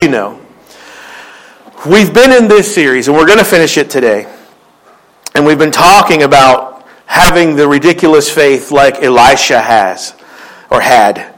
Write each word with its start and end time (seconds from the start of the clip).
you 0.00 0.08
know. 0.08 0.40
We've 1.84 2.14
been 2.14 2.30
in 2.30 2.46
this 2.46 2.72
series, 2.72 3.08
and 3.08 3.16
we're 3.16 3.26
going 3.26 3.40
to 3.40 3.44
finish 3.44 3.76
it 3.76 3.90
today. 3.90 4.32
And 5.34 5.44
we've 5.44 5.58
been 5.58 5.72
talking 5.72 6.22
about 6.22 6.86
having 7.06 7.56
the 7.56 7.66
ridiculous 7.66 8.30
faith 8.30 8.70
like 8.70 9.02
Elisha 9.02 9.60
has 9.60 10.14
or 10.70 10.80
had. 10.80 11.34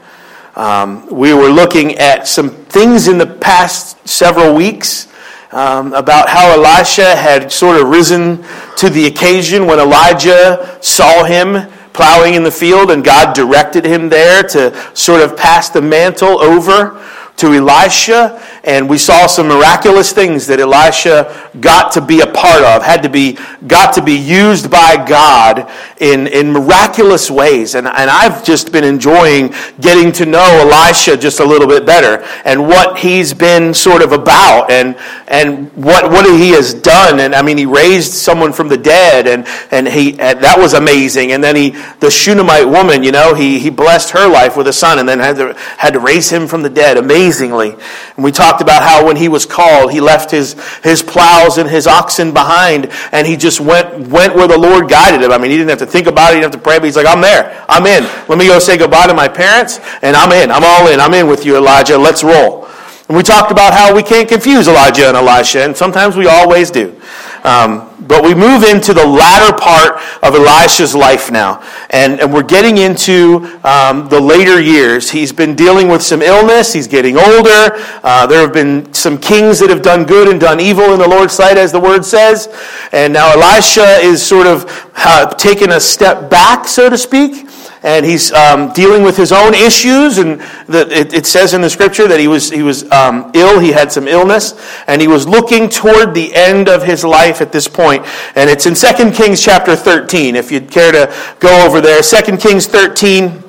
Um, 0.55 1.07
we 1.07 1.33
were 1.33 1.49
looking 1.49 1.97
at 1.97 2.27
some 2.27 2.51
things 2.51 3.07
in 3.07 3.17
the 3.17 3.25
past 3.25 4.07
several 4.07 4.53
weeks 4.53 5.07
um, 5.51 5.95
about 5.95 6.29
how 6.29 6.51
Elisha 6.51 7.15
had 7.15 7.51
sort 7.51 7.81
of 7.81 7.87
risen 7.87 8.45
to 8.77 8.91
the 8.91 9.07
occasion 9.07 9.65
when 9.65 9.79
Elijah 9.79 10.77
saw 10.83 11.23
him 11.23 11.67
plowing 11.93 12.35
in 12.35 12.43
the 12.43 12.51
field 12.51 12.91
and 12.91 13.03
God 13.03 13.33
directed 13.33 13.85
him 13.85 14.07
there 14.07 14.43
to 14.43 14.95
sort 14.95 15.21
of 15.21 15.35
pass 15.35 15.69
the 15.69 15.81
mantle 15.81 16.39
over 16.39 17.03
to 17.37 17.53
Elisha, 17.53 18.39
and 18.63 18.87
we 18.87 18.99
saw 18.99 19.25
some 19.25 19.47
miraculous 19.47 20.13
things 20.13 20.45
that 20.45 20.59
Elisha 20.59 21.49
got 21.59 21.91
to 21.93 22.01
be 22.01 22.21
a 22.21 22.27
part 22.27 22.63
of, 22.63 22.83
had 22.83 23.01
to 23.01 23.09
be, 23.09 23.35
got 23.65 23.95
to 23.95 24.01
be 24.03 24.13
used 24.13 24.69
by 24.69 25.03
God 25.03 25.67
in, 25.99 26.27
in 26.27 26.51
miraculous 26.51 27.31
ways. 27.31 27.73
And, 27.73 27.87
and 27.87 28.09
I've 28.11 28.43
just 28.43 28.71
been 28.71 28.83
enjoying 28.83 29.55
getting 29.79 30.11
to 30.13 30.27
know 30.27 30.43
Elisha 30.61 31.17
just 31.17 31.39
a 31.39 31.43
little 31.43 31.67
bit 31.67 31.83
better 31.83 32.23
and 32.45 32.67
what 32.67 32.99
he's 32.99 33.33
been 33.33 33.73
sort 33.73 34.03
of 34.03 34.11
about 34.11 34.69
and, 34.69 34.95
and 35.27 35.73
what, 35.73 36.11
what 36.11 36.25
he 36.39 36.51
has 36.51 36.75
done. 36.75 37.19
And 37.19 37.33
I 37.33 37.41
mean, 37.41 37.57
he 37.57 37.65
raised 37.65 38.13
someone 38.13 38.53
from 38.53 38.67
the 38.67 38.77
dead, 38.77 39.25
and, 39.25 39.47
and, 39.71 39.87
he, 39.87 40.11
and 40.19 40.43
that 40.43 40.59
was 40.59 40.73
amazing. 40.73 41.31
And 41.31 41.43
then 41.43 41.55
he, 41.55 41.71
the 41.99 42.11
Shunammite 42.11 42.67
woman, 42.67 43.01
you 43.01 43.11
know, 43.11 43.33
he, 43.33 43.57
he 43.57 43.71
blessed 43.71 44.11
her 44.11 44.31
life 44.31 44.55
with 44.55 44.67
a 44.67 44.73
son 44.73 44.99
and 44.99 45.09
then 45.09 45.17
had 45.17 45.37
to, 45.37 45.53
had 45.77 45.93
to 45.93 45.99
raise 45.99 46.29
him 46.31 46.45
from 46.45 46.61
the 46.61 46.69
dead. 46.69 46.97
Amazing 46.97 47.20
amazingly. 47.21 47.71
And 48.15 48.23
we 48.23 48.31
talked 48.31 48.61
about 48.61 48.81
how 48.81 49.05
when 49.05 49.15
he 49.15 49.27
was 49.27 49.45
called, 49.45 49.91
he 49.91 50.01
left 50.01 50.31
his, 50.31 50.55
his 50.83 51.03
plows 51.03 51.57
and 51.57 51.69
his 51.69 51.85
oxen 51.85 52.33
behind 52.33 52.89
and 53.11 53.27
he 53.27 53.37
just 53.37 53.61
went, 53.61 54.07
went 54.07 54.35
where 54.35 54.47
the 54.47 54.57
Lord 54.57 54.89
guided 54.89 55.21
him. 55.21 55.31
I 55.31 55.37
mean, 55.37 55.51
he 55.51 55.57
didn't 55.57 55.69
have 55.69 55.79
to 55.79 55.85
think 55.85 56.07
about 56.07 56.31
it, 56.31 56.35
he 56.35 56.41
didn't 56.41 56.53
have 56.53 56.61
to 56.61 56.63
pray, 56.63 56.79
but 56.79 56.85
he's 56.85 56.95
like, 56.95 57.07
I'm 57.07 57.21
there. 57.21 57.63
I'm 57.69 57.85
in. 57.85 58.03
Let 58.27 58.37
me 58.37 58.47
go 58.47 58.57
say 58.59 58.77
goodbye 58.77 59.07
to 59.07 59.13
my 59.13 59.27
parents 59.27 59.79
and 60.01 60.15
I'm 60.15 60.31
in. 60.31 60.51
I'm 60.51 60.63
all 60.63 60.87
in. 60.87 60.99
I'm 60.99 61.13
in 61.13 61.27
with 61.27 61.45
you, 61.45 61.57
Elijah. 61.57 61.97
Let's 61.97 62.23
roll. 62.23 62.67
And 63.07 63.17
we 63.17 63.23
talked 63.23 63.51
about 63.51 63.73
how 63.73 63.93
we 63.93 64.03
can't 64.03 64.27
confuse 64.27 64.69
Elijah 64.69 65.09
and 65.09 65.17
Elisha, 65.17 65.65
and 65.65 65.75
sometimes 65.75 66.15
we 66.15 66.27
always 66.27 66.71
do. 66.71 66.97
Um, 67.43 67.87
but 68.07 68.23
we 68.23 68.33
move 68.33 68.63
into 68.63 68.93
the 68.93 69.05
latter 69.05 69.55
part 69.55 70.01
of 70.23 70.35
Elisha's 70.35 70.95
life 70.95 71.31
now. 71.31 71.63
And, 71.91 72.19
and 72.19 72.33
we're 72.33 72.43
getting 72.43 72.77
into 72.77 73.59
um, 73.63 74.09
the 74.09 74.19
later 74.19 74.59
years. 74.59 75.09
He's 75.09 75.31
been 75.31 75.55
dealing 75.55 75.87
with 75.87 76.01
some 76.01 76.21
illness. 76.21 76.73
He's 76.73 76.87
getting 76.87 77.17
older. 77.17 77.77
Uh, 78.03 78.25
there 78.27 78.41
have 78.41 78.53
been 78.53 78.91
some 78.93 79.17
kings 79.17 79.59
that 79.59 79.69
have 79.69 79.81
done 79.81 80.05
good 80.05 80.27
and 80.27 80.39
done 80.39 80.59
evil 80.59 80.93
in 80.93 80.99
the 80.99 81.07
Lord's 81.07 81.33
sight, 81.33 81.57
as 81.57 81.71
the 81.71 81.79
word 81.79 82.03
says. 82.03 82.47
And 82.91 83.13
now 83.13 83.31
Elisha 83.31 83.99
is 84.01 84.25
sort 84.25 84.47
of 84.47 84.65
uh, 84.97 85.33
taken 85.35 85.71
a 85.71 85.79
step 85.79 86.29
back, 86.29 86.67
so 86.67 86.89
to 86.89 86.97
speak 86.97 87.50
and 87.83 88.05
he's 88.05 88.31
um, 88.31 88.71
dealing 88.73 89.03
with 89.03 89.17
his 89.17 89.31
own 89.31 89.53
issues. 89.53 90.17
And 90.17 90.39
the, 90.67 90.87
it, 90.91 91.13
it, 91.13 91.25
says 91.25 91.53
in 91.53 91.61
the 91.61 91.69
scripture 91.69 92.07
that 92.07 92.19
he 92.19 92.27
was, 92.27 92.49
he 92.49 92.63
was 92.63 92.89
um, 92.91 93.31
ill, 93.33 93.59
he 93.59 93.71
had 93.71 93.91
some 93.91 94.07
illness, 94.07 94.53
and 94.87 95.01
he 95.01 95.07
was 95.07 95.27
looking 95.27 95.69
toward 95.69 96.13
the 96.13 96.33
end 96.35 96.69
of 96.69 96.83
his 96.83 97.03
life 97.03 97.41
at 97.41 97.51
this 97.51 97.67
point. 97.67 98.05
And 98.35 98.49
it's 98.49 98.65
in 98.65 98.75
2 98.75 99.11
Kings 99.11 99.41
chapter 99.41 99.75
13, 99.75 100.35
if 100.35 100.51
you'd 100.51 100.69
care 100.69 100.91
to 100.91 101.13
go 101.39 101.65
over 101.65 101.81
there. 101.81 102.01
2 102.01 102.37
Kings 102.37 102.67
13. 102.67 103.40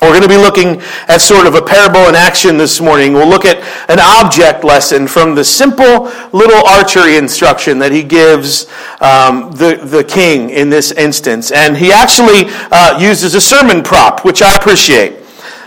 We're 0.00 0.18
going 0.18 0.22
to 0.22 0.28
be 0.28 0.38
looking 0.38 0.80
at 1.08 1.18
sort 1.18 1.46
of 1.46 1.54
a 1.54 1.60
parable 1.60 2.08
in 2.08 2.14
action 2.14 2.56
this 2.56 2.80
morning. 2.80 3.12
We'll 3.12 3.28
look 3.28 3.44
at 3.44 3.58
an 3.90 3.98
object 4.00 4.64
lesson 4.64 5.06
from 5.06 5.34
the 5.34 5.44
simple 5.44 6.10
little 6.32 6.66
archery 6.66 7.16
instruction 7.18 7.78
that 7.80 7.92
he 7.92 8.02
gives 8.02 8.66
um, 9.02 9.52
the, 9.52 9.78
the 9.84 10.02
king 10.02 10.48
in 10.48 10.70
this 10.70 10.90
instance. 10.92 11.50
And 11.50 11.76
he 11.76 11.92
actually 11.92 12.44
uh, 12.72 12.98
uses 12.98 13.34
a 13.34 13.42
sermon 13.42 13.82
prop, 13.82 14.24
which 14.24 14.40
I 14.40 14.56
appreciate. 14.56 15.19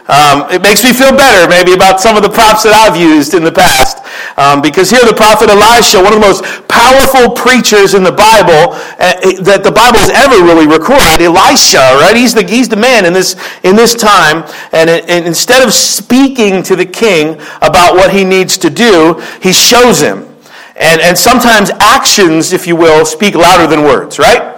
Um, 0.03 0.52
it 0.52 0.62
makes 0.62 0.84
me 0.84 0.91
feel 0.91 1.16
better, 1.16 1.47
maybe, 1.47 1.72
about 1.72 2.02
some 2.02 2.18
of 2.18 2.24
the 2.24 2.30
props 2.30 2.68
that 2.68 2.75
I've 2.75 3.00
used 3.00 3.34
in 3.34 3.44
the 3.44 3.56
past. 3.56 4.03
Um, 4.36 4.59
because 4.59 4.91
here, 4.91 5.00
the 5.08 5.16
prophet 5.16 5.47
Elisha, 5.47 6.03
one 6.03 6.12
of 6.12 6.19
the 6.19 6.28
most 6.28 6.44
powerful 6.68 7.31
preachers 7.31 7.96
in 7.96 8.03
the 8.03 8.12
Bible 8.12 8.75
uh, 9.00 9.16
that 9.47 9.64
the 9.64 9.72
Bible 9.72 10.03
has 10.03 10.12
ever 10.12 10.44
really 10.44 10.68
recorded, 10.68 11.24
Elisha, 11.24 11.80
right? 12.03 12.19
He's 12.19 12.36
the, 12.36 12.44
he's 12.44 12.68
the 12.68 12.75
man 12.75 13.06
in 13.08 13.14
this, 13.14 13.40
in 13.64 13.78
this 13.80 13.96
time. 13.96 14.44
And, 14.75 14.90
and 14.91 15.25
instead 15.25 15.66
of 15.66 15.72
speaking 15.72 16.64
to 16.64 16.75
the 16.75 16.85
king 16.85 17.40
about 17.64 17.96
what 17.96 18.12
he 18.12 18.25
needs 18.25 18.58
to 18.59 18.70
do, 18.70 19.24
he 19.41 19.53
shows 19.53 20.02
him. 20.02 20.28
And, 20.75 21.00
and 21.00 21.18
sometimes 21.18 21.72
actions, 21.80 22.52
if 22.52 22.68
you 22.68 22.75
will, 22.75 23.06
speak 23.06 23.35
louder 23.35 23.68
than 23.68 23.84
words, 23.84 24.20
right? 24.20 24.53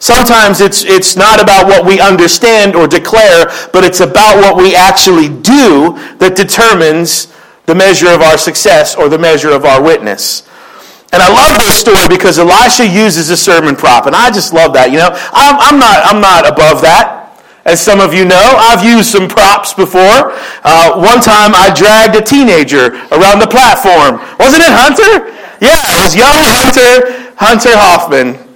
Sometimes 0.00 0.62
it's, 0.62 0.82
it's 0.82 1.14
not 1.14 1.42
about 1.42 1.66
what 1.66 1.84
we 1.84 2.00
understand 2.00 2.74
or 2.74 2.88
declare, 2.88 3.52
but 3.70 3.84
it's 3.84 4.00
about 4.00 4.40
what 4.40 4.56
we 4.56 4.74
actually 4.74 5.28
do 5.28 5.92
that 6.16 6.32
determines 6.34 7.28
the 7.66 7.74
measure 7.74 8.08
of 8.08 8.22
our 8.22 8.38
success 8.38 8.96
or 8.96 9.10
the 9.10 9.18
measure 9.18 9.50
of 9.52 9.66
our 9.66 9.82
witness. 9.82 10.48
And 11.12 11.20
I 11.20 11.28
love 11.28 11.60
this 11.60 11.78
story 11.78 12.08
because 12.08 12.38
Elisha 12.38 12.88
uses 12.88 13.28
a 13.28 13.36
sermon 13.36 13.76
prop, 13.76 14.06
and 14.06 14.16
I 14.16 14.30
just 14.30 14.54
love 14.54 14.72
that. 14.72 14.90
You 14.90 15.04
know, 15.04 15.12
I'm, 15.36 15.60
I'm, 15.60 15.78
not, 15.78 16.00
I'm 16.08 16.20
not 16.24 16.48
above 16.48 16.80
that. 16.80 17.36
As 17.66 17.78
some 17.78 18.00
of 18.00 18.14
you 18.14 18.24
know, 18.24 18.56
I've 18.56 18.82
used 18.82 19.12
some 19.12 19.28
props 19.28 19.74
before. 19.74 20.32
Uh, 20.64 20.96
one 20.96 21.20
time 21.20 21.52
I 21.52 21.68
dragged 21.76 22.16
a 22.16 22.24
teenager 22.24 22.96
around 23.12 23.36
the 23.36 23.50
platform. 23.52 24.16
Wasn't 24.40 24.64
it 24.64 24.72
Hunter? 24.72 25.28
Yeah, 25.60 25.76
it 25.92 26.00
was 26.00 26.16
young 26.16 26.40
Hunter, 26.40 27.36
Hunter 27.36 27.76
Hoffman 27.76 28.49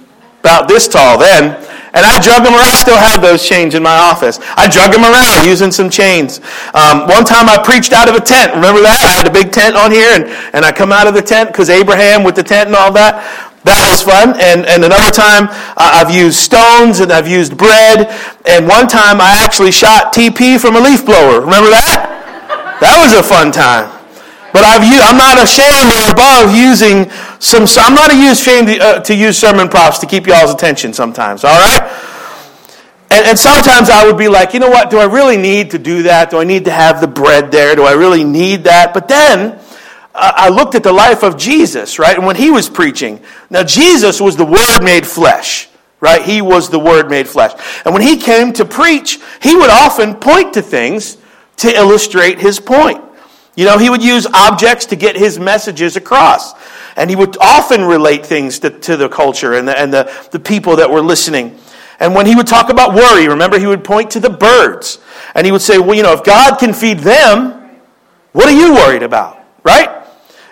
about 0.45 0.69
this 0.69 0.87
tall 0.87 1.17
then. 1.17 1.57
And 1.97 2.05
I 2.05 2.21
drug 2.21 2.43
them 2.45 2.53
around. 2.53 2.69
I 2.69 2.77
still 2.77 2.99
have 2.99 3.23
those 3.23 3.41
chains 3.41 3.73
in 3.73 3.81
my 3.81 3.97
office. 3.97 4.37
I 4.53 4.69
drug 4.69 4.91
them 4.91 5.01
around 5.01 5.47
using 5.47 5.71
some 5.71 5.89
chains. 5.89 6.37
Um, 6.75 7.07
one 7.09 7.25
time 7.25 7.49
I 7.49 7.57
preached 7.57 7.93
out 7.93 8.05
of 8.05 8.13
a 8.13 8.21
tent. 8.21 8.53
Remember 8.53 8.83
that? 8.83 8.99
I 9.01 9.09
had 9.15 9.25
a 9.25 9.33
big 9.33 9.49
tent 9.49 9.73
on 9.79 9.89
here, 9.89 10.11
and, 10.13 10.27
and 10.53 10.61
I 10.61 10.75
come 10.75 10.91
out 10.91 11.07
of 11.07 11.15
the 11.15 11.23
tent 11.23 11.49
because 11.49 11.71
Abraham 11.71 12.21
with 12.21 12.35
the 12.35 12.43
tent 12.43 12.67
and 12.67 12.75
all 12.75 12.91
that. 12.93 13.23
That 13.63 13.81
was 13.89 14.03
fun. 14.03 14.35
And, 14.37 14.67
and 14.67 14.83
another 14.83 15.09
time 15.09 15.47
uh, 15.79 16.03
I've 16.03 16.13
used 16.13 16.37
stones 16.37 16.99
and 16.99 17.09
I've 17.09 17.31
used 17.31 17.57
bread. 17.57 18.11
And 18.45 18.67
one 18.67 18.91
time 18.91 19.17
I 19.17 19.41
actually 19.41 19.71
shot 19.71 20.13
TP 20.13 20.59
from 20.59 20.75
a 20.75 20.81
leaf 20.83 21.07
blower. 21.07 21.41
Remember 21.41 21.71
that? 21.71 22.77
That 22.83 23.01
was 23.01 23.17
a 23.17 23.23
fun 23.23 23.55
time. 23.55 23.94
But 24.55 24.63
I've 24.63 24.85
used, 24.87 25.03
I'm 25.03 25.17
not 25.17 25.43
ashamed 25.43 25.91
or 25.91 26.11
above 26.13 26.55
using 26.55 27.11
some. 27.41 27.65
I'm 27.77 27.93
not 27.93 28.09
ashamed 28.09 28.67
to, 28.67 28.79
uh, 28.79 28.99
to 29.01 29.13
use 29.13 29.37
sermon 29.37 29.67
props 29.67 29.99
to 29.99 30.05
keep 30.05 30.27
y'all's 30.27 30.53
attention 30.53 30.93
sometimes. 30.93 31.43
All 31.43 31.59
right. 31.59 31.81
And, 33.11 33.27
and, 33.27 33.37
sometimes 33.37 33.89
I 33.89 34.05
would 34.07 34.17
be 34.17 34.29
like, 34.29 34.53
you 34.53 34.61
know 34.61 34.69
what? 34.69 34.89
Do 34.89 34.97
I 34.97 35.07
really 35.07 35.35
need 35.35 35.71
to 35.71 35.77
do 35.77 36.03
that? 36.03 36.29
Do 36.29 36.37
I 36.37 36.45
need 36.45 36.63
to 36.65 36.71
have 36.71 37.01
the 37.01 37.07
bread 37.07 37.51
there? 37.51 37.75
Do 37.75 37.83
I 37.83 37.91
really 37.91 38.23
need 38.23 38.63
that? 38.63 38.93
But 38.93 39.09
then 39.09 39.59
uh, 40.13 40.31
I 40.33 40.47
looked 40.47 40.75
at 40.75 40.83
the 40.83 40.93
life 40.93 41.21
of 41.21 41.35
Jesus, 41.35 41.99
right? 41.99 42.15
And 42.15 42.25
when 42.25 42.37
he 42.37 42.49
was 42.49 42.69
preaching, 42.69 43.19
now 43.49 43.63
Jesus 43.63 44.21
was 44.21 44.37
the 44.37 44.45
Word 44.45 44.79
made 44.81 45.05
flesh, 45.05 45.67
right? 45.99 46.21
He 46.21 46.41
was 46.41 46.69
the 46.69 46.79
Word 46.79 47.09
made 47.09 47.27
flesh. 47.27 47.51
And 47.83 47.93
when 47.93 48.03
he 48.03 48.15
came 48.15 48.53
to 48.53 48.63
preach, 48.63 49.19
he 49.41 49.53
would 49.53 49.69
often 49.69 50.15
point 50.15 50.53
to 50.53 50.61
things 50.61 51.17
to 51.57 51.75
illustrate 51.75 52.39
his 52.39 52.61
point. 52.61 53.04
You 53.55 53.65
know, 53.65 53.77
he 53.77 53.89
would 53.89 54.03
use 54.03 54.27
objects 54.27 54.87
to 54.87 54.95
get 54.95 55.15
his 55.15 55.39
messages 55.39 55.95
across. 55.95 56.53
And 56.97 57.09
he 57.09 57.15
would 57.15 57.37
often 57.39 57.83
relate 57.83 58.25
things 58.25 58.59
to, 58.59 58.69
to 58.69 58.97
the 58.97 59.09
culture 59.09 59.53
and, 59.53 59.67
the, 59.67 59.79
and 59.79 59.93
the, 59.93 60.27
the 60.31 60.39
people 60.39 60.77
that 60.77 60.89
were 60.89 61.01
listening. 61.01 61.57
And 61.99 62.13
when 62.13 62.25
he 62.25 62.35
would 62.35 62.47
talk 62.47 62.69
about 62.69 62.93
worry, 62.93 63.27
remember, 63.27 63.57
he 63.57 63.67
would 63.67 63.83
point 63.83 64.11
to 64.11 64.19
the 64.19 64.29
birds. 64.29 64.99
And 65.33 65.45
he 65.45 65.51
would 65.51 65.61
say, 65.61 65.77
well, 65.77 65.95
you 65.95 66.03
know, 66.03 66.13
if 66.13 66.23
God 66.23 66.59
can 66.59 66.73
feed 66.73 66.99
them, 66.99 67.79
what 68.33 68.47
are 68.47 68.57
you 68.57 68.73
worried 68.73 69.03
about? 69.03 69.39
Right? 69.63 69.89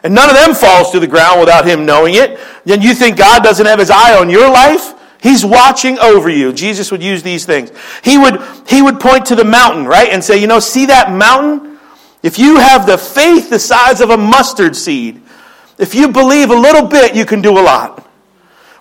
And 0.03 0.15
none 0.15 0.29
of 0.29 0.35
them 0.35 0.53
falls 0.53 0.91
to 0.91 0.99
the 0.99 1.07
ground 1.07 1.39
without 1.39 1.65
him 1.65 1.85
knowing 1.85 2.15
it. 2.15 2.39
Then 2.65 2.81
you 2.81 2.93
think 2.93 3.17
God 3.17 3.43
doesn't 3.43 3.65
have 3.65 3.79
his 3.79 3.89
eye 3.89 4.17
on 4.17 4.29
your 4.29 4.49
life? 4.49 4.93
He's 5.21 5.45
watching 5.45 5.97
over 5.99 6.29
you. 6.29 6.51
Jesus 6.51 6.91
would 6.91 7.01
use 7.01 7.23
these 7.23 7.45
things. 7.45 7.71
He 8.03 8.17
would, 8.17 8.41
he 8.67 8.81
would 8.81 8.99
point 8.99 9.27
to 9.27 9.35
the 9.35 9.45
mountain, 9.45 9.85
right? 9.85 10.09
And 10.09 10.21
say, 10.21 10.37
you 10.37 10.47
know, 10.47 10.59
see 10.59 10.87
that 10.87 11.11
mountain? 11.11 11.72
If 12.23 12.39
you 12.39 12.57
have 12.57 12.87
the 12.87 12.97
faith 12.97 13.49
the 13.49 13.59
size 13.59 14.01
of 14.01 14.09
a 14.09 14.17
mustard 14.17 14.75
seed, 14.75 15.21
if 15.77 15.93
you 15.93 16.07
believe 16.07 16.49
a 16.49 16.55
little 16.55 16.87
bit, 16.87 17.15
you 17.15 17.25
can 17.25 17.41
do 17.41 17.59
a 17.59 17.61
lot. 17.61 17.99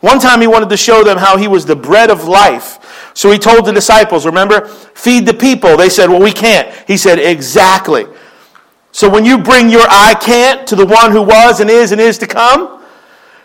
One 0.01 0.19
time 0.19 0.41
he 0.41 0.47
wanted 0.47 0.69
to 0.71 0.77
show 0.77 1.05
them 1.05 1.19
how 1.19 1.37
he 1.37 1.49
was 1.49 1.67
the 1.67 1.77
bread 1.77 2.11
of 2.11 2.25
life. 2.25 3.11
So 3.15 3.31
he 3.31 3.39
told 3.39 3.67
the 3.67 3.73
disciples, 3.73 4.27
remember, 4.27 4.67
feed 4.67 5.27
the 5.27 5.35
people. 5.35 5.77
They 5.77 5.89
said, 5.89 6.09
well, 6.09 6.23
we 6.23 6.33
can't. 6.33 6.73
He 6.87 6.97
said, 6.97 7.19
exactly. 7.19 8.07
So 8.93 9.09
when 9.09 9.25
you 9.25 9.39
bring 9.39 9.71
your 9.71 9.87
I 9.89 10.15
can't 10.15 10.67
to 10.69 10.77
the 10.77 10.87
one 10.87 11.13
who 11.13 11.23
was 11.23 11.61
and 11.61 11.71
is 11.71 11.93
and 11.93 12.01
is 12.01 12.19
to 12.19 12.27
come, 12.27 12.83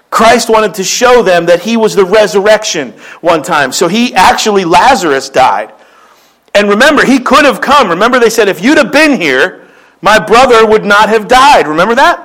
Christ 0.10 0.50
wanted 0.50 0.74
to 0.76 0.84
show 0.84 1.22
them 1.22 1.46
that 1.46 1.62
he 1.62 1.78
was 1.78 1.96
the 1.96 2.06
resurrection 2.06 2.92
one 3.22 3.44
time. 3.44 3.72
So 3.72 3.88
he 3.88 4.14
actually, 4.14 4.66
Lazarus 4.66 5.30
died. 5.30 5.74
And 6.56 6.70
remember, 6.70 7.06
he 7.06 7.20
could 7.20 7.46
have 7.46 7.62
come. 7.62 7.90
Remember, 7.90 8.20
they 8.20 8.30
said, 8.30 8.48
if 8.48 8.64
you'd 8.64 8.78
have 8.78 8.92
been 8.92 9.20
here, 9.20 9.67
my 10.02 10.20
brother 10.20 10.66
would 10.66 10.86
not 10.86 11.10
have 11.10 11.28
died. 11.28 11.68
Remember 11.68 11.96
that? 11.96 12.24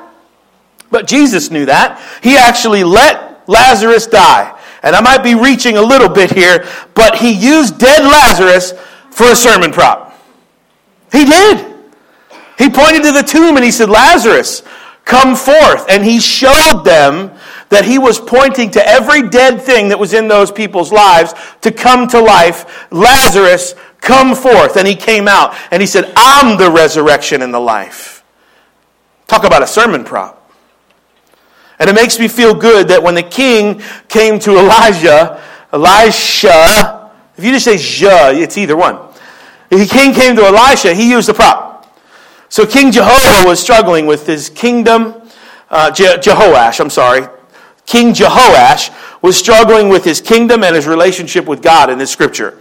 But 0.90 1.06
Jesus 1.06 1.50
knew 1.50 1.66
that. 1.66 2.00
He 2.22 2.36
actually 2.36 2.84
let 2.84 3.48
Lazarus 3.48 4.06
die. 4.06 4.58
And 4.82 4.96
I 4.96 5.00
might 5.00 5.22
be 5.22 5.34
reaching 5.34 5.76
a 5.76 5.82
little 5.82 6.08
bit 6.08 6.30
here, 6.30 6.66
but 6.94 7.16
he 7.16 7.32
used 7.32 7.78
dead 7.78 8.02
Lazarus 8.02 8.72
for 9.10 9.30
a 9.30 9.36
sermon 9.36 9.72
prop. 9.72 10.18
He 11.12 11.24
did. 11.24 11.72
He 12.58 12.68
pointed 12.68 13.02
to 13.04 13.12
the 13.12 13.22
tomb 13.22 13.56
and 13.56 13.64
he 13.64 13.70
said, 13.70 13.88
Lazarus, 13.88 14.62
come 15.04 15.36
forth. 15.36 15.86
And 15.88 16.04
he 16.04 16.20
showed 16.20 16.82
them 16.84 17.30
that 17.68 17.84
he 17.84 17.98
was 17.98 18.20
pointing 18.20 18.70
to 18.72 18.86
every 18.86 19.28
dead 19.28 19.62
thing 19.62 19.88
that 19.88 19.98
was 19.98 20.12
in 20.12 20.28
those 20.28 20.52
people's 20.52 20.92
lives 20.92 21.32
to 21.62 21.70
come 21.70 22.06
to 22.08 22.20
life. 22.20 22.90
Lazarus, 22.92 23.74
come 24.02 24.34
forth. 24.34 24.76
And 24.76 24.86
he 24.86 24.94
came 24.94 25.26
out 25.26 25.56
and 25.70 25.80
he 25.80 25.86
said, 25.86 26.12
I'm 26.14 26.58
the 26.58 26.70
resurrection 26.70 27.40
and 27.40 27.54
the 27.54 27.60
life. 27.60 28.22
Talk 29.26 29.44
about 29.44 29.62
a 29.62 29.66
sermon 29.66 30.04
prop. 30.04 30.38
And 31.78 31.88
it 31.88 31.94
makes 31.94 32.18
me 32.18 32.28
feel 32.28 32.54
good 32.54 32.88
that 32.88 33.02
when 33.02 33.14
the 33.14 33.22
king 33.22 33.80
came 34.08 34.38
to 34.40 34.58
Elijah, 34.58 35.42
Elisha, 35.72 37.10
if 37.36 37.44
you 37.44 37.50
just 37.50 37.64
say 37.64 37.76
"ja," 37.76 38.30
it's 38.30 38.58
either 38.58 38.76
one. 38.76 38.98
The 39.70 39.86
king 39.86 40.12
came 40.12 40.36
to 40.36 40.42
Elisha, 40.42 40.94
he 40.94 41.10
used 41.10 41.28
the 41.28 41.34
prop. 41.34 41.72
So 42.50 42.66
King 42.66 42.92
Jehovah 42.92 43.48
was 43.48 43.58
struggling 43.58 44.06
with 44.06 44.26
his 44.26 44.50
kingdom. 44.50 45.14
Uh, 45.70 45.90
Je- 45.90 46.18
Jehoash, 46.18 46.78
I'm 46.78 46.90
sorry. 46.90 47.26
King 47.86 48.12
Jehoash 48.12 48.94
was 49.22 49.36
struggling 49.36 49.88
with 49.88 50.04
his 50.04 50.20
kingdom 50.20 50.62
and 50.62 50.76
his 50.76 50.86
relationship 50.86 51.46
with 51.46 51.62
God 51.62 51.88
in 51.88 51.96
this 51.96 52.10
scripture. 52.10 52.58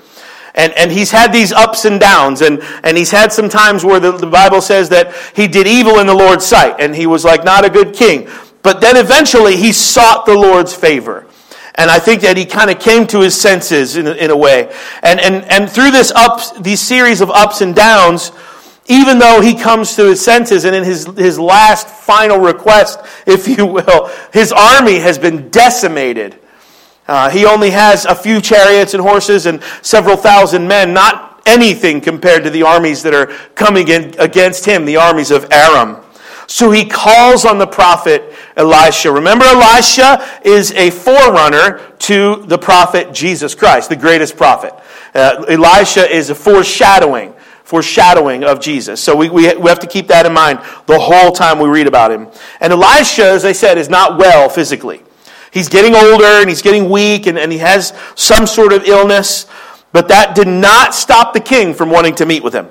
And, 0.54 0.74
and 0.74 0.92
he's 0.92 1.12
had 1.12 1.32
these 1.32 1.52
ups 1.52 1.86
and 1.86 2.00
downs, 2.00 2.42
and, 2.42 2.62
and 2.84 2.98
he's 2.98 3.12
had 3.12 3.32
some 3.32 3.48
times 3.48 3.86
where 3.86 4.00
the, 4.00 4.12
the 4.12 4.28
Bible 4.28 4.62
says 4.62 4.90
that 4.90 5.14
he 5.36 5.48
did 5.48 5.68
evil 5.68 6.00
in 6.00 6.08
the 6.08 6.14
Lord's 6.14 6.46
sight, 6.46 6.76
and 6.80 6.96
he 6.96 7.08
was 7.08 7.24
like 7.24 7.44
not 7.44 7.64
a 7.64 7.70
good 7.70 7.94
king. 7.94 8.28
But 8.64 8.82
then 8.82 8.98
eventually 8.98 9.56
he 9.56 9.72
sought 9.72 10.26
the 10.26 10.36
Lord's 10.36 10.74
favor. 10.74 11.26
And 11.76 11.90
I 11.90 12.00
think 12.00 12.22
that 12.22 12.38
he 12.38 12.46
kind 12.46 12.70
of 12.70 12.80
came 12.80 13.08
to 13.08 13.22
his 13.22 13.40
senses 13.40 13.96
in, 13.96 14.06
in 14.06 14.30
a 14.30 14.36
way. 14.36 14.74
And, 15.02 15.20
and, 15.20 15.46
and 15.50 15.70
through 15.70 15.92
this 15.92 16.12
ups, 16.12 16.52
these 16.60 16.82
series 16.82 17.22
of 17.22 17.30
ups 17.30 17.62
and 17.62 17.74
downs, 17.74 18.32
even 18.88 19.20
though 19.20 19.42
he 19.42 19.56
comes 19.56 19.96
to 19.96 20.06
his 20.06 20.24
senses 20.24 20.66
and 20.66 20.76
in 20.76 20.84
his, 20.84 21.06
his 21.18 21.40
last 21.40 21.88
final 21.88 22.40
request, 22.40 23.00
if 23.26 23.48
you 23.48 23.66
will, 23.66 24.12
his 24.34 24.52
army 24.52 25.00
has 25.00 25.18
been 25.18 25.50
decimated. 25.50 26.41
Uh, 27.12 27.30
he 27.30 27.46
only 27.46 27.72
has 27.72 28.06
a 28.06 28.16
few 28.16 28.40
chariots 28.40 28.94
and 28.94 29.04
horses 29.04 29.46
and 29.46 29.62
several 29.82 30.16
thousand 30.16 30.66
men, 30.66 30.94
not 30.94 31.42
anything 31.46 32.00
compared 32.00 32.42
to 32.42 32.50
the 32.50 32.64
armies 32.64 33.04
that 33.04 33.14
are 33.14 33.26
coming 33.54 33.90
in 33.90 34.18
against 34.18 34.64
him, 34.64 34.86
the 34.86 34.96
armies 34.96 35.30
of 35.30 35.46
Aram. 35.52 35.98
So 36.48 36.72
he 36.72 36.86
calls 36.86 37.44
on 37.44 37.58
the 37.58 37.68
prophet 37.68 38.34
Elisha. 38.56 39.12
Remember, 39.12 39.44
Elisha 39.44 40.26
is 40.46 40.72
a 40.72 40.90
forerunner 40.90 41.82
to 42.00 42.46
the 42.46 42.58
prophet 42.58 43.12
Jesus 43.14 43.56
Christ, 43.56 43.90
the 43.90 43.98
greatest 43.98 44.38
prophet. 44.38 44.74
Uh, 45.14 45.44
Elisha 45.50 46.10
is 46.10 46.30
a 46.30 46.36
foreshadowing, 46.36 47.34
foreshadowing 47.66 48.46
of 48.46 48.62
Jesus. 48.62 49.04
So 49.04 49.18
we, 49.18 49.30
we, 49.30 49.54
we 49.58 49.68
have 49.68 49.80
to 49.80 49.88
keep 49.88 50.08
that 50.08 50.26
in 50.26 50.32
mind 50.32 50.60
the 50.86 50.98
whole 50.98 51.34
time 51.34 51.60
we 51.60 51.68
read 51.68 51.88
about 51.88 52.10
him. 52.10 52.30
And 52.62 52.72
Elisha, 52.72 53.26
as 53.26 53.44
I 53.44 53.52
said, 53.52 53.78
is 53.78 53.90
not 53.90 54.18
well 54.18 54.48
physically. 54.48 55.04
He's 55.52 55.68
getting 55.68 55.96
older 55.96 56.40
and 56.40 56.50
he's 56.50 56.62
getting 56.62 56.90
weak 56.90 57.28
and, 57.28 57.38
and 57.38 57.52
he 57.52 57.58
has 57.58 57.94
some 58.16 58.48
sort 58.48 58.74
of 58.74 58.86
illness, 58.86 59.46
but 59.92 60.08
that 60.08 60.34
did 60.36 60.48
not 60.48 60.96
stop 60.96 61.34
the 61.34 61.42
king 61.42 61.74
from 61.74 61.90
wanting 61.90 62.16
to 62.16 62.26
meet 62.26 62.44
with 62.44 62.54
him. 62.54 62.70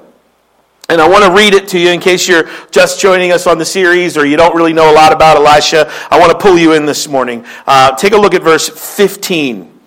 And 0.89 1.01
I 1.01 1.09
want 1.09 1.25
to 1.25 1.31
read 1.31 1.55
it 1.55 1.69
to 1.69 1.79
you 1.79 1.91
in 1.91 2.01
case 2.01 2.27
you're 2.27 2.51
just 2.73 3.01
joining 3.01 3.31
us 3.31 3.47
on 3.47 3.59
the 3.59 3.65
series 3.65 4.17
or 4.17 4.27
you 4.27 4.37
don't 4.37 4.57
really 4.57 4.73
know 4.73 4.91
a 4.91 4.95
lot 4.95 5.13
about 5.13 5.37
Elisha. 5.37 5.89
I 6.11 6.19
want 6.19 6.33
to 6.33 6.39
pull 6.39 6.59
you 6.59 6.73
in 6.73 6.85
this 6.85 7.07
morning. 7.07 7.45
Uh, 7.65 7.95
take 7.95 8.13
a 8.13 8.17
look 8.17 8.35
at 8.35 8.43
verse 8.43 8.69
15. 8.69 9.81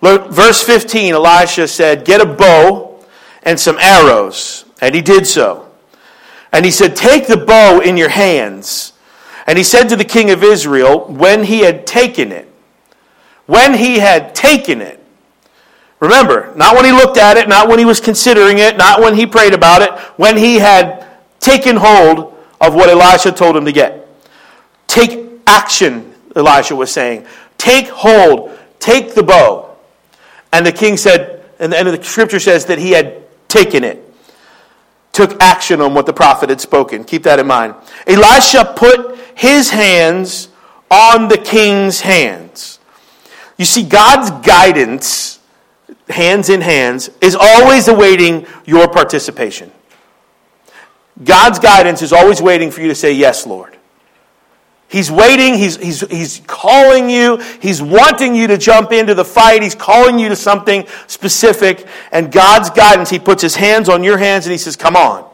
Look, 0.00 0.30
verse 0.30 0.62
15, 0.62 1.14
Elisha 1.14 1.66
said, 1.66 2.04
Get 2.04 2.20
a 2.20 2.26
bow 2.26 3.04
and 3.42 3.58
some 3.58 3.78
arrows. 3.80 4.64
And 4.80 4.94
he 4.94 5.02
did 5.02 5.26
so. 5.26 5.68
And 6.52 6.64
he 6.64 6.70
said, 6.70 6.94
Take 6.94 7.26
the 7.26 7.36
bow 7.36 7.80
in 7.80 7.96
your 7.96 8.08
hands. 8.08 8.92
And 9.48 9.58
he 9.58 9.64
said 9.64 9.88
to 9.88 9.96
the 9.96 10.04
king 10.04 10.30
of 10.30 10.44
Israel, 10.44 11.06
when 11.06 11.42
he 11.42 11.60
had 11.60 11.88
taken 11.88 12.30
it, 12.30 12.46
when 13.46 13.74
he 13.74 13.98
had 13.98 14.34
taken 14.34 14.80
it, 14.80 14.98
Remember, 16.00 16.52
not 16.54 16.76
when 16.76 16.84
he 16.84 16.92
looked 16.92 17.16
at 17.16 17.36
it, 17.36 17.48
not 17.48 17.68
when 17.68 17.78
he 17.78 17.84
was 17.84 18.00
considering 18.00 18.58
it, 18.58 18.76
not 18.76 19.00
when 19.00 19.14
he 19.14 19.26
prayed 19.26 19.52
about 19.52 19.82
it, 19.82 19.90
when 20.16 20.36
he 20.36 20.56
had 20.56 21.06
taken 21.40 21.76
hold 21.76 22.34
of 22.60 22.74
what 22.74 22.88
Elisha 22.88 23.32
told 23.32 23.56
him 23.56 23.64
to 23.64 23.72
get. 23.72 24.08
Take 24.86 25.28
action, 25.46 26.14
Elisha 26.36 26.76
was 26.76 26.92
saying. 26.92 27.26
Take 27.56 27.88
hold, 27.88 28.56
take 28.78 29.14
the 29.14 29.24
bow. 29.24 29.76
And 30.52 30.64
the 30.64 30.72
king 30.72 30.96
said, 30.96 31.44
and 31.58 31.72
the 31.72 31.78
end 31.78 31.88
of 31.88 31.98
the 31.98 32.04
scripture 32.04 32.38
says 32.38 32.66
that 32.66 32.78
he 32.78 32.92
had 32.92 33.24
taken 33.48 33.82
it, 33.82 34.04
took 35.10 35.42
action 35.42 35.80
on 35.80 35.94
what 35.94 36.06
the 36.06 36.12
prophet 36.12 36.48
had 36.48 36.60
spoken. 36.60 37.02
Keep 37.02 37.24
that 37.24 37.40
in 37.40 37.46
mind. 37.48 37.74
Elisha 38.06 38.72
put 38.76 39.17
his 39.38 39.70
hands 39.70 40.48
on 40.90 41.28
the 41.28 41.38
king's 41.38 42.00
hands. 42.00 42.78
You 43.56 43.64
see, 43.64 43.82
God's 43.82 44.30
guidance 44.46 45.38
hands 46.10 46.48
in 46.48 46.60
hands, 46.60 47.10
is 47.20 47.36
always 47.38 47.88
awaiting 47.88 48.46
your 48.64 48.88
participation. 48.88 49.70
God's 51.22 51.58
guidance 51.58 52.02
is 52.02 52.12
always 52.12 52.40
waiting 52.40 52.70
for 52.70 52.80
you 52.80 52.88
to 52.88 52.94
say, 52.94 53.12
Yes, 53.12 53.46
Lord. 53.46 53.76
He's 54.90 55.10
waiting, 55.10 55.54
he's, 55.54 55.76
he's, 55.76 56.00
he's 56.08 56.40
calling 56.46 57.10
you, 57.10 57.36
he's 57.60 57.82
wanting 57.82 58.34
you 58.34 58.46
to 58.46 58.56
jump 58.56 58.90
into 58.90 59.14
the 59.14 59.24
fight, 59.24 59.62
he's 59.62 59.74
calling 59.74 60.18
you 60.18 60.30
to 60.30 60.36
something 60.36 60.86
specific, 61.06 61.86
and 62.10 62.32
God's 62.32 62.70
guidance, 62.70 63.10
he 63.10 63.18
puts 63.18 63.42
his 63.42 63.54
hands 63.54 63.90
on 63.90 64.02
your 64.02 64.16
hands 64.16 64.46
and 64.46 64.52
he 64.52 64.58
says, 64.58 64.76
Come 64.76 64.96
on. 64.96 65.27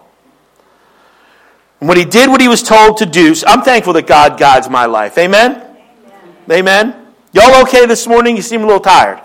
And 1.85 1.89
when 1.91 1.99
he 1.99 2.07
did 2.07 2.31
what 2.31 2.41
he 2.41 2.49
was 2.49 2.63
told 2.63 2.97
to 2.97 3.05
do, 3.05 3.35
I'm 3.47 3.61
thankful 3.61 3.93
that 3.93 4.07
God 4.07 4.39
guides 4.39 4.71
my 4.71 4.87
life. 4.87 5.19
Amen? 5.19 5.61
Amen? 6.49 6.51
Amen? 6.51 7.07
Y'all 7.35 7.61
okay 7.65 7.85
this 7.85 8.07
morning? 8.07 8.37
You 8.37 8.41
seem 8.41 8.63
a 8.63 8.65
little 8.65 8.81
tired. 8.81 9.21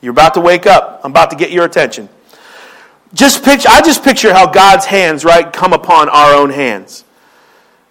You're 0.00 0.12
about 0.12 0.32
to 0.32 0.40
wake 0.40 0.66
up. 0.66 1.02
I'm 1.04 1.10
about 1.10 1.28
to 1.28 1.36
get 1.36 1.50
your 1.50 1.66
attention. 1.66 2.08
Just 3.12 3.44
picture, 3.44 3.68
I 3.70 3.82
just 3.82 4.02
picture 4.02 4.32
how 4.32 4.46
God's 4.46 4.86
hands, 4.86 5.26
right, 5.26 5.52
come 5.52 5.74
upon 5.74 6.08
our 6.08 6.32
own 6.32 6.48
hands. 6.48 7.04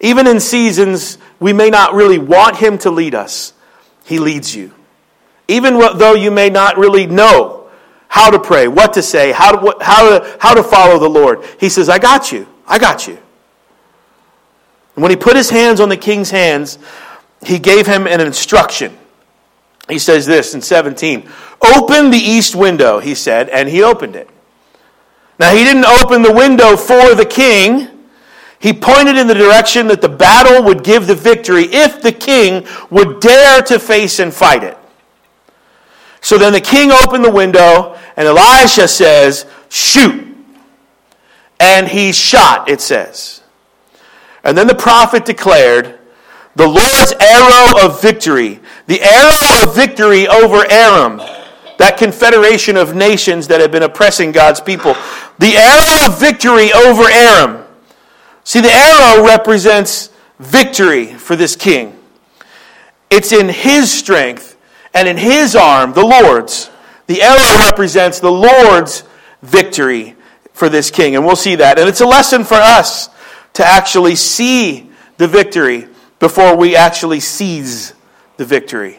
Even 0.00 0.26
in 0.26 0.40
seasons 0.40 1.16
we 1.38 1.52
may 1.52 1.70
not 1.70 1.94
really 1.94 2.18
want 2.18 2.56
Him 2.56 2.78
to 2.78 2.90
lead 2.90 3.14
us, 3.14 3.52
He 4.06 4.18
leads 4.18 4.52
you. 4.56 4.74
Even 5.46 5.78
though 5.78 6.14
you 6.14 6.32
may 6.32 6.50
not 6.50 6.78
really 6.78 7.06
know 7.06 7.70
how 8.08 8.28
to 8.30 8.40
pray, 8.40 8.66
what 8.66 8.94
to 8.94 9.02
say, 9.02 9.30
how 9.30 9.52
to, 9.52 9.76
how 9.80 10.18
to, 10.18 10.36
how 10.40 10.54
to 10.54 10.64
follow 10.64 10.98
the 10.98 11.08
Lord, 11.08 11.44
He 11.60 11.68
says, 11.68 11.88
I 11.88 12.00
got 12.00 12.32
you. 12.32 12.48
I 12.66 12.80
got 12.80 13.06
you. 13.06 13.16
And 14.94 15.02
when 15.02 15.10
He 15.10 15.16
put 15.16 15.36
His 15.36 15.50
hands 15.50 15.80
on 15.80 15.88
the 15.88 15.96
king's 15.96 16.30
hands, 16.30 16.78
He 17.44 17.58
gave 17.58 17.86
him 17.86 18.06
an 18.06 18.20
instruction. 18.20 18.96
He 19.90 19.98
says 19.98 20.26
this 20.26 20.54
in 20.54 20.62
17 20.62 21.28
Open 21.76 22.10
the 22.10 22.18
east 22.18 22.54
window, 22.54 23.00
he 23.00 23.14
said, 23.14 23.50
and 23.50 23.68
he 23.68 23.82
opened 23.82 24.16
it. 24.16 24.30
Now, 25.38 25.54
he 25.54 25.64
didn't 25.64 25.84
open 25.84 26.22
the 26.22 26.32
window 26.32 26.76
for 26.76 27.14
the 27.14 27.26
king. 27.26 27.88
He 28.58 28.72
pointed 28.72 29.16
in 29.16 29.26
the 29.26 29.34
direction 29.34 29.86
that 29.88 30.02
the 30.02 30.08
battle 30.08 30.62
would 30.64 30.84
give 30.84 31.06
the 31.06 31.14
victory 31.14 31.64
if 31.64 32.02
the 32.02 32.12
king 32.12 32.66
would 32.90 33.20
dare 33.20 33.62
to 33.62 33.78
face 33.78 34.18
and 34.18 34.32
fight 34.32 34.62
it. 34.62 34.76
So 36.20 36.36
then 36.36 36.52
the 36.52 36.60
king 36.60 36.90
opened 36.92 37.24
the 37.24 37.30
window, 37.30 37.98
and 38.16 38.28
Elisha 38.28 38.86
says, 38.86 39.46
Shoot. 39.70 40.26
And 41.58 41.88
he 41.88 42.12
shot, 42.12 42.68
it 42.68 42.80
says. 42.80 43.39
And 44.44 44.56
then 44.56 44.66
the 44.66 44.74
prophet 44.74 45.24
declared, 45.24 45.98
The 46.56 46.66
Lord's 46.66 47.14
arrow 47.20 47.86
of 47.86 48.00
victory, 48.00 48.60
the 48.86 49.00
arrow 49.02 49.68
of 49.68 49.74
victory 49.74 50.26
over 50.28 50.64
Aram 50.70 51.20
that 51.80 51.96
confederation 51.96 52.76
of 52.76 52.94
nations 52.94 53.48
that 53.48 53.62
had 53.62 53.72
been 53.72 53.82
oppressing 53.82 54.32
God's 54.32 54.60
people. 54.60 54.92
The 55.38 55.56
arrow 55.56 56.12
of 56.12 56.20
victory 56.20 56.70
over 56.74 57.10
Aram. 57.10 57.64
See, 58.44 58.60
the 58.60 58.70
arrow 58.70 59.24
represents 59.24 60.10
victory 60.38 61.06
for 61.06 61.36
this 61.36 61.56
king. 61.56 61.98
It's 63.08 63.32
in 63.32 63.48
his 63.48 63.90
strength 63.90 64.58
and 64.92 65.08
in 65.08 65.16
his 65.16 65.56
arm, 65.56 65.94
the 65.94 66.04
Lord's. 66.04 66.68
The 67.06 67.22
arrow 67.22 67.64
represents 67.64 68.20
the 68.20 68.30
Lord's 68.30 69.02
victory 69.40 70.16
for 70.52 70.68
this 70.68 70.90
king. 70.90 71.16
And 71.16 71.24
we'll 71.24 71.34
see 71.34 71.54
that. 71.54 71.78
And 71.78 71.88
it's 71.88 72.02
a 72.02 72.06
lesson 72.06 72.44
for 72.44 72.56
us 72.56 73.08
to 73.54 73.64
actually 73.64 74.16
see 74.16 74.90
the 75.16 75.28
victory 75.28 75.88
before 76.18 76.56
we 76.56 76.76
actually 76.76 77.20
seize 77.20 77.94
the 78.36 78.44
victory 78.44 78.98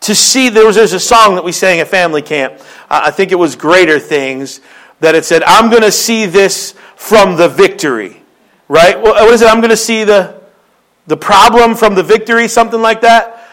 to 0.00 0.14
see 0.14 0.48
there 0.48 0.66
was 0.66 0.76
there's 0.76 0.92
a 0.92 1.00
song 1.00 1.34
that 1.36 1.44
we 1.44 1.52
sang 1.52 1.80
at 1.80 1.88
family 1.88 2.22
camp 2.22 2.60
i 2.90 3.10
think 3.10 3.32
it 3.32 3.36
was 3.36 3.56
greater 3.56 3.98
things 3.98 4.60
that 5.00 5.14
it 5.14 5.24
said 5.24 5.42
i'm 5.44 5.70
going 5.70 5.82
to 5.82 5.92
see 5.92 6.26
this 6.26 6.74
from 6.96 7.36
the 7.36 7.48
victory 7.48 8.22
right 8.68 9.00
what 9.00 9.22
is 9.32 9.42
it 9.42 9.48
i'm 9.48 9.60
going 9.60 9.70
to 9.70 9.76
see 9.76 10.04
the 10.04 10.42
the 11.06 11.16
problem 11.16 11.74
from 11.74 11.94
the 11.94 12.02
victory, 12.02 12.48
something 12.48 12.80
like 12.80 13.00
that. 13.00 13.48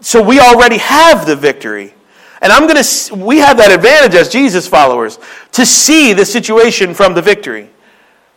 So 0.00 0.22
we 0.22 0.40
already 0.40 0.78
have 0.78 1.26
the 1.26 1.36
victory. 1.36 1.94
And 2.40 2.52
I'm 2.52 2.66
going 2.66 2.82
to, 2.82 3.14
we 3.14 3.38
have 3.38 3.56
that 3.58 3.70
advantage 3.70 4.14
as 4.14 4.28
Jesus 4.28 4.66
followers 4.68 5.18
to 5.52 5.64
see 5.64 6.12
the 6.12 6.24
situation 6.24 6.94
from 6.94 7.14
the 7.14 7.22
victory. 7.22 7.70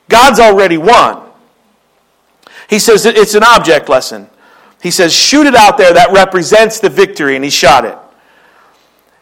God's 0.10 0.40
already 0.40 0.78
won. 0.78 1.24
He 2.70 2.80
says 2.80 3.06
it's 3.06 3.36
an 3.36 3.44
object 3.44 3.90
lesson. 3.90 4.30
He 4.82 4.92
says, 4.92 5.14
shoot 5.14 5.48
it 5.48 5.56
out 5.56 5.78
there 5.78 5.94
that 5.94 6.12
represents 6.12 6.80
the 6.80 6.90
victory, 6.90 7.36
and 7.36 7.44
he 7.44 7.50
shot 7.50 7.86
it. 7.86 7.98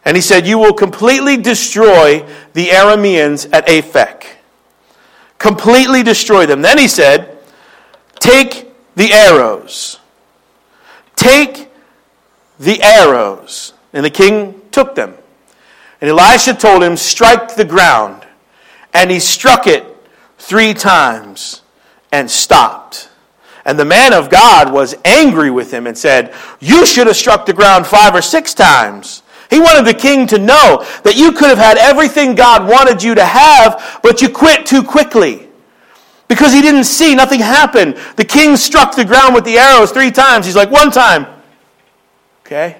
And 0.06 0.16
he 0.16 0.20
said, 0.20 0.46
You 0.46 0.58
will 0.58 0.72
completely 0.72 1.36
destroy 1.36 2.24
the 2.52 2.68
Arameans 2.68 3.52
at 3.52 3.66
Aphek. 3.66 4.24
Completely 5.38 6.02
destroy 6.04 6.46
them. 6.46 6.62
Then 6.62 6.78
he 6.78 6.86
said, 6.88 7.38
Take 8.20 8.72
the 8.94 9.12
arrows. 9.12 9.98
Take 11.16 11.68
the 12.60 12.80
arrows. 12.80 13.74
And 13.92 14.04
the 14.04 14.10
king 14.10 14.60
took 14.70 14.94
them. 14.94 15.14
And 16.00 16.08
Elisha 16.08 16.54
told 16.54 16.84
him, 16.84 16.96
Strike 16.96 17.56
the 17.56 17.64
ground. 17.64 18.24
And 18.94 19.10
he 19.10 19.18
struck 19.18 19.66
it 19.66 19.95
three 20.38 20.74
times 20.74 21.62
and 22.12 22.30
stopped. 22.30 23.08
And 23.64 23.78
the 23.78 23.84
man 23.84 24.12
of 24.12 24.30
God 24.30 24.72
was 24.72 24.94
angry 25.04 25.50
with 25.50 25.72
him 25.72 25.86
and 25.86 25.98
said, 25.98 26.32
You 26.60 26.86
should 26.86 27.08
have 27.08 27.16
struck 27.16 27.46
the 27.46 27.52
ground 27.52 27.86
five 27.86 28.14
or 28.14 28.22
six 28.22 28.54
times. 28.54 29.22
He 29.50 29.60
wanted 29.60 29.86
the 29.86 29.94
king 29.94 30.26
to 30.28 30.38
know 30.38 30.84
that 31.04 31.16
you 31.16 31.32
could 31.32 31.48
have 31.48 31.58
had 31.58 31.78
everything 31.78 32.34
God 32.34 32.68
wanted 32.68 33.02
you 33.02 33.14
to 33.14 33.24
have, 33.24 34.00
but 34.02 34.22
you 34.22 34.28
quit 34.28 34.66
too 34.66 34.82
quickly. 34.82 35.48
Because 36.28 36.52
he 36.52 36.60
didn't 36.60 36.84
see, 36.84 37.14
nothing 37.14 37.40
happened. 37.40 37.96
The 38.16 38.24
king 38.24 38.56
struck 38.56 38.96
the 38.96 39.04
ground 39.04 39.34
with 39.34 39.44
the 39.44 39.58
arrows 39.58 39.92
three 39.92 40.10
times. 40.10 40.46
He's 40.46 40.56
like, 40.56 40.70
one 40.70 40.90
time. 40.90 41.26
Okay. 42.44 42.78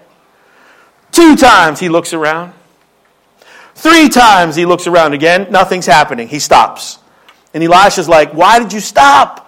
Two 1.12 1.36
times 1.36 1.78
he 1.78 1.88
looks 1.88 2.12
around. 2.12 2.52
Three 3.74 4.08
times 4.08 4.56
he 4.56 4.66
looks 4.66 4.86
around 4.86 5.12
again. 5.12 5.48
Nothing's 5.50 5.86
happening. 5.86 6.28
He 6.28 6.38
stops. 6.38 6.98
And 7.56 7.64
Elisha's 7.64 8.06
like, 8.06 8.34
Why 8.34 8.58
did 8.58 8.70
you 8.70 8.80
stop? 8.80 9.42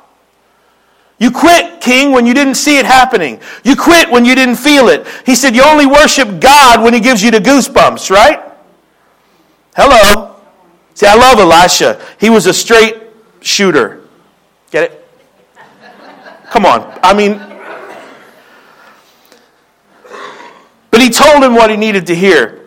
You 1.19 1.31
quit, 1.31 1.83
king, 1.83 2.11
when 2.11 2.27
you 2.27 2.33
didn't 2.33 2.55
see 2.55 2.79
it 2.79 2.87
happening. 2.87 3.39
You 3.65 3.77
quit 3.77 4.11
when 4.11 4.25
you 4.25 4.35
didn't 4.35 4.57
feel 4.57 4.89
it. 4.89 5.07
He 5.27 5.35
said 5.35 5.55
you 5.55 5.63
only 5.63 5.85
worship 5.85 6.41
God 6.41 6.83
when 6.83 6.95
he 6.95 7.01
gives 7.01 7.23
you 7.23 7.31
the 7.31 7.39
goosebumps, 7.39 8.09
right? 8.11 8.41
Hello. 9.77 10.37
See, 10.95 11.07
I 11.07 11.17
love 11.17 11.39
Elisha. 11.39 12.01
He 12.19 12.31
was 12.31 12.47
a 12.47 12.55
straight 12.55 12.97
shooter. 13.41 14.01
Get 14.71 14.91
it? 14.91 15.09
Come 16.49 16.65
on. 16.65 16.99
I 17.03 17.13
mean, 17.13 17.39
but 20.91 21.03
he 21.03 21.11
told 21.11 21.45
him 21.45 21.55
what 21.55 21.69
he 21.69 21.77
needed 21.77 22.07
to 22.07 22.15
hear. 22.15 22.58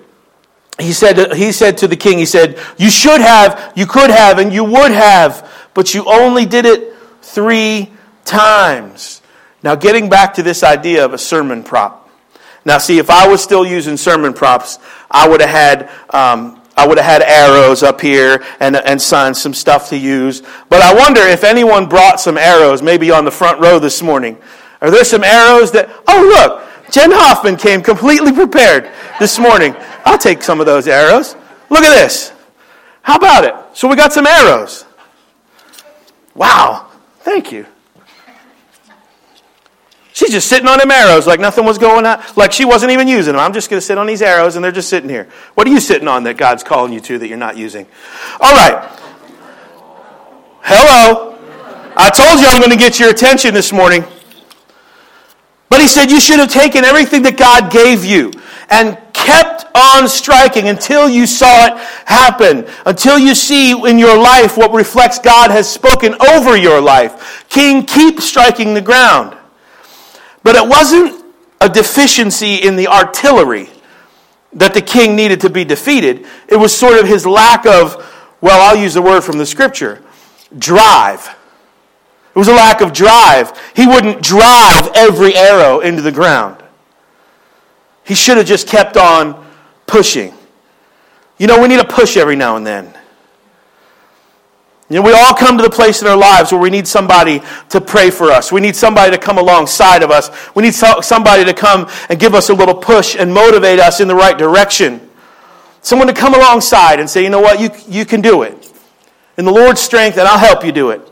He 0.82 0.94
said, 0.94 1.34
he 1.34 1.52
said 1.52 1.78
to 1.80 1.88
the 1.88 1.96
king, 1.96 2.18
he 2.18 2.26
said, 2.26 2.60
You 2.78 2.90
should 2.90 3.22
have, 3.22 3.74
you 3.76 3.86
could 3.86 4.10
have, 4.10 4.40
and 4.40 4.52
you 4.52 4.64
would 4.64 4.92
have, 4.92 5.50
but 5.74 5.94
you 5.94 6.06
only 6.06 6.46
did 6.46 6.66
it 6.66 6.94
three 7.22 7.92
times. 8.26 9.22
Now, 9.64 9.76
getting 9.76 10.10
back 10.10 10.34
to 10.36 10.44
this 10.44 10.64
idea 10.64 11.06
of 11.06 11.14
a 11.14 11.18
sermon 11.18 11.64
prop. 11.64 12.10
Now, 12.66 12.78
see, 12.78 13.00
if 13.00 13.10
I 13.10 13.28
was 13.28 13.42
still 13.42 13.66
using 13.66 13.98
sermon 13.98 14.34
props, 14.34 14.80
I 15.10 15.28
would 15.28 15.42
have 15.42 15.50
had. 15.50 15.90
Um, 16.10 16.58
I 16.78 16.88
would 16.88 16.98
have 16.98 17.06
had 17.06 17.22
arrows 17.22 17.84
up 17.84 18.00
here 18.00 18.44
and, 18.60 18.76
and 18.78 19.00
some 19.00 19.54
stuff 19.54 19.90
to 19.90 19.98
use. 19.98 20.42
But 20.70 20.82
I 20.82 20.96
wonder 20.96 21.22
if 21.22 21.44
anyone 21.44 21.88
brought 21.88 22.20
some 22.20 22.38
arrows, 22.38 22.82
maybe 22.82 23.12
on 23.12 23.26
the 23.26 23.30
front 23.30 23.60
row 23.60 23.78
this 23.78 24.02
morning. 24.02 24.38
Are 24.80 24.90
there 24.90 25.04
some 25.04 25.24
arrows 25.24 25.72
that, 25.74 25.90
oh, 26.08 26.22
look, 26.24 26.71
Jen 26.92 27.12
Hoffman 27.12 27.56
came 27.56 27.82
completely 27.82 28.34
prepared 28.34 28.92
this 29.20 29.40
morning. 29.40 29.74
I'll 30.06 30.18
take 30.18 30.44
some 30.44 30.60
of 30.60 30.66
those 30.66 30.88
arrows. 30.88 31.36
Look 31.70 31.84
at 31.84 31.96
this. 31.96 32.34
How 33.02 33.16
about 33.16 33.46
it? 33.46 33.56
So 33.74 33.88
we 33.88 33.96
got 33.96 34.14
some 34.14 34.28
arrows. 34.28 34.86
Wow. 36.36 36.92
Thank 37.22 37.52
you. 37.52 37.66
She's 40.14 40.32
just 40.32 40.50
sitting 40.50 40.68
on 40.68 40.78
them 40.78 40.92
arrows 40.92 41.26
like 41.26 41.40
nothing 41.40 41.66
was 41.66 41.78
going 41.78 42.06
on, 42.06 42.22
like 42.36 42.52
she 42.52 42.66
wasn't 42.66 42.92
even 42.92 43.08
using 43.08 43.34
them. 43.34 43.42
I'm 43.42 43.54
just 43.54 43.70
going 43.70 43.80
to 43.80 43.86
sit 43.86 43.98
on 43.98 44.06
these 44.06 44.22
arrows 44.22 44.56
and 44.56 44.64
they're 44.64 44.72
just 44.72 44.90
sitting 44.90 45.10
here. 45.10 45.30
What 45.56 45.66
are 45.68 45.72
you 45.72 45.80
sitting 45.80 46.08
on 46.08 46.24
that 46.26 46.38
God's 46.38 46.64
calling 46.64 46.92
you 46.92 47.00
to 47.00 47.18
that 47.20 47.28
you're 47.28 47.38
not 47.38 47.58
using? 47.58 47.88
All 48.40 48.54
right. 48.54 48.88
Hello. 50.62 51.38
I 51.96 52.10
told 52.10 52.40
you 52.40 52.48
I'm 52.48 52.60
going 52.60 52.72
to 52.72 52.78
get 52.78 53.00
your 53.00 53.10
attention 53.10 53.54
this 53.54 53.72
morning. 53.72 54.04
But 55.72 55.80
he 55.80 55.88
said 55.88 56.12
you 56.12 56.20
should 56.20 56.40
have 56.40 56.52
taken 56.52 56.84
everything 56.84 57.22
that 57.22 57.38
God 57.38 57.72
gave 57.72 58.04
you 58.04 58.34
and 58.70 58.98
kept 59.14 59.66
on 59.74 60.10
striking 60.10 60.68
until 60.68 61.08
you 61.08 61.26
saw 61.26 61.68
it 61.68 61.78
happen, 62.06 62.68
until 62.86 63.18
you 63.18 63.34
see 63.34 63.72
in 63.72 63.98
your 63.98 64.20
life 64.22 64.58
what 64.58 64.74
reflects 64.74 65.18
God 65.18 65.50
has 65.50 65.72
spoken 65.72 66.14
over 66.28 66.58
your 66.58 66.82
life. 66.82 67.46
King, 67.48 67.86
keep 67.86 68.20
striking 68.20 68.74
the 68.74 68.82
ground. 68.82 69.38
But 70.44 70.58
it 70.58 70.68
wasn't 70.68 71.24
a 71.62 71.70
deficiency 71.70 72.56
in 72.56 72.76
the 72.76 72.90
artillery 72.90 73.70
that 74.52 74.74
the 74.74 74.82
king 74.82 75.16
needed 75.16 75.40
to 75.40 75.50
be 75.50 75.64
defeated. 75.64 76.26
It 76.50 76.58
was 76.58 76.76
sort 76.78 77.00
of 77.00 77.08
his 77.08 77.26
lack 77.26 77.66
of, 77.66 77.96
well, 78.42 78.60
I'll 78.62 78.82
use 78.82 78.96
the 78.96 79.02
word 79.02 79.22
from 79.22 79.38
the 79.38 79.46
scripture, 79.46 80.04
drive. 80.58 81.34
It 82.34 82.40
was 82.40 82.48
a 82.48 82.54
lack 82.54 82.82
of 82.82 82.94
drive. 82.94 83.52
He 83.76 83.86
wouldn't 83.86 84.22
drive 84.24 84.90
every 84.96 85.36
arrow 85.36 85.80
into 85.82 86.02
the 86.02 86.12
ground. 86.12 86.64
He 88.06 88.16
should 88.16 88.38
have 88.38 88.46
just 88.46 88.68
kept 88.68 88.96
on 88.98 89.46
pushing. 89.86 90.34
You 91.38 91.48
know, 91.48 91.62
we 91.62 91.68
need 91.68 91.80
a 91.80 91.86
push 91.86 92.18
every 92.18 92.36
now 92.36 92.56
and 92.56 92.66
then. 92.66 92.94
You 94.90 94.98
know, 94.98 95.04
we 95.04 95.14
all 95.14 95.34
come 95.34 95.58
to 95.58 95.64
the 95.64 95.70
place 95.70 96.02
in 96.02 96.08
our 96.08 96.18
lives 96.18 96.52
where 96.52 96.60
we 96.60 96.70
need 96.70 96.86
somebody 96.86 97.42
to 97.70 97.80
pray 97.80 98.12
for 98.12 98.30
us. 98.30 98.52
We 98.52 98.60
need 98.60 98.76
somebody 98.76 99.12
to 99.12 99.18
come 99.18 99.38
alongside 99.38 100.04
of 100.04 100.12
us. 100.12 100.30
We 100.54 100.64
need 100.64 100.74
somebody 100.74 101.46
to 101.46 101.54
come 101.54 101.90
and 102.10 102.20
give 102.20 102.34
us 102.34 102.50
a 102.50 102.54
little 102.54 102.76
push 102.76 103.16
and 103.16 103.34
motivate 103.34 103.80
us 103.80 104.02
in 104.02 104.08
the 104.08 104.16
right 104.16 104.38
direction. 104.38 105.10
Someone 105.82 106.08
to 106.08 106.14
come 106.14 106.34
alongside 106.34 107.00
and 107.00 107.10
say, 107.10 107.24
you 107.24 107.30
know 107.30 107.40
what, 107.40 107.60
you, 107.60 107.70
you 107.88 108.06
can 108.06 108.22
do 108.22 108.44
it. 108.44 108.72
In 109.38 109.46
the 109.46 109.52
Lord's 109.52 109.82
strength, 109.82 110.18
and 110.18 110.28
I'll 110.28 110.38
help 110.38 110.64
you 110.66 110.72
do 110.72 110.90
it. 110.92 111.11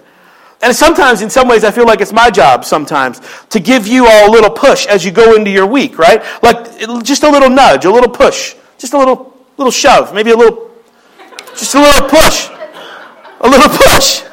And 0.62 0.76
sometimes, 0.76 1.22
in 1.22 1.30
some 1.30 1.48
ways, 1.48 1.64
I 1.64 1.72
feel 1.72 1.86
like 1.86 2.02
it's 2.02 2.12
my 2.12 2.30
job 2.30 2.66
sometimes 2.66 3.22
to 3.50 3.60
give 3.60 3.88
you 3.88 4.08
all 4.08 4.30
a 4.30 4.32
little 4.32 4.50
push 4.50 4.86
as 4.88 5.06
you 5.06 5.12
go 5.12 5.36
into 5.36 5.50
your 5.50 5.66
week, 5.66 5.98
right? 5.98 6.22
Like 6.44 7.04
just 7.04 7.24
a 7.24 7.30
little 7.30 7.50
nudge, 7.50 7.86
a 7.86 7.92
little 7.92 8.10
push, 8.10 8.56
just 8.78 8.94
a 8.94 8.98
little, 8.98 9.34
little 9.58 9.72
shove, 9.72 10.14
maybe 10.14 10.32
a 10.32 10.36
little, 10.36 10.70
just 11.56 11.76
a 11.76 11.80
little 11.80 12.10
push 12.10 12.50
a 13.42 13.50
little 13.50 13.70
push. 13.70 14.24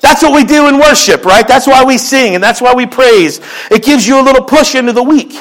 That's 0.00 0.22
what 0.22 0.32
we 0.34 0.44
do 0.44 0.68
in 0.68 0.78
worship, 0.78 1.24
right? 1.24 1.46
That's 1.46 1.66
why 1.66 1.84
we 1.84 1.98
sing 1.98 2.34
and 2.34 2.42
that's 2.42 2.60
why 2.60 2.74
we 2.74 2.86
praise. 2.86 3.40
It 3.70 3.84
gives 3.84 4.06
you 4.06 4.20
a 4.20 4.22
little 4.22 4.44
push 4.44 4.74
into 4.74 4.92
the 4.92 5.02
week. 5.02 5.34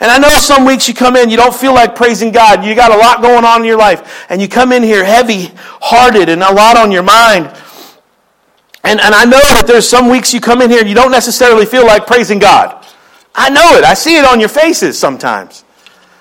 And 0.00 0.10
I 0.10 0.18
know 0.18 0.28
some 0.28 0.64
weeks 0.64 0.86
you 0.86 0.94
come 0.94 1.16
in, 1.16 1.28
you 1.28 1.36
don't 1.36 1.54
feel 1.54 1.74
like 1.74 1.96
praising 1.96 2.30
God. 2.30 2.64
You 2.64 2.74
got 2.74 2.92
a 2.92 2.96
lot 2.96 3.20
going 3.20 3.44
on 3.44 3.62
in 3.62 3.66
your 3.66 3.78
life. 3.78 4.26
And 4.28 4.40
you 4.40 4.46
come 4.46 4.72
in 4.72 4.82
here 4.82 5.04
heavy 5.04 5.50
hearted 5.80 6.28
and 6.28 6.42
a 6.42 6.52
lot 6.52 6.76
on 6.76 6.92
your 6.92 7.02
mind. 7.02 7.50
And, 8.84 9.00
and 9.00 9.14
I 9.14 9.24
know 9.24 9.40
that 9.40 9.64
there's 9.66 9.88
some 9.88 10.08
weeks 10.08 10.32
you 10.32 10.40
come 10.40 10.62
in 10.62 10.70
here 10.70 10.80
and 10.80 10.88
you 10.88 10.94
don't 10.94 11.10
necessarily 11.10 11.66
feel 11.66 11.86
like 11.86 12.06
praising 12.06 12.38
God. 12.38 12.86
I 13.34 13.50
know 13.50 13.76
it. 13.76 13.84
I 13.84 13.94
see 13.94 14.16
it 14.16 14.24
on 14.24 14.40
your 14.40 14.48
faces 14.48 14.98
sometimes. 14.98 15.64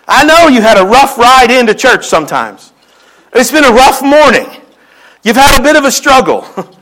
I 0.08 0.24
know 0.24 0.48
you 0.48 0.62
had 0.62 0.78
a 0.78 0.86
rough 0.86 1.18
ride 1.18 1.52
into 1.52 1.74
church 1.74 2.06
sometimes. 2.06 2.72
It's 3.34 3.52
been 3.52 3.66
a 3.66 3.72
rough 3.72 4.02
morning. 4.02 4.50
You've 5.24 5.36
had 5.36 5.60
a 5.60 5.64
bit 5.64 5.76
of 5.76 5.84
a 5.84 5.92
struggle. 5.92 6.46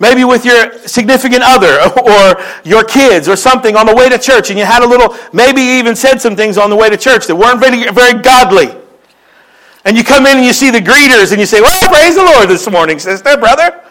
Maybe 0.00 0.24
with 0.24 0.46
your 0.46 0.78
significant 0.88 1.42
other 1.44 1.78
or 2.02 2.42
your 2.64 2.84
kids 2.84 3.28
or 3.28 3.36
something 3.36 3.76
on 3.76 3.86
the 3.86 3.94
way 3.94 4.08
to 4.08 4.18
church, 4.18 4.48
and 4.48 4.58
you 4.58 4.64
had 4.64 4.82
a 4.82 4.86
little, 4.86 5.14
maybe 5.34 5.60
you 5.60 5.72
even 5.72 5.94
said 5.94 6.22
some 6.22 6.34
things 6.34 6.56
on 6.56 6.70
the 6.70 6.76
way 6.76 6.88
to 6.88 6.96
church 6.96 7.26
that 7.26 7.36
weren't 7.36 7.60
very, 7.60 7.90
very 7.92 8.20
godly. 8.22 8.74
And 9.84 9.98
you 9.98 10.02
come 10.02 10.24
in 10.24 10.38
and 10.38 10.46
you 10.46 10.54
see 10.54 10.70
the 10.70 10.78
greeters 10.78 11.32
and 11.32 11.40
you 11.40 11.44
say, 11.44 11.60
Well, 11.60 11.88
praise 11.90 12.14
the 12.14 12.24
Lord 12.24 12.48
this 12.48 12.68
morning, 12.70 12.98
sister, 12.98 13.36
brother. 13.36 13.84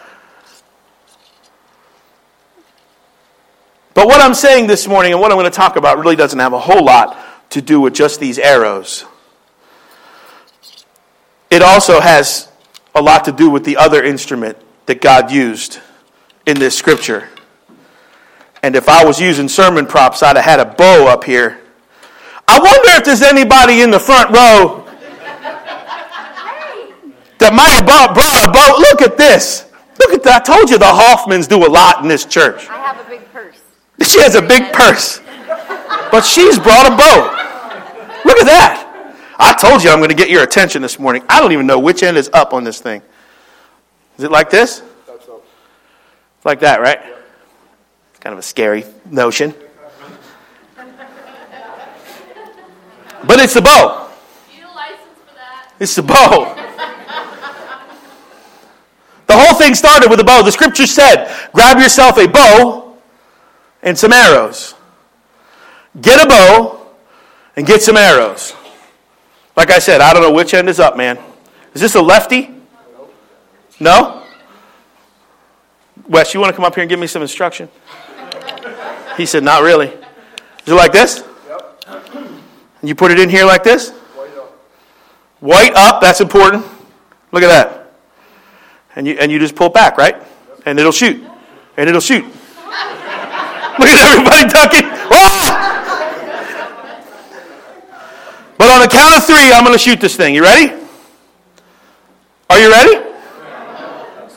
But 3.94 4.06
what 4.06 4.20
I'm 4.20 4.34
saying 4.34 4.66
this 4.66 4.86
morning 4.86 5.12
and 5.12 5.20
what 5.20 5.32
I'm 5.32 5.36
going 5.38 5.50
to 5.50 5.56
talk 5.56 5.76
about 5.76 5.98
really 5.98 6.16
doesn't 6.16 6.38
have 6.38 6.52
a 6.52 6.58
whole 6.58 6.84
lot 6.84 7.18
to 7.50 7.60
do 7.60 7.80
with 7.80 7.94
just 7.94 8.20
these 8.20 8.38
arrows. 8.38 9.04
It 11.50 11.62
also 11.62 12.00
has 12.00 12.48
a 12.94 13.02
lot 13.02 13.24
to 13.24 13.32
do 13.32 13.50
with 13.50 13.64
the 13.64 13.76
other 13.76 14.02
instrument 14.02 14.56
that 14.86 15.00
God 15.00 15.32
used 15.32 15.80
in 16.46 16.58
this 16.58 16.76
scripture. 16.76 17.28
And 18.62 18.76
if 18.76 18.88
I 18.88 19.04
was 19.04 19.20
using 19.20 19.48
sermon 19.48 19.86
props, 19.86 20.22
I'd 20.22 20.36
have 20.36 20.44
had 20.44 20.60
a 20.60 20.64
bow 20.64 21.08
up 21.08 21.24
here. 21.24 21.60
I 22.46 22.58
wonder 22.58 22.98
if 22.98 23.04
there's 23.04 23.22
anybody 23.22 23.80
in 23.80 23.90
the 23.90 24.00
front 24.00 24.30
row 24.30 24.86
that 27.38 27.54
might 27.54 27.70
have 27.70 27.86
brought, 27.86 28.10
a 28.10 28.52
bow. 28.52 28.76
Look 28.78 29.02
at 29.02 29.16
this. 29.16 29.66
Look 29.98 30.12
at 30.12 30.22
that. 30.24 30.42
I 30.42 30.54
told 30.54 30.70
you 30.70 30.78
the 30.78 30.84
Hoffmans 30.84 31.48
do 31.48 31.66
a 31.66 31.70
lot 31.70 32.02
in 32.02 32.08
this 32.08 32.24
church. 32.24 32.68
I 32.68 32.78
have 32.78 33.04
a 33.04 33.08
big 33.08 33.24
purse. 33.32 33.60
She 34.02 34.20
has 34.20 34.34
a 34.34 34.42
big 34.42 34.72
purse. 34.72 35.20
But 36.10 36.22
she's 36.22 36.58
brought 36.58 36.86
a 36.86 36.96
bow. 36.96 37.36
Look 38.24 38.38
at 38.38 38.46
that. 38.46 38.86
I 39.38 39.54
told 39.54 39.82
you 39.82 39.90
I'm 39.90 39.98
going 39.98 40.10
to 40.10 40.14
get 40.16 40.28
your 40.28 40.42
attention 40.42 40.82
this 40.82 40.98
morning. 40.98 41.22
I 41.28 41.40
don't 41.40 41.52
even 41.52 41.66
know 41.66 41.78
which 41.78 42.02
end 42.02 42.16
is 42.16 42.28
up 42.32 42.52
on 42.52 42.64
this 42.64 42.80
thing. 42.80 43.02
Is 44.18 44.24
it 44.24 44.30
like 44.30 44.50
this? 44.50 44.82
Like 46.44 46.60
that, 46.60 46.80
right? 46.80 47.00
It's 48.10 48.18
kind 48.18 48.32
of 48.32 48.38
a 48.38 48.42
scary 48.42 48.84
notion. 49.06 49.54
But 53.24 53.38
it's 53.38 53.54
the 53.54 53.62
bow. 53.62 54.10
It's 55.78 55.94
the 55.94 56.02
bow. 56.02 56.56
The 59.26 59.36
whole 59.36 59.54
thing 59.54 59.74
started 59.74 60.10
with 60.10 60.20
a 60.20 60.24
bow. 60.24 60.42
The 60.42 60.52
scripture 60.52 60.86
said, 60.86 61.34
grab 61.52 61.78
yourself 61.78 62.18
a 62.18 62.26
bow 62.26 62.89
and 63.82 63.98
some 63.98 64.12
arrows. 64.12 64.74
Get 66.00 66.24
a 66.24 66.28
bow 66.28 66.86
and 67.56 67.66
get 67.66 67.82
some 67.82 67.96
arrows. 67.96 68.54
Like 69.56 69.70
I 69.70 69.78
said, 69.78 70.00
I 70.00 70.12
don't 70.12 70.22
know 70.22 70.32
which 70.32 70.54
end 70.54 70.68
is 70.68 70.80
up, 70.80 70.96
man. 70.96 71.18
Is 71.74 71.80
this 71.80 71.94
a 71.94 72.00
lefty? 72.00 72.50
No? 73.78 74.22
Wes, 76.08 76.34
you 76.34 76.40
want 76.40 76.50
to 76.50 76.56
come 76.56 76.64
up 76.64 76.74
here 76.74 76.82
and 76.82 76.88
give 76.88 76.98
me 76.98 77.06
some 77.06 77.22
instruction? 77.22 77.68
He 79.16 79.26
said, 79.26 79.42
Not 79.42 79.62
really. 79.62 79.88
Is 79.88 80.68
it 80.68 80.74
like 80.74 80.92
this? 80.92 81.24
Yep. 81.48 81.84
You 82.82 82.94
put 82.94 83.10
it 83.10 83.18
in 83.18 83.28
here 83.28 83.44
like 83.44 83.64
this? 83.64 83.90
White 83.90 84.36
up. 84.36 84.52
White 85.40 85.74
up, 85.74 86.00
that's 86.00 86.20
important. 86.20 86.64
Look 87.32 87.42
at 87.42 87.48
that 87.48 87.80
and 88.96 89.06
you, 89.06 89.14
and 89.14 89.30
you 89.30 89.38
just 89.38 89.54
pull 89.54 89.68
back, 89.68 89.96
right? 89.96 90.16
And 90.66 90.78
it'll 90.78 90.92
shoot. 90.92 91.24
And 91.76 91.88
it'll 91.88 92.00
shoot. 92.00 92.24
Look 93.78 93.88
at 93.88 94.12
everybody 94.12 94.48
ducking. 94.48 94.88
Ah! 95.10 95.70
But 98.58 98.70
on 98.70 98.80
the 98.82 98.88
count 98.88 99.16
of 99.16 99.24
three, 99.24 99.52
I'm 99.52 99.64
going 99.64 99.74
to 99.74 99.78
shoot 99.78 100.00
this 100.00 100.16
thing. 100.16 100.34
You 100.34 100.42
ready? 100.42 100.74
Are 102.50 102.58
you 102.58 102.70
ready? 102.70 103.06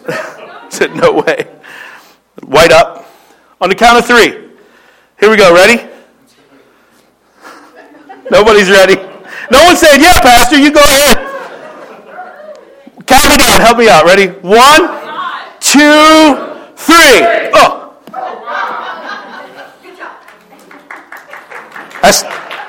said, 0.69 0.95
no 0.95 1.13
way. 1.13 1.47
White 2.43 2.71
up. 2.71 3.05
On 3.59 3.69
the 3.69 3.75
count 3.75 3.99
of 3.99 4.05
three. 4.05 4.49
Here 5.19 5.29
we 5.29 5.37
go. 5.37 5.53
Ready? 5.53 5.89
Nobody's 8.31 8.69
ready. 8.69 8.95
No 9.51 9.63
one 9.65 9.75
said, 9.75 9.97
yeah, 9.97 10.19
Pastor, 10.21 10.57
you 10.57 10.71
go 10.71 10.81
ahead. 10.81 11.17
Count 13.05 13.29
me 13.29 13.37
down. 13.37 13.61
Help 13.61 13.77
me 13.77 13.89
out. 13.89 14.05
Ready? 14.05 14.27
One, 14.27 14.87
two, 15.59 16.71
three. 16.75 17.51
Oh. 17.53 17.82
That's, 22.03 22.22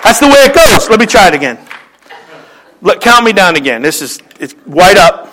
that's 0.05 0.21
the 0.21 0.29
way 0.29 0.45
it 0.45 0.55
goes. 0.55 0.89
Let 0.89 1.01
me 1.01 1.07
try 1.07 1.27
it 1.27 1.35
again. 1.35 1.59
Let, 2.81 3.01
count 3.01 3.25
me 3.25 3.33
down 3.33 3.57
again. 3.57 3.83
This 3.83 4.01
is 4.01 4.21
it's 4.39 4.53
white 4.65 4.97
up. 4.97 5.27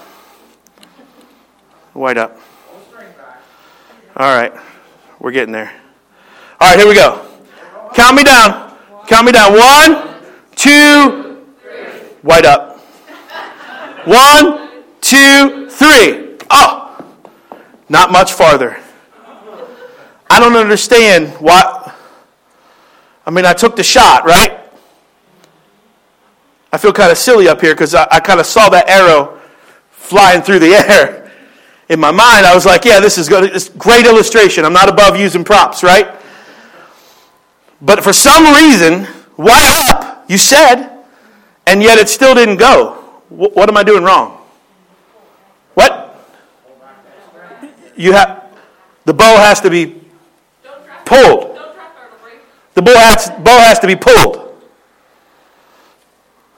White 1.94 2.18
up. 2.18 2.40
All 4.18 4.36
right. 4.36 4.52
We're 5.20 5.32
getting 5.32 5.52
there. 5.52 5.72
All 6.60 6.70
right, 6.70 6.80
here 6.80 6.88
we 6.88 6.96
go. 6.96 7.24
Count 7.94 8.16
me 8.16 8.24
down. 8.24 8.76
Count 9.06 9.28
me 9.28 9.34
down. 9.34 9.54
One, 9.54 10.16
two, 10.56 11.44
white 12.24 12.46
up. 12.46 12.80
One, 14.06 14.84
two, 15.00 15.70
three. 15.70 16.38
Oh, 16.50 17.06
not 17.88 18.12
much 18.12 18.34
farther. 18.34 18.80
I 20.28 20.40
don't 20.40 20.56
understand 20.56 21.30
why. 21.40 21.94
I 23.26 23.32
mean, 23.32 23.46
I 23.46 23.54
took 23.54 23.76
the 23.76 23.84
shot, 23.84 24.26
right? 24.26 24.60
I 26.74 26.78
feel 26.78 26.94
kind 26.94 27.12
of 27.12 27.18
silly 27.18 27.48
up 27.48 27.62
here 27.62 27.74
because 27.74 27.94
I, 27.94 28.08
I 28.10 28.20
kind 28.20 28.40
of 28.40 28.46
saw 28.46 28.70
that 28.70 28.90
arrow 28.90 29.40
flying 29.92 30.42
through 30.42 30.60
the 30.60 30.68
air. 30.90 31.32
In 31.90 32.00
my 32.00 32.12
mind, 32.12 32.46
I 32.46 32.56
was 32.56 32.66
like, 32.66 32.86
yeah, 32.86 33.00
this 33.00 33.18
is 33.18 33.28
good. 33.28 33.44
It's 33.54 33.70
great 33.70 34.06
illustration. 34.06 34.64
I'm 34.64 34.74
not 34.74 34.88
above 34.88 35.20
using 35.20 35.44
props, 35.44 35.84
right? 35.84 36.10
But 37.82 38.04
for 38.04 38.14
some 38.14 38.54
reason, 38.56 39.06
why 39.36 39.90
up? 39.90 40.26
You 40.30 40.38
said, 40.38 41.04
and 41.68 41.84
yet 41.84 41.98
it 41.98 42.08
still 42.08 42.34
didn't 42.34 42.58
go. 42.58 42.94
What 43.30 43.68
am 43.68 43.76
I 43.76 43.84
doing 43.84 44.04
wrong? 44.04 44.38
What? 45.74 46.16
You 47.96 48.14
have 48.14 48.42
the 49.06 49.14
bow 49.14 49.38
has 49.38 49.60
to 49.62 49.70
be 49.70 50.02
pulled. 51.06 51.51
The 52.74 52.82
bow 52.82 52.94
has, 52.96 53.30
bow 53.30 53.60
has 53.60 53.80
to 53.80 53.88
be 53.88 53.96
pulled. 53.96 54.56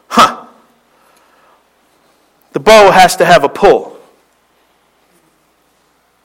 Huh. 0.07 0.45
The 2.51 2.59
bow 2.59 2.91
has 2.91 3.15
to 3.17 3.25
have 3.25 3.43
a 3.43 3.49
pull. 3.49 3.97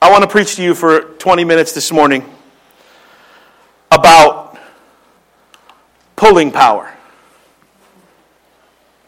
I 0.01 0.11
want 0.11 0.23
to 0.23 0.29
preach 0.29 0.57
to 0.57 0.63
you 0.63 0.75
for 0.75 1.01
20 1.01 1.45
minutes 1.45 1.73
this 1.73 1.91
morning 1.91 2.25
about 3.91 4.59
pulling 6.17 6.53
power. 6.53 6.95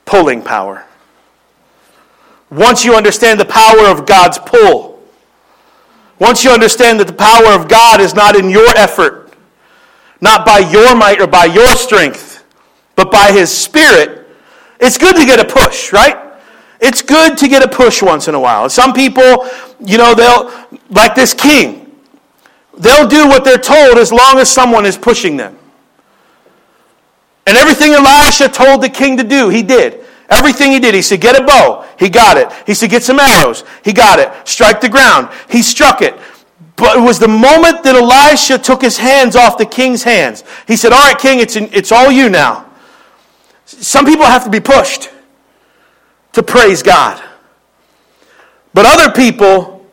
Pulling 0.06 0.42
power. 0.42 0.86
Once 2.50 2.84
you 2.84 2.94
understand 2.94 3.38
the 3.38 3.44
power 3.44 3.86
of 3.86 4.06
God's 4.06 4.38
pull, 4.38 5.00
once 6.18 6.42
you 6.42 6.50
understand 6.50 6.98
that 7.00 7.06
the 7.06 7.12
power 7.12 7.52
of 7.52 7.68
God 7.68 8.00
is 8.00 8.14
not 8.14 8.34
in 8.34 8.50
your 8.50 8.68
effort, 8.76 9.19
not 10.20 10.44
by 10.44 10.58
your 10.58 10.94
might 10.94 11.20
or 11.20 11.26
by 11.26 11.46
your 11.46 11.74
strength, 11.76 12.44
but 12.94 13.10
by 13.10 13.32
His 13.32 13.50
Spirit, 13.56 14.26
it's 14.78 14.98
good 14.98 15.16
to 15.16 15.24
get 15.24 15.40
a 15.40 15.44
push, 15.44 15.92
right? 15.92 16.16
It's 16.80 17.02
good 17.02 17.36
to 17.38 17.48
get 17.48 17.62
a 17.62 17.68
push 17.68 18.02
once 18.02 18.28
in 18.28 18.34
a 18.34 18.40
while. 18.40 18.68
Some 18.70 18.92
people, 18.92 19.46
you 19.80 19.98
know, 19.98 20.14
they'll, 20.14 20.50
like 20.90 21.14
this 21.14 21.34
king, 21.34 21.94
they'll 22.78 23.06
do 23.06 23.28
what 23.28 23.44
they're 23.44 23.58
told 23.58 23.98
as 23.98 24.10
long 24.12 24.38
as 24.38 24.50
someone 24.50 24.86
is 24.86 24.96
pushing 24.96 25.36
them. 25.36 25.58
And 27.46 27.56
everything 27.56 27.92
Elisha 27.92 28.48
told 28.48 28.82
the 28.82 28.88
king 28.88 29.16
to 29.18 29.24
do, 29.24 29.48
he 29.48 29.62
did. 29.62 30.04
Everything 30.30 30.70
he 30.70 30.78
did, 30.78 30.94
he 30.94 31.02
said, 31.02 31.20
get 31.20 31.38
a 31.38 31.44
bow. 31.44 31.84
He 31.98 32.08
got 32.08 32.36
it. 32.36 32.48
He 32.64 32.72
said, 32.72 32.88
get 32.88 33.02
some 33.02 33.18
arrows. 33.18 33.64
He 33.84 33.92
got 33.92 34.20
it. 34.20 34.30
Strike 34.48 34.80
the 34.80 34.88
ground. 34.88 35.28
He 35.50 35.60
struck 35.60 36.00
it. 36.00 36.14
But 36.80 36.96
it 36.96 37.00
was 37.00 37.18
the 37.18 37.28
moment 37.28 37.84
that 37.84 37.94
Elisha 37.94 38.58
took 38.58 38.82
his 38.82 38.96
hands 38.96 39.36
off 39.36 39.58
the 39.58 39.66
king's 39.66 40.02
hands. 40.02 40.42
He 40.66 40.76
said, 40.76 40.92
all 40.92 40.98
right, 40.98 41.18
king, 41.18 41.38
it's, 41.38 41.54
in, 41.54 41.68
it's 41.72 41.92
all 41.92 42.10
you 42.10 42.28
now. 42.28 42.66
Some 43.66 44.04
people 44.04 44.24
have 44.24 44.44
to 44.44 44.50
be 44.50 44.60
pushed 44.60 45.10
to 46.32 46.42
praise 46.42 46.82
God. 46.82 47.22
But 48.74 48.86
other 48.86 49.12
people, 49.12 49.86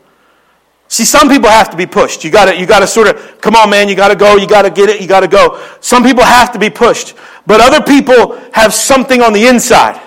see, 0.88 1.06
some 1.06 1.30
people 1.30 1.50
have 1.50 1.70
to 1.72 1.78
be 1.78 1.86
pushed. 1.86 2.24
You 2.24 2.32
gotta, 2.32 2.58
you 2.58 2.66
gotta 2.66 2.88
sort 2.88 3.08
of, 3.08 3.42
come 3.42 3.56
on, 3.56 3.70
man, 3.70 3.90
you 3.90 3.96
gotta 3.96 4.16
go, 4.16 4.38
you 4.38 4.48
gotta 4.48 4.70
get 4.70 4.90
it, 4.90 5.02
you 5.02 5.08
gotta 5.08 5.28
go. 5.28 5.62
Some 5.82 6.04
people 6.04 6.24
have 6.24 6.52
to 6.54 6.60
be 6.60 6.70
pushed. 6.70 7.16
But 7.46 7.60
other 7.62 7.82
people 7.82 8.40
have 8.54 8.74
something 8.74 9.22
on 9.22 9.34
the 9.34 9.46
inside 9.46 10.02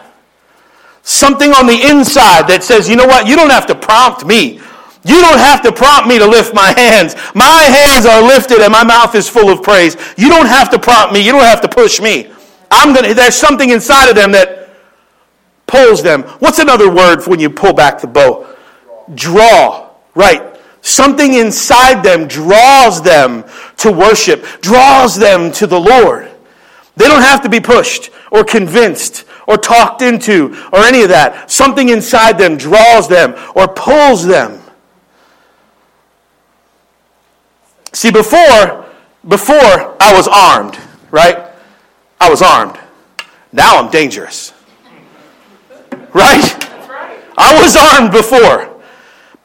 Something 1.03 1.53
on 1.53 1.67
the 1.67 1.81
inside 1.91 2.47
that 2.49 2.63
says, 2.63 2.89
you 2.89 2.97
know 2.97 3.07
what, 3.07 3.27
you 3.27 3.35
don't 3.35 3.51
have 3.51 3.67
to 3.67 3.75
prompt 3.75 4.27
me. 4.27 4.61
You 5.05 5.21
don't 5.21 5.39
have 5.39 5.63
to 5.63 5.73
prompt 5.73 6.09
me 6.09 6.19
to 6.19 6.27
lift 6.27 6.55
my 6.55 6.73
hands. 6.77 7.15
My 7.35 7.63
hands 7.63 8.05
are 8.05 8.23
lifted 8.23 8.61
and 8.61 8.73
my 8.73 8.85
mouth 8.85 9.15
is 9.15 9.29
full 9.29 9.51
of 9.51 9.63
praise. 9.63 9.97
You 10.17 10.29
don't 10.29 10.47
have 10.47 10.71
to 10.71 10.79
prompt 10.79 11.15
me. 11.15 11.25
You 11.25 11.33
don't 11.33 11.43
have 11.43 11.63
to 11.63 11.69
push 11.69 12.01
me. 12.01 12.31
I'm 12.71 12.95
gonna 12.95 13.15
there's 13.15 13.35
something 13.35 13.71
inside 13.71 14.09
of 14.11 14.15
them 14.15 14.33
that 14.33 14.71
pulls 15.67 16.03
them. 16.03 16.23
What's 16.41 16.59
another 16.59 16.93
word 16.93 17.23
for 17.23 17.31
when 17.31 17.41
you 17.41 17.51
pull 17.51 17.73
back 17.73 18.01
the 18.01 18.07
bow? 18.07 18.47
Draw. 19.15 19.91
Right. 20.15 20.51
Something 20.83 21.35
inside 21.35 22.03
them 22.03 22.27
draws 22.27 23.03
them 23.03 23.45
to 23.79 23.93
worship, 23.93 24.45
draws 24.61 25.17
them 25.17 25.53
to 25.53 25.67
the 25.67 25.79
Lord. 25.79 26.31
They 26.97 27.07
don't 27.07 27.23
have 27.23 27.43
to 27.43 27.49
be 27.49 27.61
pushed 27.61 28.11
or 28.31 28.45
convinced 28.45 29.25
or 29.47 29.57
talked 29.57 30.03
into 30.03 30.57
or 30.73 30.81
any 30.81 31.03
of 31.03 31.09
that. 31.09 31.51
Something 31.51 31.91
inside 31.91 32.39
them 32.39 32.57
draws 32.57 33.09
them 33.09 33.35
or 33.55 33.69
pulls 33.69 34.27
them. 34.27 34.60
See, 37.93 38.11
before, 38.11 38.87
before 39.27 39.97
I 40.01 40.13
was 40.15 40.29
armed, 40.29 40.79
right? 41.11 41.51
I 42.21 42.31
was 42.31 42.43
armed. 42.43 42.79
Now 43.53 43.79
I'm 43.79 43.91
dangerous. 43.91 44.53
Right? 46.13 46.67
I 47.37 47.61
was 47.61 47.77
armed 47.77 48.13
before. 48.13 48.81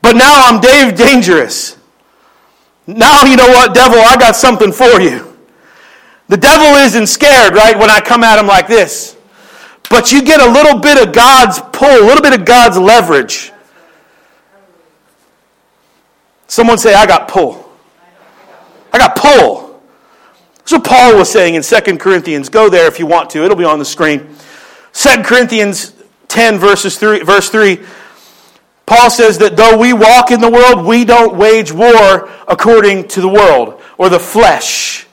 But 0.02 0.16
now 0.16 0.46
I'm 0.46 0.62
Dave 0.62 0.96
dangerous. 0.96 1.78
Now 2.86 3.24
you 3.24 3.36
know 3.36 3.48
what, 3.48 3.74
devil, 3.74 3.98
I 4.00 4.16
got 4.18 4.36
something 4.36 4.72
for 4.72 5.02
you. 5.02 5.36
The 6.28 6.38
devil 6.38 6.68
isn't 6.76 7.08
scared, 7.08 7.56
right, 7.56 7.78
when 7.78 7.90
I 7.90 8.00
come 8.00 8.24
at 8.24 8.38
him 8.38 8.48
like 8.48 8.68
this. 8.68 9.18
But 9.90 10.12
you 10.12 10.24
get 10.24 10.42
a 10.42 10.50
little 10.50 10.80
bit 10.80 11.04
of 11.04 11.14
God's 11.14 11.60
pull, 11.72 11.90
a 11.90 12.06
little 12.06 12.22
bit 12.22 12.40
of 12.40 12.46
God's 12.46 12.78
leverage. 12.78 13.52
Someone 16.48 16.78
say, 16.78 16.94
I 16.94 17.06
got 17.06 17.28
pull. 17.28 17.65
I 18.96 18.98
got 18.98 19.16
pull. 19.18 19.82
That's 20.60 20.72
what 20.72 20.86
Paul 20.86 21.18
was 21.18 21.30
saying 21.30 21.56
in 21.56 21.62
2 21.62 21.98
Corinthians. 21.98 22.48
Go 22.48 22.70
there 22.70 22.88
if 22.88 22.98
you 22.98 23.06
want 23.06 23.30
to, 23.32 23.44
it'll 23.44 23.58
be 23.58 23.66
on 23.66 23.78
the 23.78 23.86
screen. 23.86 24.36
2 24.94 25.24
Corinthians 25.24 25.94
10, 26.30 26.58
verses 26.58 26.98
3, 26.98 27.20
verse 27.20 27.50
3. 27.50 27.84
Paul 28.86 29.10
says 29.10 29.38
that 29.40 29.58
though 29.58 29.78
we 29.78 29.92
walk 29.92 30.32
in 30.32 30.40
the 30.40 30.50
world, 30.50 30.86
we 30.86 31.04
don't 31.04 31.36
wage 31.36 31.74
war 31.74 32.30
according 32.48 33.10
to 33.10 33.22
the 33.22 33.28
world 33.28 33.82
or 33.98 34.08
the 34.08 34.20
flesh. 34.20 35.08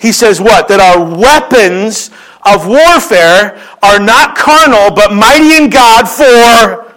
He 0.00 0.10
says 0.10 0.40
what? 0.40 0.66
That 0.66 0.80
our 0.80 0.98
weapons 0.98 2.10
of 2.44 2.66
warfare 2.66 3.62
are 3.80 4.00
not 4.00 4.36
carnal, 4.36 4.90
but 4.90 5.12
mighty 5.12 5.54
in 5.54 5.70
God 5.70 6.08
for 6.08 6.92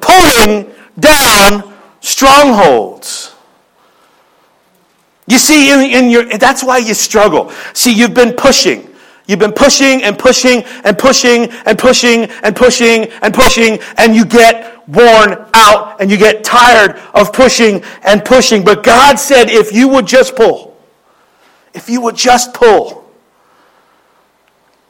pulling 0.00 0.72
down 0.98 1.74
strongholds. 2.00 3.27
You 5.28 5.38
see, 5.38 5.70
in, 5.70 6.04
in 6.04 6.10
your, 6.10 6.24
that's 6.38 6.64
why 6.64 6.78
you 6.78 6.94
struggle. 6.94 7.50
See, 7.74 7.92
you've 7.92 8.14
been 8.14 8.32
pushing. 8.32 8.88
You've 9.26 9.38
been 9.38 9.52
pushing 9.52 10.02
and 10.02 10.18
pushing 10.18 10.62
and 10.84 10.98
pushing 10.98 11.50
and 11.66 11.78
pushing 11.78 12.24
and 12.42 12.56
pushing 12.56 13.04
and 13.20 13.34
pushing, 13.34 13.78
and 13.98 14.16
you 14.16 14.24
get 14.24 14.88
worn 14.88 15.36
out 15.52 16.00
and 16.00 16.10
you 16.10 16.16
get 16.16 16.42
tired 16.42 16.98
of 17.12 17.34
pushing 17.34 17.84
and 18.02 18.24
pushing. 18.24 18.64
But 18.64 18.82
God 18.82 19.18
said, 19.18 19.50
if 19.50 19.70
you 19.70 19.88
would 19.88 20.06
just 20.06 20.34
pull, 20.34 20.78
if 21.74 21.90
you 21.90 22.00
would 22.00 22.16
just 22.16 22.54
pull. 22.54 23.04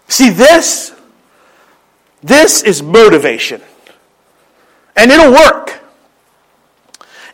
See, 0.07 0.31
this, 0.31 0.95
this 2.23 2.63
is 2.63 2.81
motivation. 2.81 3.61
And 4.97 5.11
it'll 5.11 5.33
work. 5.33 5.81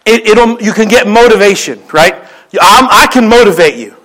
It, 0.07 0.37
will 0.37 0.61
you 0.61 0.73
can 0.73 0.89
get 0.89 1.07
motivation, 1.07 1.83
right? 1.93 2.24
I'm, 2.61 2.89
I 2.91 3.09
can 3.11 3.29
motivate 3.29 3.77
you. 3.77 3.97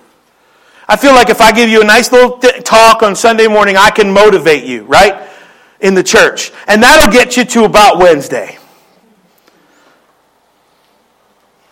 I 0.88 0.96
feel 0.96 1.12
like 1.12 1.30
if 1.30 1.40
I 1.40 1.52
give 1.52 1.68
you 1.68 1.82
a 1.82 1.84
nice 1.84 2.10
little 2.10 2.38
th- 2.38 2.64
talk 2.64 3.02
on 3.02 3.14
Sunday 3.14 3.46
morning, 3.46 3.76
I 3.76 3.90
can 3.90 4.12
motivate 4.12 4.64
you, 4.64 4.84
right? 4.84 5.28
In 5.80 5.94
the 5.94 6.02
church. 6.02 6.50
And 6.66 6.82
that'll 6.82 7.12
get 7.12 7.36
you 7.36 7.44
to 7.44 7.64
about 7.64 7.98
Wednesday. 7.98 8.58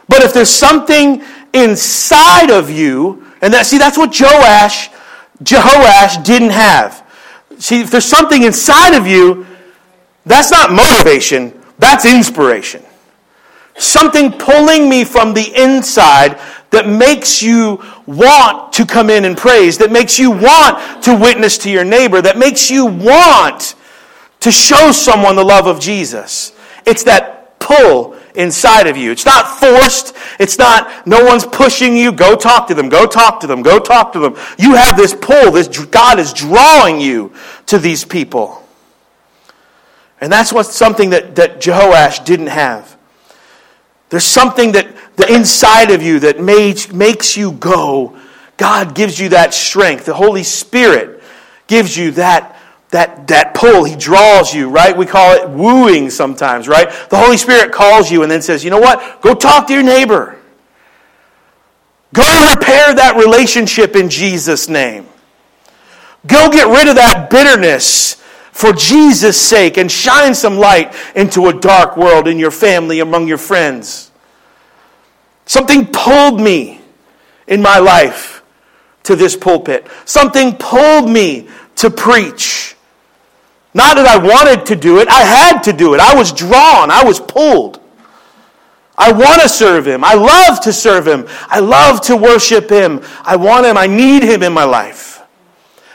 But 0.09 0.23
if 0.23 0.33
there's 0.33 0.51
something 0.51 1.23
inside 1.53 2.51
of 2.51 2.71
you, 2.71 3.27
and 3.43 3.53
that, 3.53 3.67
see, 3.67 3.79
that's 3.79 3.99
what 3.99 4.19
Joash, 4.19 4.89
Jehoash 5.43 6.25
didn't 6.25 6.51
have. 6.51 7.05
See, 7.59 7.81
if 7.81 7.91
there's 7.91 8.05
something 8.05 8.45
inside 8.45 8.95
of 8.95 9.07
you, 9.07 9.47
that's 10.25 10.51
not 10.51 10.73
motivation, 10.73 11.59
that's 11.79 12.05
inspiration. 12.05 12.85
Something 13.77 14.33
pulling 14.33 14.89
me 14.89 15.05
from 15.05 15.35
the 15.35 15.53
inside 15.55 16.39
that 16.71 16.89
makes 16.89 17.43
you 17.43 17.83
want 18.07 18.73
to 18.75 18.85
come 18.85 19.11
in 19.11 19.25
and 19.25 19.37
praise, 19.37 19.79
that 19.79 19.91
makes 19.91 20.19
you 20.19 20.31
want 20.31 21.03
to 21.05 21.17
witness 21.17 21.59
to 21.59 21.71
your 21.71 21.85
neighbor, 21.85 22.21
that 22.21 22.39
makes 22.39 22.71
you 22.71 22.85
want 22.87 23.75
to 24.41 24.51
show 24.51 24.93
someone 24.93 25.37
the 25.37 25.45
love 25.45 25.67
of 25.67 25.81
Jesus. 25.81 26.53
It's 26.87 27.05
that 27.05 27.59
pull 27.59 28.17
inside 28.35 28.87
of 28.87 28.97
you. 28.97 29.11
It's 29.11 29.27
not 29.27 29.59
forced. 29.59 30.15
It's 30.39 30.59
not, 30.59 31.07
no 31.07 31.25
one's 31.25 31.45
pushing 31.45 31.97
you. 31.97 32.13
Go 32.13 32.37
talk 32.37 32.69
to 32.69 32.75
them. 32.75 32.89
Go 32.89 33.07
talk 33.07 33.41
to 33.41 33.47
them. 33.47 33.63
Go 33.63 33.79
talk 33.79 34.13
to 34.13 34.21
them. 34.21 34.37
You 34.59 34.75
have 34.75 34.97
this 34.97 35.15
pull. 35.15 35.51
This, 35.51 35.69
God 35.87 36.19
is 36.19 36.33
drawing 36.33 37.01
you 37.01 37.33
to 37.67 37.79
these 37.79 38.05
people. 38.05 38.63
And 40.21 40.33
that's 40.33 40.53
what 40.53 40.67
something 40.67 41.11
that, 41.11 41.37
that 41.37 41.61
Jehoash 41.61 42.25
didn't 42.25 42.49
have. 42.49 42.98
There's 44.11 44.25
something 44.25 44.73
that 44.73 44.89
the 45.17 45.33
inside 45.33 45.91
of 45.91 46.03
you 46.03 46.21
that 46.21 46.41
made, 46.41 46.93
makes 46.93 47.37
you 47.37 47.53
go. 47.53 48.19
God 48.57 48.95
gives 48.95 49.19
you 49.19 49.31
that 49.31 49.53
strength. 49.53 50.07
The 50.07 50.15
Holy 50.15 50.43
Spirit 50.43 51.23
gives 51.67 51.97
you 51.97 52.13
that, 52.13 52.59
that, 52.91 53.29
that 53.29 53.55
pull. 53.55 53.85
He 53.85 53.97
draws 53.97 54.55
you, 54.55 54.69
right? 54.69 54.97
We 54.97 55.07
call 55.07 55.35
it 55.35 55.49
wooing 55.49 56.11
sometimes, 56.11 56.69
right? 56.69 56.89
The 57.11 57.19
Holy 57.19 57.37
Spirit 57.37 57.73
calls 57.73 58.11
you 58.11 58.23
and 58.23 58.31
then 58.31 58.43
says, 58.43 58.65
you 58.65 58.71
know 58.71 58.81
what? 58.81 59.21
Go 59.21 59.35
talk 59.35 59.67
to 59.67 59.75
your 59.75 59.83
neighbor. 59.83 60.39
Go 62.15 62.23
repair 62.55 62.95
that 62.95 63.17
relationship 63.17 63.95
in 63.95 64.09
Jesus' 64.09 64.69
name. 64.69 65.07
Go 66.27 66.51
get 66.51 66.67
rid 66.67 66.89
of 66.89 66.97
that 66.97 67.29
bitterness 67.31 68.18
for 68.59 68.73
Jesus' 68.73 69.41
sake 69.41 69.77
and 69.77 69.89
shine 69.89 70.35
some 70.35 70.57
light 70.57 70.93
into 71.15 71.47
a 71.47 71.53
dark 71.53 71.97
world 71.97 72.27
in 72.27 72.41
your 72.41 72.51
family, 72.51 72.99
among 72.99 73.29
your 73.29 73.39
friends. 73.39 74.11
Something 75.47 75.87
pulled 75.87 76.41
me 76.41 76.81
in 77.47 77.63
my 77.63 77.79
life 77.79 78.43
to 79.05 79.15
this 79.15 79.37
pulpit. 79.37 79.87
Something 80.07 80.57
pulled 80.57 81.09
me 81.09 81.49
to 81.77 81.89
preach. 81.89 82.75
Not 83.75 83.95
that 83.95 84.09
I 84.09 84.17
wanted 84.17 84.67
to 84.67 84.75
do 84.75 84.99
it, 84.99 85.07
I 85.07 85.23
had 85.23 85.61
to 85.61 85.73
do 85.73 85.95
it. 85.95 86.01
I 86.01 86.17
was 86.17 86.33
drawn, 86.33 86.91
I 86.91 87.05
was 87.05 87.21
pulled. 87.21 87.79
I 88.97 89.13
want 89.13 89.41
to 89.41 89.49
serve 89.49 89.87
him. 89.87 90.03
I 90.03 90.15
love 90.15 90.63
to 90.63 90.73
serve 90.73 91.07
him. 91.07 91.29
I 91.47 91.61
love 91.61 92.01
to 92.07 92.17
worship 92.17 92.69
him. 92.69 93.05
I 93.23 93.37
want 93.37 93.67
him. 93.67 93.77
I 93.77 93.87
need 93.87 94.25
him 94.25 94.43
in 94.43 94.53
my 94.53 94.65
life. 94.65 95.23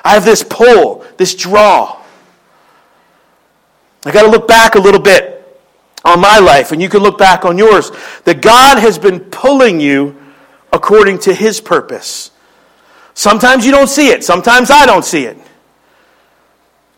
I 0.06 0.14
have 0.14 0.24
this 0.24 0.46
pull, 0.50 1.06
this 1.18 1.36
draw. 1.36 2.00
I 4.06 4.12
got 4.12 4.24
to 4.24 4.30
look 4.30 4.48
back 4.48 4.76
a 4.76 4.80
little 4.80 5.00
bit 5.00 5.34
on 6.04 6.20
my 6.20 6.40
life, 6.40 6.72
and 6.72 6.82
you 6.82 6.90
can 6.90 7.02
look 7.02 7.18
back 7.18 7.46
on 7.46 7.58
yours, 7.58 7.92
that 8.26 8.42
God 8.42 8.78
has 8.80 9.00
been 9.00 9.20
pulling 9.20 9.80
you 9.80 10.18
according 10.72 11.20
to 11.20 11.34
His 11.34 11.62
purpose. 11.62 12.32
Sometimes 13.14 13.66
you 13.66 13.72
don't 13.72 13.88
see 13.88 14.10
it, 14.10 14.24
sometimes 14.24 14.72
I 14.72 14.86
don't 14.86 15.06
see 15.06 15.24
it. 15.24 15.38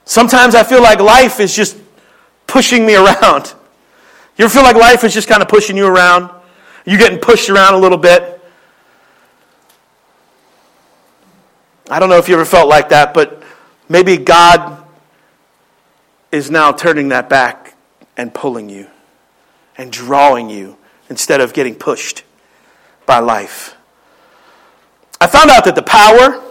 Sometimes 0.06 0.56
I 0.56 0.64
feel 0.64 0.82
like 0.82 1.00
life 1.00 1.40
is 1.40 1.56
just 1.56 1.78
pushing 2.48 2.86
me 2.86 2.96
around. 2.96 3.54
You 4.38 4.44
ever 4.44 4.54
feel 4.54 4.64
like 4.64 4.76
life 4.76 5.06
is 5.06 5.14
just 5.14 5.30
kind 5.30 5.42
of 5.42 5.48
pushing 5.48 5.78
you 5.78 5.88
around? 5.88 6.30
You're 6.86 6.98
getting 6.98 7.20
pushed 7.20 7.50
around 7.50 7.74
a 7.74 7.78
little 7.78 7.98
bit. 7.98 8.42
I 11.90 12.00
don't 12.00 12.10
know 12.10 12.18
if 12.18 12.28
you 12.28 12.36
ever 12.36 12.44
felt 12.44 12.68
like 12.68 12.90
that, 12.90 13.14
but 13.14 13.42
maybe 13.88 14.18
God 14.18 14.85
is 16.36 16.52
now 16.52 16.72
turning 16.74 17.10
that 17.10 17.30
back 17.30 17.76
and 18.18 18.34
pulling 18.34 18.68
you 18.68 18.88
and 19.78 19.92
drawing 19.92 20.50
you 20.50 20.78
instead 21.10 21.40
of 21.40 21.54
getting 21.54 21.74
pushed 21.74 22.24
by 23.06 23.20
life. 23.20 23.76
I 25.22 25.28
found 25.28 25.50
out 25.50 25.64
that 25.66 25.76
the 25.76 25.84
power 25.84 26.44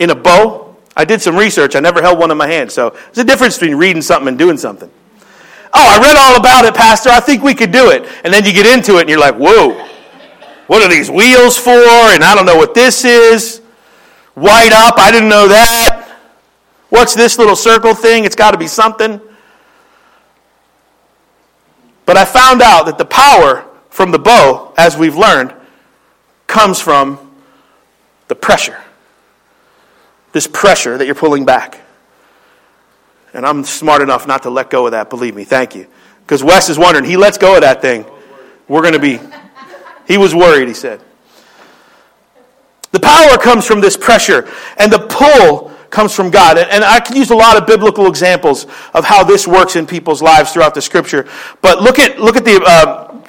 in 0.00 0.10
a 0.10 0.14
bow, 0.14 0.76
I 0.96 1.04
did 1.04 1.22
some 1.22 1.36
research, 1.36 1.76
I 1.76 1.80
never 1.80 2.02
held 2.02 2.18
one 2.18 2.32
in 2.32 2.36
my 2.36 2.48
hand, 2.48 2.72
so 2.72 2.90
there's 2.90 3.18
a 3.18 3.24
difference 3.24 3.56
between 3.58 3.76
reading 3.76 4.02
something 4.02 4.26
and 4.26 4.38
doing 4.38 4.58
something. 4.58 4.90
Oh, 5.72 5.72
I 5.72 6.00
read 6.02 6.16
all 6.16 6.36
about 6.36 6.64
it, 6.64 6.74
Pastor. 6.74 7.10
I 7.10 7.20
think 7.20 7.42
we 7.42 7.54
could 7.54 7.70
do 7.70 7.90
it. 7.90 8.08
And 8.24 8.32
then 8.32 8.44
you 8.44 8.52
get 8.52 8.66
into 8.66 8.96
it 8.96 9.02
and 9.02 9.10
you're 9.10 9.20
like, 9.20 9.34
whoa, 9.34 9.86
what 10.66 10.82
are 10.82 10.88
these 10.88 11.10
wheels 11.10 11.58
for? 11.58 11.70
And 11.70 12.24
I 12.24 12.34
don't 12.34 12.46
know 12.46 12.56
what 12.56 12.74
this 12.74 13.04
is. 13.04 13.58
White 14.34 14.72
up, 14.72 14.94
I 14.98 15.10
didn't 15.12 15.28
know 15.28 15.46
that. 15.48 16.16
What's 16.88 17.14
this 17.14 17.38
little 17.38 17.54
circle 17.54 17.94
thing? 17.94 18.24
It's 18.24 18.34
got 18.34 18.52
to 18.52 18.58
be 18.58 18.66
something. 18.66 19.20
But 22.08 22.16
I 22.16 22.24
found 22.24 22.62
out 22.62 22.86
that 22.86 22.96
the 22.96 23.04
power 23.04 23.66
from 23.90 24.12
the 24.12 24.18
bow, 24.18 24.72
as 24.78 24.96
we've 24.96 25.14
learned, 25.14 25.52
comes 26.46 26.80
from 26.80 27.18
the 28.28 28.34
pressure. 28.34 28.80
This 30.32 30.46
pressure 30.46 30.96
that 30.96 31.04
you're 31.04 31.14
pulling 31.14 31.44
back. 31.44 31.82
And 33.34 33.44
I'm 33.44 33.62
smart 33.62 34.00
enough 34.00 34.26
not 34.26 34.44
to 34.44 34.50
let 34.50 34.70
go 34.70 34.86
of 34.86 34.92
that, 34.92 35.10
believe 35.10 35.36
me. 35.36 35.44
Thank 35.44 35.74
you. 35.74 35.86
Because 36.22 36.42
Wes 36.42 36.70
is 36.70 36.78
wondering, 36.78 37.04
he 37.04 37.18
lets 37.18 37.36
go 37.36 37.56
of 37.56 37.60
that 37.60 37.82
thing. 37.82 38.06
We're 38.68 38.80
going 38.80 38.94
to 38.94 38.98
be. 38.98 39.20
He 40.06 40.16
was 40.16 40.34
worried, 40.34 40.66
he 40.66 40.72
said. 40.72 41.02
The 42.90 43.00
power 43.00 43.36
comes 43.36 43.66
from 43.66 43.82
this 43.82 43.98
pressure, 43.98 44.48
and 44.78 44.90
the 44.90 45.00
pull 45.00 45.74
comes 45.90 46.14
from 46.14 46.30
God. 46.30 46.58
And, 46.58 46.84
I 46.84 47.00
can 47.00 47.16
use 47.16 47.30
a 47.30 47.36
lot 47.36 47.56
of 47.56 47.66
biblical 47.66 48.06
examples 48.06 48.66
of 48.94 49.04
how 49.04 49.24
this 49.24 49.46
works 49.46 49.76
in 49.76 49.86
people's 49.86 50.22
lives 50.22 50.52
throughout 50.52 50.74
the 50.74 50.82
scripture. 50.82 51.28
But 51.60 51.82
look 51.82 51.98
at, 51.98 52.20
look 52.20 52.36
at, 52.36 52.44
the, 52.44 52.62
uh, 52.64 53.20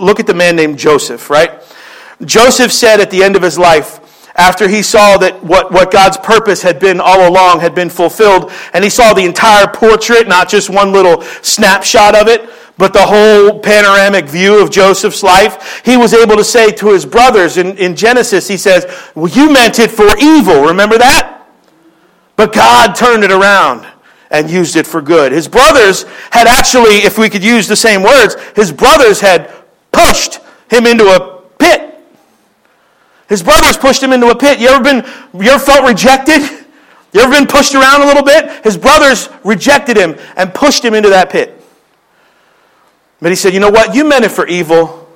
look 0.00 0.20
at 0.20 0.26
the 0.26 0.34
man 0.34 0.56
named 0.56 0.78
Joseph, 0.78 1.30
right? 1.30 1.62
Joseph 2.24 2.72
said 2.72 3.00
at 3.00 3.10
the 3.10 3.22
end 3.22 3.36
of 3.36 3.42
his 3.42 3.58
life, 3.58 4.00
after 4.34 4.66
he 4.66 4.82
saw 4.82 5.18
that 5.18 5.42
what, 5.44 5.72
what 5.72 5.90
God's 5.90 6.16
purpose 6.16 6.62
had 6.62 6.80
been 6.80 7.00
all 7.00 7.28
along 7.28 7.60
had 7.60 7.74
been 7.74 7.90
fulfilled, 7.90 8.50
and 8.72 8.82
he 8.82 8.88
saw 8.88 9.12
the 9.12 9.24
entire 9.24 9.66
portrait, 9.66 10.26
not 10.26 10.48
just 10.48 10.70
one 10.70 10.92
little 10.92 11.20
snapshot 11.42 12.14
of 12.14 12.28
it, 12.28 12.48
but 12.78 12.94
the 12.94 13.04
whole 13.04 13.60
panoramic 13.60 14.24
view 14.24 14.62
of 14.62 14.70
Joseph's 14.70 15.22
life, 15.22 15.82
he 15.84 15.96
was 15.96 16.14
able 16.14 16.36
to 16.36 16.44
say 16.44 16.72
to 16.72 16.92
his 16.92 17.04
brothers 17.04 17.58
in, 17.58 17.76
in 17.76 17.94
Genesis, 17.94 18.48
he 18.48 18.56
says, 18.56 18.86
Well, 19.14 19.28
you 19.28 19.52
meant 19.52 19.78
it 19.78 19.90
for 19.90 20.08
evil. 20.18 20.62
Remember 20.62 20.96
that? 20.96 21.41
But 22.42 22.52
God 22.52 22.96
turned 22.96 23.22
it 23.22 23.30
around 23.30 23.86
and 24.28 24.50
used 24.50 24.74
it 24.74 24.84
for 24.84 25.00
good. 25.00 25.30
His 25.30 25.46
brothers 25.46 26.02
had 26.32 26.48
actually, 26.48 26.96
if 26.96 27.16
we 27.16 27.30
could 27.30 27.44
use 27.44 27.68
the 27.68 27.76
same 27.76 28.02
words, 28.02 28.34
his 28.56 28.72
brothers 28.72 29.20
had 29.20 29.48
pushed 29.92 30.40
him 30.68 30.84
into 30.84 31.04
a 31.04 31.40
pit. 31.60 31.94
His 33.28 33.44
brothers 33.44 33.76
pushed 33.76 34.02
him 34.02 34.12
into 34.12 34.26
a 34.26 34.36
pit. 34.36 34.58
You 34.58 34.70
ever 34.70 34.82
been, 34.82 35.04
you 35.40 35.52
ever 35.52 35.64
felt 35.64 35.88
rejected? 35.88 36.42
You 37.12 37.20
ever 37.20 37.30
been 37.30 37.46
pushed 37.46 37.76
around 37.76 38.02
a 38.02 38.06
little 38.06 38.24
bit? 38.24 38.64
His 38.64 38.76
brothers 38.76 39.28
rejected 39.44 39.96
him 39.96 40.16
and 40.34 40.52
pushed 40.52 40.84
him 40.84 40.94
into 40.94 41.10
that 41.10 41.30
pit. 41.30 41.64
But 43.20 43.30
he 43.30 43.36
said, 43.36 43.54
You 43.54 43.60
know 43.60 43.70
what? 43.70 43.94
You 43.94 44.04
meant 44.04 44.24
it 44.24 44.32
for 44.32 44.48
evil. 44.48 45.08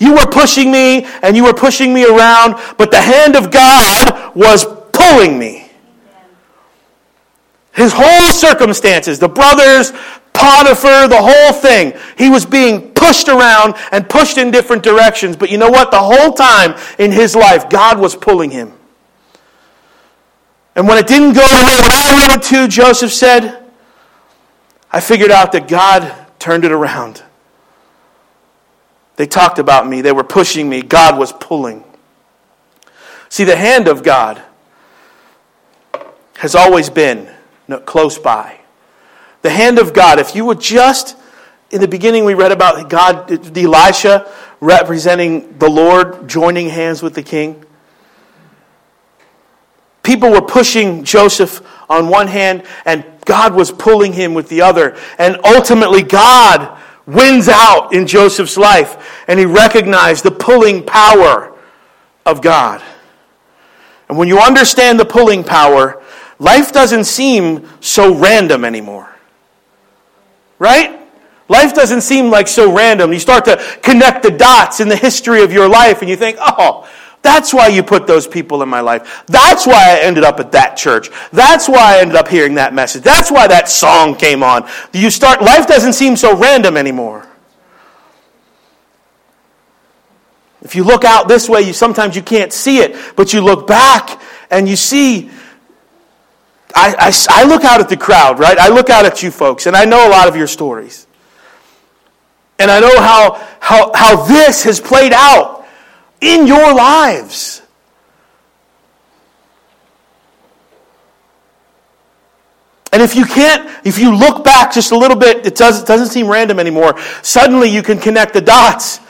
You 0.00 0.14
were 0.14 0.26
pushing 0.26 0.72
me 0.72 1.04
and 1.22 1.36
you 1.36 1.44
were 1.44 1.54
pushing 1.54 1.94
me 1.94 2.04
around, 2.04 2.56
but 2.78 2.90
the 2.90 3.00
hand 3.00 3.36
of 3.36 3.52
God 3.52 4.34
was 4.34 4.66
pulling 4.92 5.38
me. 5.38 5.53
His 7.74 7.92
whole 7.94 8.32
circumstances, 8.32 9.18
the 9.18 9.28
brothers, 9.28 9.92
Potiphar, 10.32 11.08
the 11.08 11.20
whole 11.20 11.52
thing, 11.52 11.94
he 12.16 12.28
was 12.28 12.46
being 12.46 12.92
pushed 12.92 13.28
around 13.28 13.74
and 13.92 14.08
pushed 14.08 14.38
in 14.38 14.50
different 14.50 14.82
directions. 14.82 15.36
But 15.36 15.50
you 15.50 15.58
know 15.58 15.70
what? 15.70 15.90
The 15.90 15.98
whole 15.98 16.32
time 16.32 16.78
in 16.98 17.12
his 17.12 17.34
life, 17.34 17.68
God 17.68 17.98
was 17.98 18.14
pulling 18.14 18.50
him. 18.50 18.72
And 20.76 20.88
when 20.88 20.98
it 20.98 21.06
didn't 21.06 21.34
go 21.34 21.40
the 21.40 21.64
way 21.64 21.78
I 21.80 22.28
wanted 22.28 22.42
to, 22.48 22.68
Joseph 22.68 23.12
said, 23.12 23.62
I 24.90 25.00
figured 25.00 25.30
out 25.30 25.52
that 25.52 25.68
God 25.68 26.12
turned 26.38 26.64
it 26.64 26.72
around. 26.72 27.22
They 29.16 29.26
talked 29.26 29.58
about 29.58 29.88
me, 29.88 30.00
they 30.00 30.12
were 30.12 30.24
pushing 30.24 30.68
me, 30.68 30.82
God 30.82 31.18
was 31.18 31.32
pulling. 31.32 31.84
See, 33.28 33.44
the 33.44 33.56
hand 33.56 33.88
of 33.88 34.02
God 34.02 34.42
has 36.38 36.54
always 36.54 36.90
been 36.90 37.28
close 37.84 38.18
by. 38.18 38.60
The 39.42 39.50
hand 39.50 39.78
of 39.78 39.92
God, 39.92 40.18
if 40.18 40.34
you 40.34 40.44
would 40.44 40.60
just, 40.60 41.16
in 41.70 41.80
the 41.80 41.88
beginning 41.88 42.24
we 42.24 42.34
read 42.34 42.52
about 42.52 42.88
God, 42.88 43.30
Elisha 43.56 44.30
representing 44.60 45.58
the 45.58 45.68
Lord, 45.68 46.28
joining 46.28 46.70
hands 46.70 47.02
with 47.02 47.14
the 47.14 47.22
king. 47.22 47.64
People 50.02 50.30
were 50.30 50.42
pushing 50.42 51.04
Joseph 51.04 51.62
on 51.90 52.08
one 52.08 52.28
hand, 52.28 52.64
and 52.84 53.04
God 53.24 53.54
was 53.54 53.70
pulling 53.70 54.12
him 54.12 54.34
with 54.34 54.48
the 54.48 54.62
other. 54.62 54.96
And 55.18 55.38
ultimately, 55.44 56.02
God 56.02 56.78
wins 57.06 57.48
out 57.48 57.92
in 57.92 58.06
Joseph's 58.06 58.56
life, 58.56 59.24
and 59.28 59.38
he 59.38 59.46
recognized 59.46 60.24
the 60.24 60.30
pulling 60.30 60.84
power 60.84 61.54
of 62.24 62.40
God. 62.40 62.82
And 64.08 64.18
when 64.18 64.28
you 64.28 64.38
understand 64.38 64.98
the 65.00 65.04
pulling 65.04 65.44
power, 65.44 66.02
life 66.38 66.72
doesn't 66.72 67.04
seem 67.04 67.68
so 67.80 68.14
random 68.14 68.64
anymore. 68.64 69.08
Right? 70.58 71.00
Life 71.48 71.74
doesn't 71.74 72.00
seem 72.00 72.30
like 72.30 72.48
so 72.48 72.72
random. 72.72 73.12
You 73.12 73.18
start 73.18 73.44
to 73.46 73.62
connect 73.82 74.22
the 74.22 74.30
dots 74.30 74.80
in 74.80 74.88
the 74.88 74.96
history 74.96 75.42
of 75.42 75.52
your 75.52 75.68
life, 75.68 76.00
and 76.00 76.08
you 76.08 76.16
think, 76.16 76.38
oh, 76.40 76.88
that's 77.20 77.52
why 77.52 77.68
you 77.68 77.82
put 77.82 78.06
those 78.06 78.26
people 78.26 78.62
in 78.62 78.68
my 78.68 78.80
life. 78.80 79.24
That's 79.26 79.66
why 79.66 79.96
I 79.96 80.00
ended 80.02 80.24
up 80.24 80.40
at 80.40 80.52
that 80.52 80.76
church. 80.76 81.10
That's 81.32 81.68
why 81.68 81.96
I 81.96 82.00
ended 82.00 82.16
up 82.16 82.28
hearing 82.28 82.54
that 82.54 82.74
message. 82.74 83.02
That's 83.02 83.30
why 83.30 83.46
that 83.46 83.68
song 83.68 84.14
came 84.14 84.42
on. 84.42 84.68
You 84.92 85.10
start, 85.10 85.42
life 85.42 85.66
doesn't 85.66 85.94
seem 85.94 86.16
so 86.16 86.36
random 86.36 86.76
anymore. 86.76 87.26
If 90.62 90.74
you 90.74 90.84
look 90.84 91.04
out 91.04 91.28
this 91.28 91.48
way, 91.48 91.62
you 91.62 91.74
sometimes 91.74 92.16
you 92.16 92.22
can't 92.22 92.52
see 92.52 92.78
it, 92.78 92.96
but 93.16 93.32
you 93.34 93.42
look 93.42 93.66
back 93.66 94.20
and 94.50 94.68
you 94.68 94.76
see. 94.76 95.30
I, 96.74 96.94
I, 96.98 97.42
I 97.42 97.44
look 97.44 97.64
out 97.64 97.80
at 97.80 97.88
the 97.88 97.96
crowd, 97.96 98.38
right? 98.38 98.58
I 98.58 98.68
look 98.68 98.90
out 98.90 99.04
at 99.04 99.22
you 99.22 99.30
folks, 99.30 99.66
and 99.66 99.76
I 99.76 99.84
know 99.84 100.08
a 100.08 100.10
lot 100.10 100.28
of 100.28 100.36
your 100.36 100.48
stories. 100.48 101.06
And 102.58 102.70
I 102.70 102.80
know 102.80 103.00
how, 103.00 103.34
how, 103.60 103.92
how 103.94 104.24
this 104.24 104.64
has 104.64 104.80
played 104.80 105.12
out 105.12 105.66
in 106.20 106.46
your 106.46 106.74
lives. 106.74 107.62
And 112.92 113.02
if 113.02 113.16
you 113.16 113.24
can't, 113.24 113.68
if 113.84 113.98
you 113.98 114.14
look 114.14 114.44
back 114.44 114.72
just 114.72 114.92
a 114.92 114.96
little 114.96 115.16
bit, 115.16 115.44
it 115.44 115.56
doesn't, 115.56 115.86
doesn't 115.86 116.08
seem 116.08 116.28
random 116.28 116.60
anymore. 116.60 116.98
Suddenly 117.22 117.68
you 117.68 117.82
can 117.82 117.98
connect 117.98 118.34
the 118.34 118.40
dots. 118.40 119.00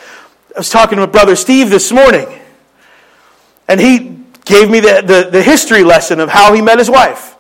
I 0.54 0.60
was 0.60 0.70
talking 0.70 0.98
with 0.98 1.12
Brother 1.12 1.36
Steve 1.36 1.68
this 1.68 1.92
morning, 1.92 2.26
and 3.68 3.78
he 3.78 4.20
gave 4.46 4.70
me 4.70 4.80
the, 4.80 5.02
the, 5.04 5.30
the 5.30 5.42
history 5.42 5.84
lesson 5.84 6.20
of 6.20 6.30
how 6.30 6.54
he 6.54 6.62
met 6.62 6.78
his 6.78 6.88
wife. 6.88 7.33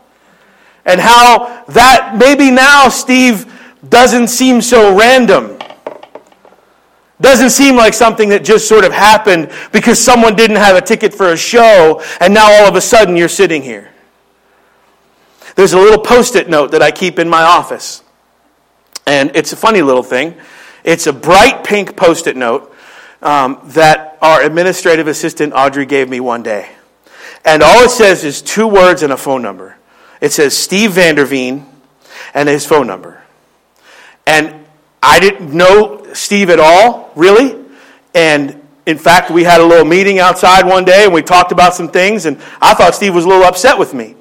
And 0.84 1.00
how 1.00 1.64
that 1.68 2.16
maybe 2.18 2.50
now 2.50 2.88
Steve 2.88 3.50
doesn't 3.88 4.28
seem 4.28 4.60
so 4.60 4.96
random. 4.96 5.58
Doesn't 7.20 7.50
seem 7.50 7.76
like 7.76 7.94
something 7.94 8.28
that 8.30 8.44
just 8.44 8.68
sort 8.68 8.84
of 8.84 8.92
happened 8.92 9.50
because 9.72 9.98
someone 9.98 10.34
didn't 10.34 10.56
have 10.56 10.76
a 10.76 10.80
ticket 10.80 11.14
for 11.14 11.32
a 11.32 11.36
show 11.36 12.02
and 12.20 12.34
now 12.34 12.50
all 12.50 12.68
of 12.68 12.74
a 12.74 12.80
sudden 12.80 13.16
you're 13.16 13.28
sitting 13.28 13.62
here. 13.62 13.90
There's 15.54 15.72
a 15.72 15.78
little 15.78 16.00
post 16.00 16.34
it 16.34 16.48
note 16.48 16.72
that 16.72 16.82
I 16.82 16.90
keep 16.90 17.18
in 17.18 17.28
my 17.28 17.42
office. 17.42 18.02
And 19.06 19.30
it's 19.34 19.52
a 19.52 19.56
funny 19.56 19.82
little 19.82 20.02
thing. 20.02 20.34
It's 20.82 21.06
a 21.06 21.12
bright 21.12 21.64
pink 21.64 21.96
post 21.96 22.26
it 22.26 22.36
note 22.36 22.74
um, 23.22 23.60
that 23.66 24.18
our 24.20 24.42
administrative 24.42 25.06
assistant 25.06 25.52
Audrey 25.54 25.86
gave 25.86 26.08
me 26.08 26.20
one 26.20 26.42
day. 26.42 26.70
And 27.44 27.62
all 27.62 27.84
it 27.84 27.90
says 27.90 28.24
is 28.24 28.42
two 28.42 28.66
words 28.66 29.02
and 29.02 29.12
a 29.12 29.16
phone 29.16 29.42
number. 29.42 29.76
It 30.24 30.32
says 30.32 30.56
Steve 30.56 30.92
Vanderveen 30.92 31.66
and 32.32 32.48
his 32.48 32.64
phone 32.64 32.86
number. 32.86 33.22
And 34.26 34.64
I 35.02 35.20
didn't 35.20 35.52
know 35.52 36.14
Steve 36.14 36.48
at 36.48 36.58
all, 36.58 37.12
really. 37.14 37.62
And 38.14 38.58
in 38.86 38.96
fact, 38.96 39.30
we 39.30 39.44
had 39.44 39.60
a 39.60 39.66
little 39.66 39.84
meeting 39.84 40.20
outside 40.20 40.64
one 40.64 40.86
day 40.86 41.04
and 41.04 41.12
we 41.12 41.20
talked 41.20 41.52
about 41.52 41.74
some 41.74 41.88
things, 41.88 42.24
and 42.24 42.40
I 42.62 42.72
thought 42.72 42.94
Steve 42.94 43.14
was 43.14 43.26
a 43.26 43.28
little 43.28 43.44
upset 43.44 43.78
with 43.78 43.92
me. 43.92 44.16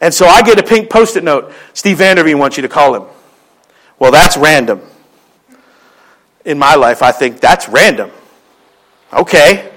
And 0.00 0.12
so 0.12 0.26
I 0.26 0.42
get 0.42 0.58
a 0.58 0.62
pink 0.64 0.90
post 0.90 1.16
it 1.16 1.22
note 1.22 1.52
Steve 1.72 1.98
Vanderveen 1.98 2.40
wants 2.40 2.56
you 2.56 2.62
to 2.62 2.68
call 2.68 2.92
him. 2.92 3.04
Well, 4.00 4.10
that's 4.10 4.36
random. 4.36 4.80
In 6.44 6.58
my 6.58 6.74
life, 6.74 7.00
I 7.00 7.12
think 7.12 7.38
that's 7.38 7.68
random. 7.68 8.10
Okay. 9.12 9.72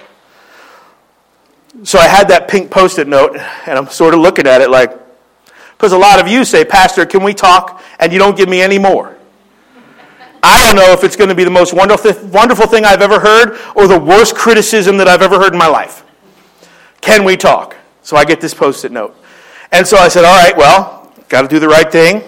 So 1.84 2.00
I 2.00 2.08
had 2.08 2.30
that 2.30 2.48
pink 2.48 2.72
post 2.72 2.98
it 2.98 3.08
note, 3.08 3.38
and 3.68 3.78
I'm 3.78 3.90
sort 3.90 4.16
of 4.16 4.22
looking 4.22 4.48
at 4.48 4.62
it 4.62 4.72
like, 4.72 5.05
because 5.78 5.92
a 5.92 5.98
lot 5.98 6.20
of 6.20 6.28
you 6.28 6.46
say, 6.46 6.64
Pastor, 6.66 7.06
can 7.06 7.24
we 7.24 7.34
talk? 7.34 7.84
And 8.00 8.14
you 8.14 8.20
don't 8.20 8.38
give 8.38 8.50
me 8.50 8.62
any 8.62 8.80
more. 8.80 9.16
I 10.42 10.62
don't 10.62 10.76
know 10.76 10.92
if 10.94 11.04
it's 11.04 11.16
going 11.16 11.30
to 11.30 11.36
be 11.36 11.44
the 11.44 11.50
most 11.50 11.74
wonderful, 11.74 12.14
wonderful 12.30 12.68
thing 12.68 12.86
I've 12.86 13.02
ever 13.02 13.20
heard 13.20 13.60
or 13.76 13.88
the 13.88 14.00
worst 14.00 14.36
criticism 14.36 14.98
that 14.98 15.08
I've 15.08 15.22
ever 15.24 15.40
heard 15.40 15.54
in 15.54 15.60
my 15.60 15.68
life. 15.68 16.04
Can 17.02 17.24
we 17.24 17.36
talk? 17.36 17.76
So 18.04 18.16
I 18.16 18.26
get 18.26 18.42
this 18.42 18.54
post 18.54 18.86
it 18.86 18.92
note. 18.92 19.16
And 19.72 19.86
so 19.88 19.98
I 19.98 20.08
said, 20.08 20.24
All 20.24 20.36
right, 20.36 20.56
well, 20.56 21.12
got 21.30 21.42
to 21.42 21.48
do 21.48 21.60
the 21.60 21.68
right 21.68 21.92
thing. 21.92 22.24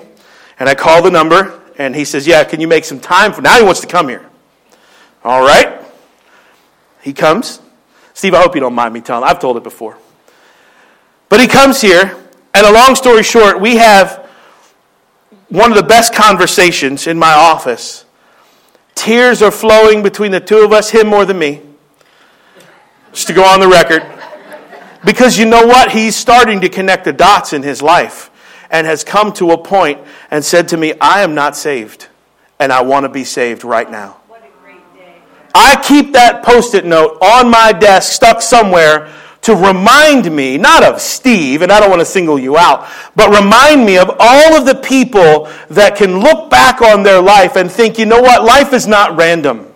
And 0.59 0.67
I 0.67 0.73
call 0.73 1.03
the 1.03 1.11
number, 1.11 1.61
and 1.77 1.95
he 1.95 2.05
says, 2.05 2.25
Yeah, 2.25 2.43
can 2.43 2.59
you 2.59 2.67
make 2.67 2.85
some 2.85 2.99
time 2.99 3.33
for 3.33 3.41
now? 3.41 3.57
He 3.57 3.63
wants 3.63 3.81
to 3.81 3.87
come 3.87 4.09
here. 4.09 4.27
All 5.23 5.41
right. 5.41 5.79
He 7.01 7.13
comes. 7.13 7.61
Steve, 8.13 8.33
I 8.33 8.41
hope 8.41 8.55
you 8.55 8.61
don't 8.61 8.73
mind 8.73 8.93
me 8.93 9.01
telling. 9.01 9.23
I've 9.23 9.39
told 9.39 9.57
it 9.57 9.63
before. 9.63 9.97
But 11.29 11.39
he 11.39 11.47
comes 11.47 11.81
here, 11.81 12.15
and 12.57 12.65
a 12.65 12.71
long 12.71 12.95
story 12.95 13.23
short, 13.23 13.61
we 13.61 13.77
have 13.77 14.27
one 15.49 15.71
of 15.71 15.77
the 15.77 15.83
best 15.83 16.13
conversations 16.13 17.07
in 17.07 17.17
my 17.17 17.33
office 17.33 18.05
Tears 18.97 19.43
are 19.43 19.51
flowing 19.51 20.01
between 20.01 20.31
the 20.31 20.39
two 20.39 20.65
of 20.65 20.73
us, 20.73 20.89
him 20.89 21.05
more 21.05 21.23
than 21.23 21.37
me. 21.37 21.61
Just 23.13 23.27
to 23.27 23.33
go 23.33 23.43
on 23.43 23.59
the 23.59 23.67
record. 23.67 24.03
Because 25.05 25.37
you 25.37 25.45
know 25.45 25.67
what? 25.67 25.91
He's 25.91 26.15
starting 26.15 26.61
to 26.61 26.67
connect 26.67 27.05
the 27.05 27.13
dots 27.13 27.53
in 27.53 27.61
his 27.61 27.83
life 27.83 28.31
and 28.71 28.87
has 28.87 29.03
come 29.03 29.31
to 29.33 29.51
a 29.51 29.57
point 29.57 30.01
and 30.31 30.43
said 30.43 30.67
to 30.69 30.77
me, 30.77 30.95
I 30.99 31.21
am 31.21 31.35
not 31.35 31.55
saved, 31.55 32.07
and 32.59 32.73
I 32.73 32.81
want 32.81 33.03
to 33.03 33.09
be 33.09 33.23
saved 33.23 33.63
right 33.63 33.89
now. 33.89 34.17
I 35.53 35.79
keep 35.81 36.13
that 36.13 36.43
post 36.43 36.73
it 36.73 36.83
note 36.83 37.19
on 37.21 37.51
my 37.51 37.73
desk, 37.73 38.11
stuck 38.11 38.41
somewhere 38.41 39.13
to 39.47 39.55
remind 39.55 40.29
me, 40.29 40.57
not 40.57 40.83
of 40.83 40.99
Steve, 40.99 41.61
and 41.61 41.71
I 41.71 41.79
don't 41.79 41.89
want 41.89 42.01
to 42.01 42.05
single 42.05 42.37
you 42.37 42.57
out, 42.57 42.85
but 43.15 43.29
remind 43.29 43.85
me 43.85 43.97
of 43.97 44.11
all 44.19 44.57
of 44.57 44.65
the 44.65 44.75
people 44.75 45.49
that 45.69 45.95
can 45.95 46.19
look 46.19 46.49
back 46.49 46.81
on 46.81 47.01
their 47.01 47.21
life 47.21 47.55
and 47.55 47.71
think, 47.71 47.97
you 47.97 48.05
know 48.05 48.19
what, 48.19 48.43
life 48.43 48.73
is 48.73 48.87
not 48.87 49.17
random. 49.17 49.73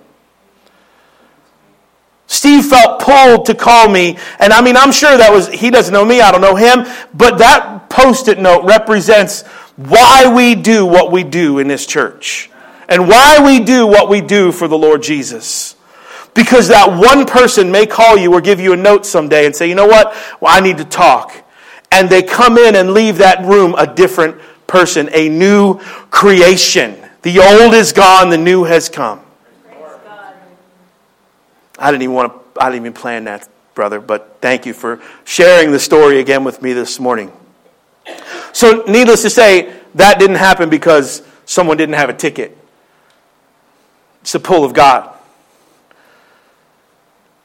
Steve 2.28 2.66
felt 2.66 3.02
pulled 3.02 3.46
to 3.46 3.56
call 3.56 3.88
me, 3.88 4.18
and 4.40 4.52
I 4.52 4.62
mean, 4.62 4.76
I'm 4.76 4.92
sure 4.92 5.16
that 5.18 5.32
was, 5.32 5.48
he 5.48 5.70
doesn't 5.70 5.94
know 5.94 6.04
me, 6.04 6.20
I 6.20 6.34
don't 6.34 6.42
know 6.42 6.58
him, 6.58 6.86
but 7.14 7.38
that 7.38 7.90
post 7.90 8.28
it 8.28 8.40
note 8.40 8.66
represents 8.66 9.44
why 9.78 10.34
we 10.36 10.54
do 10.54 10.86
what 10.86 11.14
we 11.14 11.24
do 11.24 11.60
in 11.60 11.70
this 11.70 11.86
church 11.86 12.50
and 12.90 13.08
why 13.08 13.42
we 13.42 13.64
do 13.64 13.88
what 13.88 14.10
we 14.10 14.20
do 14.20 14.52
for 14.52 14.68
the 14.68 14.78
Lord 14.78 15.02
Jesus. 15.02 15.78
Because 16.34 16.70
that 16.70 16.98
one 16.98 17.26
person 17.26 17.72
may 17.72 17.86
call 17.86 18.18
you 18.18 18.34
or 18.34 18.42
give 18.42 18.60
you 18.60 18.74
a 18.74 18.78
note 18.78 19.06
someday 19.06 19.46
and 19.46 19.56
say, 19.56 19.68
you 19.68 19.76
know 19.76 19.88
what? 19.88 20.16
Well, 20.40 20.56
I 20.56 20.62
need 20.62 20.78
to 20.78 20.86
talk. 20.86 21.34
And 21.92 22.10
they 22.10 22.24
come 22.24 22.58
in 22.58 22.76
and 22.76 22.94
leave 22.94 23.18
that 23.18 23.44
room 23.44 23.76
a 23.78 23.86
different 23.86 24.38
person, 24.66 25.10
a 25.12 25.28
new 25.28 25.80
creation. 26.10 26.98
The 27.24 27.40
old 27.40 27.74
is 27.74 27.92
gone, 27.92 28.30
the 28.30 28.38
new 28.38 28.64
has 28.64 28.88
come. 28.88 29.22
I 31.78 31.92
didn't 31.92 32.04
even 32.04 32.16
want 32.16 32.34
to, 32.34 32.62
I 32.62 32.70
didn't 32.70 32.84
even 32.84 32.94
plan 32.94 33.26
that, 33.26 33.50
brother, 33.74 34.00
but 34.00 34.38
thank 34.40 34.66
you 34.66 34.74
for 34.74 35.02
sharing 35.26 35.72
the 35.72 35.80
story 35.80 36.20
again 36.20 36.44
with 36.44 36.62
me 36.62 36.74
this 36.74 37.00
morning. 37.00 37.32
So, 38.54 38.84
needless 38.88 39.24
to 39.24 39.30
say, 39.30 39.74
that 39.96 40.20
didn't 40.20 40.38
happen 40.38 40.70
because 40.70 41.24
someone 41.46 41.78
didn't 41.78 41.96
have 41.96 42.10
a 42.10 42.14
ticket. 42.14 42.58
It's 44.22 44.32
the 44.32 44.40
pull 44.40 44.64
of 44.64 44.74
God. 44.74 45.18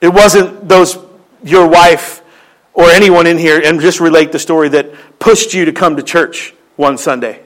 It 0.06 0.12
wasn't 0.12 0.68
those, 0.68 0.98
your 1.42 1.66
wife 1.66 2.22
or 2.74 2.90
anyone 2.90 3.26
in 3.26 3.36
here, 3.36 3.60
and 3.60 3.80
just 3.80 3.98
relate 3.98 4.30
the 4.30 4.38
story 4.38 4.68
that 4.68 5.18
pushed 5.18 5.52
you 5.52 5.64
to 5.64 5.72
come 5.72 5.96
to 5.96 6.02
church 6.04 6.54
one 6.76 6.96
Sunday. 6.96 7.42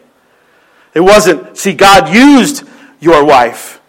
It 0.92 1.00
wasn't, 1.00 1.56
see, 1.56 1.72
God 1.72 2.14
used 2.14 2.68
your 3.00 3.24
wife. 3.24 3.80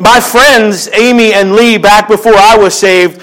My 0.00 0.20
friends, 0.20 0.88
Amy 0.94 1.34
and 1.34 1.52
Lee, 1.52 1.76
back 1.76 2.08
before 2.08 2.34
I 2.34 2.56
was 2.56 2.72
saved, 2.72 3.20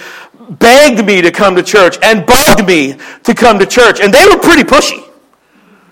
begged 0.60 1.04
me 1.04 1.24
to 1.24 1.32
come 1.32 1.56
to 1.56 1.64
church 1.64 1.98
and 2.04 2.28
bugged 2.28 2.68
me 2.68 2.96
to 3.24 3.34
come 3.34 3.58
to 3.58 3.66
church. 3.66 4.00
And 4.00 4.14
they 4.14 4.28
were 4.28 4.38
pretty 4.38 4.62
pushy. 4.62 5.04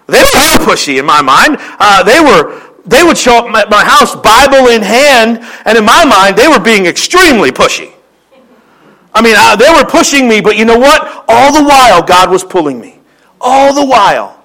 They 0.06 0.20
were 0.20 0.64
pushy 0.64 1.00
in 1.00 1.06
my 1.08 1.24
mind. 1.24 1.58
Uh, 1.60 2.04
they 2.04 2.20
were 2.20 2.62
they 2.86 3.04
would 3.04 3.18
show 3.18 3.38
up 3.38 3.56
at 3.56 3.70
my 3.70 3.84
house, 3.84 4.16
Bible 4.16 4.70
in 4.70 4.82
hand, 4.82 5.40
and 5.66 5.78
in 5.78 5.86
my 5.86 6.06
mind, 6.06 6.38
they 6.38 6.48
were 6.48 6.60
being 6.60 6.86
extremely 6.86 7.52
pushy. 7.52 7.92
I 9.14 9.22
mean, 9.22 9.36
uh, 9.38 9.56
they 9.56 9.70
were 9.70 9.90
pushing 9.90 10.28
me, 10.28 10.42
but 10.42 10.58
you 10.58 10.66
know 10.66 10.78
what? 10.78 11.26
All 11.28 11.54
the 11.54 11.64
while, 11.64 12.04
God 12.04 12.30
was 12.30 12.44
pulling 12.44 12.80
me. 12.80 13.00
All 13.40 13.74
the 13.74 13.86
while, 13.86 14.44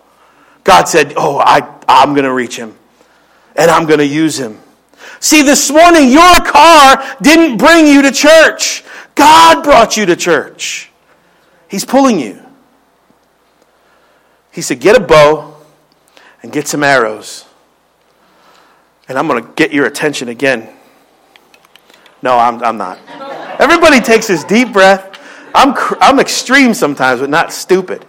God 0.64 0.84
said, 0.84 1.14
Oh, 1.16 1.38
I, 1.38 1.68
I'm 1.88 2.14
going 2.14 2.24
to 2.24 2.32
reach 2.32 2.56
him, 2.56 2.76
and 3.56 3.70
I'm 3.70 3.86
going 3.86 3.98
to 3.98 4.06
use 4.06 4.38
him. 4.38 4.58
See, 5.18 5.42
this 5.42 5.70
morning, 5.70 6.10
your 6.10 6.40
car 6.40 7.04
didn't 7.20 7.58
bring 7.58 7.86
you 7.86 8.02
to 8.02 8.12
church. 8.12 8.84
God 9.14 9.62
brought 9.64 9.96
you 9.96 10.06
to 10.06 10.16
church. 10.16 10.90
He's 11.68 11.84
pulling 11.84 12.18
you. 12.18 12.40
He 14.50 14.62
said, 14.62 14.80
Get 14.80 14.96
a 14.96 15.00
bow 15.00 15.56
and 16.42 16.50
get 16.52 16.68
some 16.68 16.82
arrows. 16.82 17.44
And 19.10 19.18
I'm 19.18 19.26
going 19.26 19.42
to 19.42 19.52
get 19.56 19.72
your 19.72 19.86
attention 19.86 20.28
again. 20.28 20.68
No, 22.22 22.38
I'm, 22.38 22.62
I'm 22.62 22.78
not. 22.78 22.96
Everybody 23.60 24.00
takes 24.00 24.28
this 24.28 24.44
deep 24.44 24.72
breath. 24.72 25.18
I'm, 25.52 25.74
I'm 26.00 26.20
extreme 26.20 26.74
sometimes, 26.74 27.20
but 27.20 27.28
not 27.28 27.52
stupid. 27.52 28.06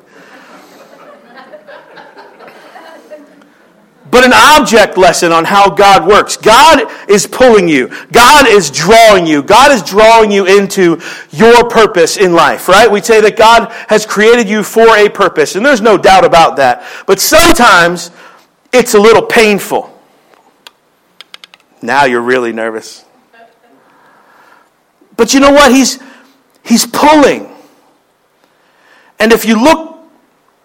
but 4.12 4.24
an 4.24 4.32
object 4.34 4.96
lesson 4.96 5.32
on 5.32 5.44
how 5.44 5.72
God 5.72 6.08
works. 6.08 6.38
God 6.38 6.88
is 7.10 7.26
pulling 7.26 7.68
you. 7.68 7.88
God 8.12 8.48
is 8.48 8.70
drawing 8.70 9.26
you. 9.26 9.42
God 9.42 9.72
is 9.72 9.82
drawing 9.82 10.30
you 10.30 10.46
into 10.46 11.02
your 11.32 11.68
purpose 11.68 12.18
in 12.18 12.34
life, 12.34 12.68
right? 12.68 12.92
We 12.92 13.02
say 13.02 13.22
that 13.22 13.38
God 13.38 13.72
has 13.88 14.06
created 14.06 14.48
you 14.48 14.62
for 14.62 14.98
a 14.98 15.10
purpose, 15.10 15.56
and 15.56 15.66
there's 15.66 15.82
no 15.82 15.98
doubt 15.98 16.26
about 16.26 16.58
that. 16.58 16.86
But 17.08 17.20
sometimes 17.20 18.12
it's 18.72 18.94
a 18.94 19.00
little 19.00 19.24
painful. 19.24 19.91
Now 21.82 22.06
you're 22.06 22.22
really 22.22 22.54
nervous. 22.54 23.04
But 25.18 25.34
you 25.34 25.40
know 25.40 25.52
what? 25.52 25.72
He's, 25.72 26.00
he's 26.64 26.86
pulling. 26.86 27.50
And 29.20 29.32
if 29.32 29.46
you 29.46 29.62
look 29.62 30.00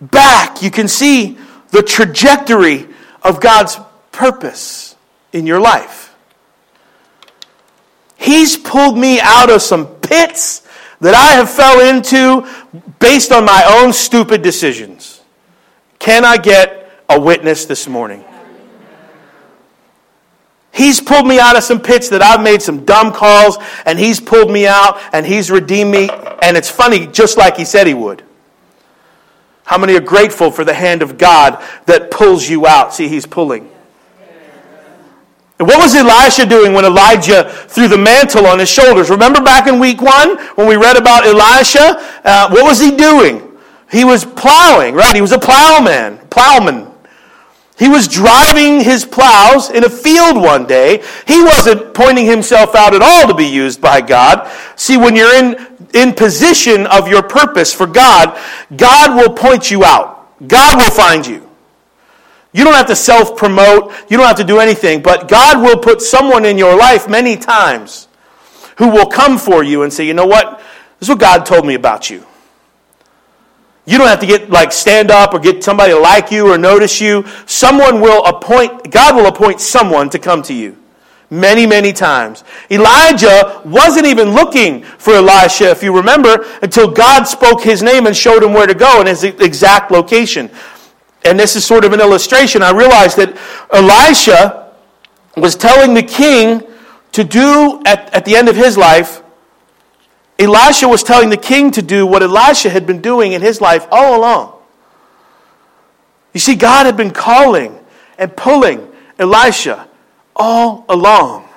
back, 0.01 0.63
you 0.63 0.71
can 0.71 0.89
see 0.89 1.39
the 1.71 1.83
trajectory 1.83 2.87
of 3.23 3.41
God's 3.41 3.79
purpose 4.13 4.97
in 5.33 5.47
your 5.47 5.61
life. 5.61 6.15
He's 8.17 8.57
pulled 8.57 8.97
me 8.97 9.21
out 9.21 9.51
of 9.51 9.61
some 9.63 9.87
pits 9.87 10.67
that 11.01 11.15
I 11.15 11.35
have 11.35 11.51
fell 11.51 11.81
into 11.81 12.49
based 12.99 13.31
on 13.31 13.45
my 13.45 13.63
own 13.79 13.93
stupid 13.93 14.43
decisions. 14.43 15.21
Can 15.99 16.25
I 16.25 16.39
get 16.39 16.91
a 17.09 17.21
witness 17.21 17.67
this 17.67 17.87
morning? 17.87 18.25
He's 20.77 21.01
pulled 21.01 21.27
me 21.27 21.39
out 21.39 21.57
of 21.57 21.63
some 21.63 21.81
pits 21.81 22.11
that 22.11 22.21
I've 22.21 22.43
made 22.43 22.61
some 22.61 22.85
dumb 22.85 23.13
calls, 23.13 23.57
and 23.87 23.99
He's 23.99 24.21
pulled 24.21 24.51
me 24.51 24.67
out, 24.67 25.01
and 25.13 25.25
He's 25.25 25.51
redeemed 25.51 25.91
me. 25.91 26.11
And 26.43 26.57
it's 26.57 26.71
funny, 26.71 27.07
just 27.07 27.39
like 27.39 27.57
He 27.57 27.65
said 27.65 27.87
He 27.87 27.95
would. 27.95 28.23
How 29.67 29.79
many 29.79 29.97
are 29.97 30.01
grateful 30.01 30.53
for 30.53 30.65
the 30.65 30.75
hand 30.75 31.03
of 31.03 31.19
God 31.19 31.61
that 31.87 32.11
pulls 32.13 32.49
you 32.49 32.67
out? 32.69 32.95
See, 32.95 33.09
he's 33.09 33.27
pulling. 33.27 33.69
And 35.59 35.67
what 35.67 35.79
was 35.79 35.95
Elisha 35.95 36.47
doing 36.47 36.73
when 36.73 36.85
Elijah 36.85 37.51
threw 37.67 37.89
the 37.89 37.99
mantle 37.99 38.47
on 38.47 38.61
his 38.61 38.69
shoulders? 38.69 39.11
Remember 39.11 39.41
back 39.43 39.67
in 39.67 39.81
week 39.81 40.01
one 40.01 40.37
when 40.55 40.69
we 40.69 40.77
read 40.77 40.97
about 40.97 41.27
Elisha? 41.27 41.97
Uh, 42.25 42.51
what 42.51 42.65
was 42.65 42.79
he 42.79 42.95
doing? 42.95 43.59
He 43.91 44.05
was 44.05 44.25
plowing, 44.25 44.95
right? 44.95 45.15
He 45.15 45.21
was 45.21 45.33
a 45.33 45.39
plowman, 45.39 46.19
plowman. 46.29 46.93
He 47.79 47.89
was 47.89 48.09
driving 48.09 48.81
his 48.81 49.05
plows 49.05 49.71
in 49.71 49.85
a 49.85 49.91
field 49.91 50.37
one 50.37 50.67
day. 50.67 51.03
He 51.27 51.43
wasn't 51.43 51.93
pointing 51.93 52.25
himself 52.25 52.75
out 52.75 52.95
at 52.95 53.03
all 53.03 53.29
to 53.29 53.35
be 53.35 53.47
used 53.47 53.83
by 53.83 54.01
God. 54.01 54.51
See, 54.77 54.97
when 54.97 55.15
you're 55.15 55.35
in 55.35 55.77
in 55.95 56.13
position 56.13 56.87
of 56.87 57.09
your 57.09 57.23
purpose 57.23 57.73
for 57.73 57.87
God, 57.87 58.39
God 58.77 59.17
will 59.17 59.35
point 59.35 59.71
you 59.71 59.85
out. 59.85 60.39
God 60.47 60.79
will 60.79 60.91
find 60.91 61.27
you. 61.27 61.49
You 62.53 62.65
don't 62.65 62.75
have 62.75 62.87
to 62.87 62.97
self 62.97 63.37
promote, 63.37 63.93
you 64.09 64.17
don't 64.17 64.27
have 64.27 64.37
to 64.37 64.45
do 64.45 64.59
anything, 64.59 65.03
but 65.03 65.29
God 65.29 65.63
will 65.63 65.77
put 65.77 66.01
someone 66.01 66.45
in 66.45 66.59
your 66.59 66.77
life 66.77 67.09
many 67.09 67.37
times 67.37 68.09
who 68.79 68.89
will 68.89 69.07
come 69.07 69.39
for 69.39 69.63
you 69.63 69.83
and 69.83 69.93
say, 69.93 70.07
you 70.07 70.15
know 70.15 70.27
what? 70.27 70.59
This 70.99 71.09
is 71.09 71.09
what 71.11 71.19
God 71.19 71.45
told 71.45 71.67
me 71.67 71.75
about 71.75 72.09
you. 72.11 72.26
You 73.87 73.99
don't 73.99 74.09
have 74.09 74.21
to 74.21 74.27
get 74.27 74.51
like 74.51 74.73
stand 74.73 75.11
up 75.11 75.33
or 75.33 75.39
get 75.39 75.63
somebody 75.63 75.93
to 75.93 75.99
like 75.99 76.33
you 76.33 76.53
or 76.53 76.59
notice 76.59 77.01
you. 77.01 77.25
Someone 77.47 78.01
will 78.01 78.25
appoint, 78.25 78.91
God 78.91 79.15
will 79.15 79.27
appoint 79.27 79.61
someone 79.61 80.11
to 80.11 80.19
come 80.19 80.43
to 80.43 80.55
you 80.55 80.77
many, 81.31 81.67
many 81.67 81.93
times. 81.93 82.45
Elijah 82.71 83.63
wasn't 83.65 84.07
even 84.07 84.31
looking 84.31 84.83
for 84.83 85.15
Elisha, 85.15 85.71
if 85.71 85.83
you 85.83 85.97
remember, 85.97 86.45
until 86.63 86.91
God 86.91 87.25
spoke 87.25 87.63
his 87.63 87.83
name 87.83 88.07
and 88.07 88.17
showed 88.17 88.43
him 88.43 88.53
where 88.53 88.67
to 88.67 88.75
go 88.75 88.99
and 88.99 89.09
his 89.09 89.25
exact 89.25 89.91
location. 89.91 90.51
And 91.25 91.39
this 91.39 91.57
is 91.57 91.65
sort 91.65 91.85
of 91.85 91.93
an 91.93 92.01
illustration. 92.01 92.63
I 92.63 92.71
realized 92.71 93.17
that 93.17 93.37
Elisha 93.73 94.73
was 95.37 95.57
telling 95.57 95.95
the 95.95 96.03
king 96.03 96.63
to 97.13 97.25
do, 97.25 97.83
at, 97.87 98.13
at 98.15 98.25
the 98.25 98.37
end 98.37 98.49
of 98.49 98.57
his 98.57 98.77
life, 98.77 99.23
Elisha 100.39 100.87
was 100.87 101.03
telling 101.03 101.31
the 101.31 101.37
king 101.37 101.71
to 101.73 101.83
do 101.83 102.07
what 102.07 102.23
Elisha 102.23 102.69
had 102.69 102.87
been 102.87 103.01
doing 103.01 103.33
in 103.33 103.41
his 103.41 103.61
life 103.61 103.87
all 103.91 104.19
along. 104.19 104.53
You 106.35 106.41
see, 106.41 106.55
God 106.55 106.85
had 106.85 106.97
been 106.97 107.11
calling 107.11 107.79
and 108.19 108.37
pulling 108.37 108.87
Elisha 109.19 109.89
all 110.35 110.85
along. 110.89 111.49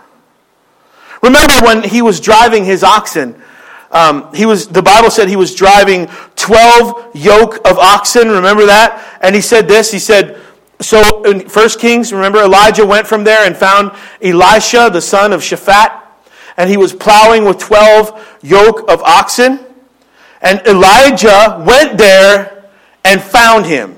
Remember 1.22 1.54
when 1.66 1.84
he 1.84 2.02
was 2.02 2.22
driving 2.22 2.64
his 2.64 2.84
oxen? 2.84 3.42
Um, 3.92 4.34
he 4.34 4.46
was, 4.46 4.68
the 4.68 4.82
Bible 4.82 5.10
said 5.10 5.28
he 5.28 5.36
was 5.36 5.54
driving 5.54 6.08
12 6.38 7.16
yoke 7.16 7.56
of 7.68 7.78
oxen. 7.78 8.30
Remember 8.30 8.68
that? 8.68 9.18
And 9.22 9.36
he 9.36 9.42
said 9.42 9.68
this. 9.68 9.92
He 9.92 10.00
said, 10.00 10.40
so 10.80 11.24
in 11.24 11.42
1 11.42 11.70
Kings, 11.72 12.14
remember 12.14 12.40
Elijah 12.40 12.86
went 12.86 13.06
from 13.08 13.26
there 13.26 13.46
and 13.46 13.58
found 13.58 13.92
Elisha, 14.22 14.90
the 14.92 15.02
son 15.02 15.34
of 15.34 15.42
Shaphat, 15.42 16.02
and 16.60 16.70
he 16.70 16.76
was 16.76 16.94
plowing 16.94 17.46
with 17.46 17.58
12 17.58 18.40
yoke 18.44 18.92
of 18.92 19.02
oxen. 19.02 19.62
And 20.42 20.62
Elijah 20.68 21.64
went 21.66 21.98
there 21.98 22.70
and 23.06 23.22
found 23.22 23.66
him. 23.66 23.98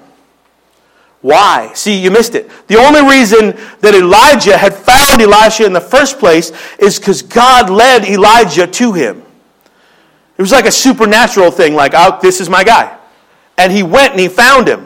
Why? 1.22 1.72
See, 1.74 2.00
you 2.00 2.12
missed 2.12 2.36
it. 2.36 2.50
The 2.68 2.76
only 2.76 3.02
reason 3.02 3.58
that 3.80 3.96
Elijah 3.96 4.58
had 4.58 4.76
found 4.76 5.22
Elisha 5.22 5.66
in 5.66 5.74
the 5.74 5.82
first 5.82 6.20
place 6.20 6.52
is 6.78 7.00
because 7.00 7.24
God 7.24 7.72
led 7.72 8.06
Elijah 8.06 8.68
to 8.68 8.94
him. 8.94 9.24
It 10.38 10.42
was 10.42 10.52
like 10.52 10.66
a 10.66 10.72
supernatural 10.72 11.50
thing, 11.50 11.74
like, 11.74 11.94
oh, 11.96 12.20
this 12.22 12.40
is 12.40 12.48
my 12.48 12.64
guy. 12.64 12.96
And 13.58 13.72
he 13.72 13.82
went 13.82 14.12
and 14.12 14.20
he 14.20 14.28
found 14.28 14.68
him. 14.68 14.86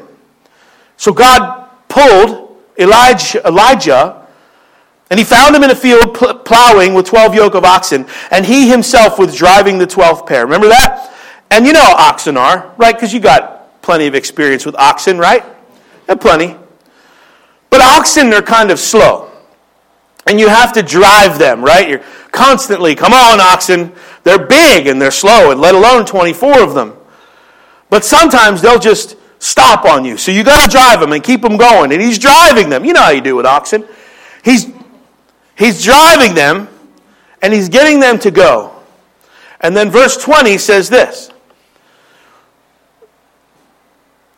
So 0.96 1.12
God 1.12 1.70
pulled 1.90 2.58
Elijah, 2.80 3.46
Elijah 3.46 4.25
and 5.10 5.20
he 5.20 5.24
found 5.24 5.56
him 5.56 5.64
in 5.64 5.72
a 5.72 5.76
field 5.76 6.16
plowing 6.46 6.94
with 6.94 7.06
12 7.06 7.36
yoke 7.36 7.56
of 7.56 7.64
oxen, 7.64 8.06
and 8.32 8.46
he 8.46 8.70
himself 8.70 9.20
was 9.20 9.36
driving 9.36 9.78
the 9.78 9.88
12th 9.88 10.28
pair. 10.28 10.46
Remember 10.46 10.68
that? 10.68 11.14
And 11.52 11.66
you 11.66 11.74
know 11.74 11.82
how 11.82 11.96
oxen 11.96 12.38
are, 12.38 12.74
right? 12.78 12.96
Because 12.96 13.14
you 13.14 13.20
got 13.20 13.82
plenty 13.82 14.08
of 14.08 14.16
experience 14.16 14.66
with 14.66 14.76
oxen, 14.76 15.18
right? 15.18 15.44
have 16.08 16.20
plenty. 16.20 16.56
But 17.70 17.82
oxen 17.82 18.34
are 18.34 18.42
kind 18.42 18.72
of 18.72 18.80
slow. 18.80 19.32
And 20.28 20.40
you 20.40 20.48
have 20.48 20.74
to 20.74 20.82
drive 20.82 21.38
them, 21.38 21.64
right? 21.64 21.88
You're 21.88 22.04
constantly, 22.32 22.96
come 22.96 23.14
on, 23.14 23.40
oxen. 23.40 23.92
They're 24.24 24.44
big 24.44 24.88
and 24.88 25.00
they're 25.00 25.12
slow, 25.12 25.52
and 25.52 25.62
let 25.62 25.76
alone 25.76 26.06
24 26.06 26.62
of 26.62 26.74
them. 26.74 26.96
But 27.90 28.04
sometimes 28.04 28.62
they'll 28.62 28.80
just 28.80 29.18
stop 29.38 29.86
on 29.86 30.04
you. 30.04 30.18
So 30.18 30.32
you 30.32 30.44
got 30.44 30.64
to 30.64 30.70
drive 30.70 31.00
them 31.00 31.12
and 31.12 31.24
keep 31.24 31.42
them 31.42 31.58
going. 31.58 31.92
And 31.92 32.02
he's 32.02 32.18
driving 32.18 32.70
them. 32.70 32.86
You 32.86 32.94
know 32.94 33.04
how 33.04 33.12
you 33.12 33.22
do 33.22 33.36
with 33.36 33.46
oxen. 33.46 33.86
He's, 34.44 34.66
he's 35.56 35.84
driving 35.84 36.36
them 36.36 36.68
and 37.42 37.54
he's 37.54 37.70
getting 37.70 38.00
them 38.00 38.20
to 38.20 38.32
go. 38.32 38.76
And 39.62 39.76
then 39.76 39.90
verse 39.90 40.18
20 40.18 40.58
says 40.58 40.90
this 40.90 41.32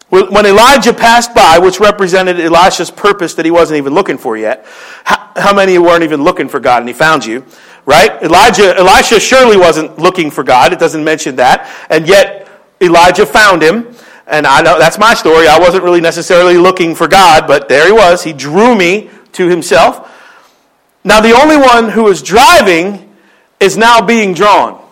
When 0.10 0.46
Elijah 0.46 0.94
passed 0.94 1.36
by, 1.36 1.60
which 1.60 1.80
represented 1.80 2.40
Elisha's 2.40 2.90
purpose 2.90 3.34
that 3.34 3.46
he 3.46 3.52
wasn't 3.52 3.78
even 3.78 3.94
looking 3.94 4.18
for 4.18 4.38
yet, 4.38 4.66
how 5.04 5.54
many 5.54 5.78
weren't 5.78 6.04
even 6.04 6.24
looking 6.24 6.48
for 6.48 6.60
God 6.60 6.82
and 6.82 6.88
he 6.88 6.94
found 6.94 7.26
you? 7.26 7.46
Right? 7.86 8.22
Elijah, 8.22 8.76
Elisha 8.78 9.20
surely 9.20 9.58
wasn't 9.58 9.98
looking 9.98 10.32
for 10.32 10.44
God. 10.44 10.74
It 10.74 10.80
doesn't 10.80 11.04
mention 11.04 11.38
that. 11.38 11.70
And 11.90 12.08
yet, 12.08 12.50
Elijah 12.82 13.26
found 13.26 13.62
him. 13.62 13.94
And 14.28 14.46
I 14.46 14.62
know 14.62 14.78
that's 14.78 15.00
my 15.00 15.14
story. 15.14 15.48
I 15.48 15.58
wasn't 15.58 15.84
really 15.84 16.02
necessarily 16.02 16.58
looking 16.58 16.96
for 16.96 17.08
God, 17.08 17.48
but 17.48 17.70
there 17.70 17.86
he 17.86 17.94
was. 17.94 18.24
He 18.24 18.34
drew 18.34 18.76
me 18.76 19.10
to 19.34 19.48
himself. 19.48 20.14
Now, 21.08 21.22
the 21.22 21.32
only 21.32 21.56
one 21.56 21.90
who 21.90 22.10
is 22.10 22.22
driving 22.22 23.16
is 23.62 23.78
now 23.78 24.02
being 24.02 24.34
drawn. 24.34 24.84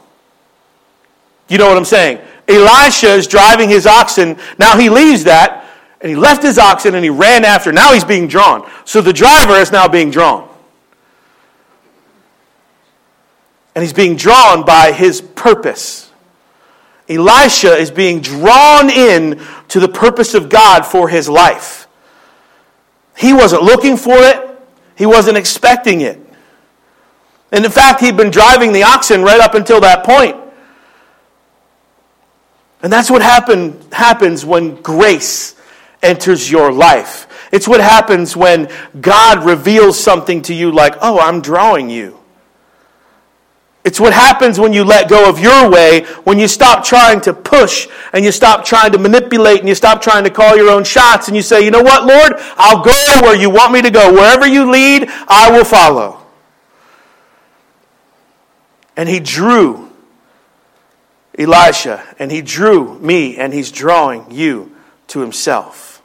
You 1.49 1.57
know 1.57 1.67
what 1.67 1.75
I'm 1.75 1.83
saying? 1.83 2.19
Elisha 2.47 3.09
is 3.09 3.27
driving 3.27 3.67
his 3.67 3.85
oxen. 3.85 4.37
Now 4.57 4.77
he 4.77 4.89
leaves 4.89 5.25
that, 5.25 5.65
and 5.99 6.09
he 6.09 6.15
left 6.15 6.41
his 6.41 6.57
oxen 6.57 6.95
and 6.95 7.03
he 7.03 7.09
ran 7.09 7.43
after. 7.43 7.73
Now 7.73 7.91
he's 7.91 8.05
being 8.05 8.29
drawn. 8.29 8.65
So 8.85 9.01
the 9.01 9.11
driver 9.11 9.55
is 9.55 9.73
now 9.73 9.89
being 9.89 10.09
drawn. 10.09 10.47
And 13.75 13.83
he's 13.83 13.91
being 13.91 14.15
drawn 14.15 14.63
by 14.63 14.93
his 14.93 15.19
purpose. 15.19 16.09
Elisha 17.09 17.75
is 17.75 17.91
being 17.91 18.21
drawn 18.21 18.89
in 18.89 19.41
to 19.67 19.81
the 19.81 19.89
purpose 19.89 20.33
of 20.33 20.47
God 20.47 20.85
for 20.85 21.09
his 21.09 21.27
life. 21.27 21.89
He 23.17 23.33
wasn't 23.33 23.63
looking 23.63 23.97
for 23.97 24.15
it, 24.15 24.54
he 24.95 25.05
wasn't 25.05 25.37
expecting 25.37 26.01
it. 26.01 26.19
And 27.51 27.63
in 27.65 27.71
fact, 27.71 28.01
he'd 28.01 28.17
been 28.17 28.31
driving 28.31 28.73
the 28.73 28.83
oxen 28.83 29.21
right 29.21 29.39
up 29.39 29.53
until 29.53 29.81
that 29.81 30.03
point. 30.03 30.35
And 32.81 32.91
that's 32.91 33.09
what 33.09 33.21
happen, 33.21 33.79
happens 33.91 34.45
when 34.45 34.75
grace 34.81 35.55
enters 36.03 36.49
your 36.49 36.71
life. 36.71 37.49
It's 37.51 37.67
what 37.67 37.79
happens 37.79 38.35
when 38.35 38.69
God 38.99 39.45
reveals 39.45 39.99
something 39.99 40.41
to 40.43 40.53
you 40.53 40.71
like, 40.71 40.95
oh, 41.01 41.19
I'm 41.19 41.41
drawing 41.41 41.89
you. 41.89 42.19
It's 43.85 43.99
what 43.99 44.13
happens 44.13 44.59
when 44.59 44.73
you 44.73 44.83
let 44.83 45.07
go 45.07 45.29
of 45.29 45.39
your 45.39 45.69
way, 45.69 46.05
when 46.23 46.39
you 46.39 46.47
stop 46.47 46.83
trying 46.83 47.21
to 47.21 47.33
push 47.35 47.87
and 48.13 48.25
you 48.25 48.31
stop 48.31 48.65
trying 48.65 48.91
to 48.93 48.97
manipulate 48.97 49.59
and 49.59 49.69
you 49.69 49.75
stop 49.75 50.01
trying 50.01 50.23
to 50.23 50.31
call 50.31 50.57
your 50.57 50.71
own 50.71 50.83
shots 50.83 51.27
and 51.27 51.37
you 51.37 51.43
say, 51.43 51.63
you 51.63 51.69
know 51.69 51.83
what, 51.83 52.03
Lord, 52.03 52.33
I'll 52.57 52.83
go 52.83 52.91
where 53.21 53.39
you 53.39 53.51
want 53.51 53.73
me 53.73 53.83
to 53.83 53.91
go. 53.91 54.11
Wherever 54.11 54.47
you 54.47 54.71
lead, 54.71 55.07
I 55.27 55.51
will 55.51 55.63
follow. 55.63 56.19
And 58.97 59.07
he 59.07 59.19
drew 59.19 59.91
Elisha 61.37 62.03
and 62.17 62.31
he 62.31 62.41
drew 62.41 62.97
me 62.97 63.37
and 63.37 63.53
he's 63.53 63.71
drawing 63.71 64.31
you 64.31 64.75
to 65.09 65.19
himself. 65.19 66.01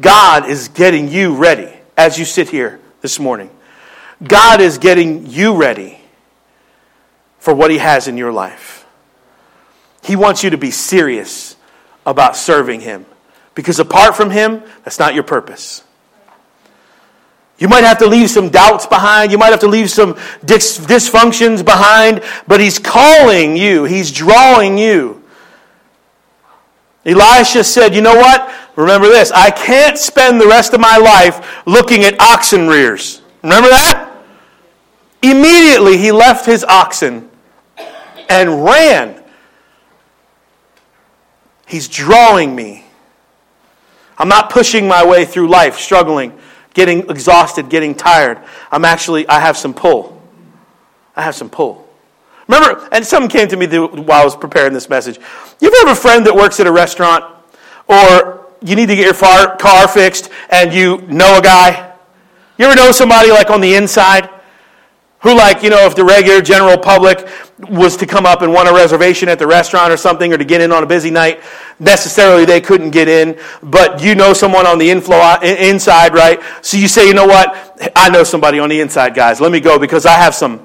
God 0.00 0.48
is 0.48 0.68
getting 0.68 1.08
you 1.08 1.34
ready 1.34 1.72
as 1.96 2.20
you 2.20 2.24
sit 2.24 2.50
here 2.50 2.78
this 3.00 3.18
morning. 3.18 3.50
God 4.22 4.60
is 4.60 4.78
getting 4.78 5.26
you 5.26 5.56
ready 5.56 5.95
for 7.46 7.54
what 7.54 7.70
He 7.70 7.78
has 7.78 8.08
in 8.08 8.16
your 8.16 8.32
life. 8.32 8.84
He 10.02 10.16
wants 10.16 10.42
you 10.42 10.50
to 10.50 10.58
be 10.58 10.72
serious 10.72 11.54
about 12.04 12.36
serving 12.36 12.80
Him. 12.80 13.06
Because 13.54 13.78
apart 13.78 14.16
from 14.16 14.30
Him, 14.30 14.64
that's 14.82 14.98
not 14.98 15.14
your 15.14 15.22
purpose. 15.22 15.84
You 17.60 17.68
might 17.68 17.84
have 17.84 17.98
to 17.98 18.08
leave 18.08 18.30
some 18.30 18.48
doubts 18.48 18.86
behind. 18.86 19.30
You 19.30 19.38
might 19.38 19.50
have 19.50 19.60
to 19.60 19.68
leave 19.68 19.90
some 19.90 20.18
dis- 20.44 20.78
dysfunctions 20.78 21.64
behind, 21.64 22.20
but 22.48 22.58
He's 22.58 22.80
calling 22.80 23.56
you, 23.56 23.84
He's 23.84 24.10
drawing 24.10 24.76
you. 24.76 25.22
Elisha 27.04 27.62
said, 27.62 27.94
You 27.94 28.00
know 28.00 28.16
what? 28.16 28.52
Remember 28.74 29.06
this 29.06 29.30
I 29.30 29.52
can't 29.52 29.96
spend 29.96 30.40
the 30.40 30.48
rest 30.48 30.74
of 30.74 30.80
my 30.80 30.96
life 30.96 31.64
looking 31.64 32.02
at 32.02 32.20
oxen 32.20 32.66
rears. 32.66 33.22
Remember 33.44 33.68
that? 33.68 34.02
Immediately, 35.22 35.98
he 35.98 36.10
left 36.10 36.44
his 36.44 36.64
oxen 36.64 37.25
and 38.28 38.64
ran. 38.64 39.22
He's 41.66 41.88
drawing 41.88 42.54
me. 42.54 42.84
I'm 44.18 44.28
not 44.28 44.50
pushing 44.50 44.88
my 44.88 45.04
way 45.04 45.24
through 45.24 45.48
life, 45.48 45.78
struggling, 45.78 46.38
getting 46.74 47.10
exhausted, 47.10 47.68
getting 47.68 47.94
tired. 47.94 48.38
I'm 48.70 48.84
actually, 48.84 49.28
I 49.28 49.40
have 49.40 49.56
some 49.56 49.74
pull. 49.74 50.22
I 51.14 51.22
have 51.22 51.34
some 51.34 51.50
pull. 51.50 51.86
Remember, 52.48 52.88
and 52.92 53.04
something 53.04 53.28
came 53.28 53.48
to 53.48 53.56
me 53.56 53.66
while 53.66 54.22
I 54.22 54.24
was 54.24 54.36
preparing 54.36 54.72
this 54.72 54.88
message. 54.88 55.18
You 55.60 55.68
ever 55.68 55.88
have 55.88 55.98
a 55.98 56.00
friend 56.00 56.24
that 56.26 56.34
works 56.34 56.60
at 56.60 56.66
a 56.66 56.72
restaurant, 56.72 57.24
or 57.88 58.46
you 58.62 58.76
need 58.76 58.86
to 58.86 58.96
get 58.96 59.04
your 59.04 59.56
car 59.56 59.88
fixed, 59.88 60.30
and 60.50 60.72
you 60.72 60.98
know 61.02 61.38
a 61.38 61.42
guy? 61.42 61.94
You 62.58 62.66
ever 62.66 62.76
know 62.76 62.92
somebody 62.92 63.30
like 63.30 63.50
on 63.50 63.60
the 63.60 63.74
inside? 63.74 64.30
Who, 65.26 65.34
like, 65.34 65.64
you 65.64 65.70
know, 65.70 65.86
if 65.86 65.96
the 65.96 66.04
regular 66.04 66.40
general 66.40 66.78
public 66.78 67.26
was 67.68 67.96
to 67.96 68.06
come 68.06 68.24
up 68.24 68.42
and 68.42 68.52
want 68.52 68.68
a 68.68 68.72
reservation 68.72 69.28
at 69.28 69.40
the 69.40 69.46
restaurant 69.48 69.92
or 69.92 69.96
something 69.96 70.32
or 70.32 70.38
to 70.38 70.44
get 70.44 70.60
in 70.60 70.70
on 70.70 70.84
a 70.84 70.86
busy 70.86 71.10
night, 71.10 71.40
necessarily 71.80 72.44
they 72.44 72.60
couldn't 72.60 72.90
get 72.90 73.08
in, 73.08 73.36
but 73.60 74.00
you 74.00 74.14
know 74.14 74.32
someone 74.32 74.68
on 74.68 74.78
the 74.78 74.88
inflow, 74.88 75.18
inside, 75.42 76.14
right? 76.14 76.40
So 76.62 76.76
you 76.76 76.86
say, 76.86 77.08
you 77.08 77.12
know 77.12 77.26
what? 77.26 77.92
I 77.96 78.08
know 78.08 78.22
somebody 78.22 78.60
on 78.60 78.68
the 78.68 78.80
inside, 78.80 79.16
guys. 79.16 79.40
Let 79.40 79.50
me 79.50 79.58
go 79.58 79.80
because 79.80 80.06
I 80.06 80.12
have 80.12 80.32
some 80.32 80.64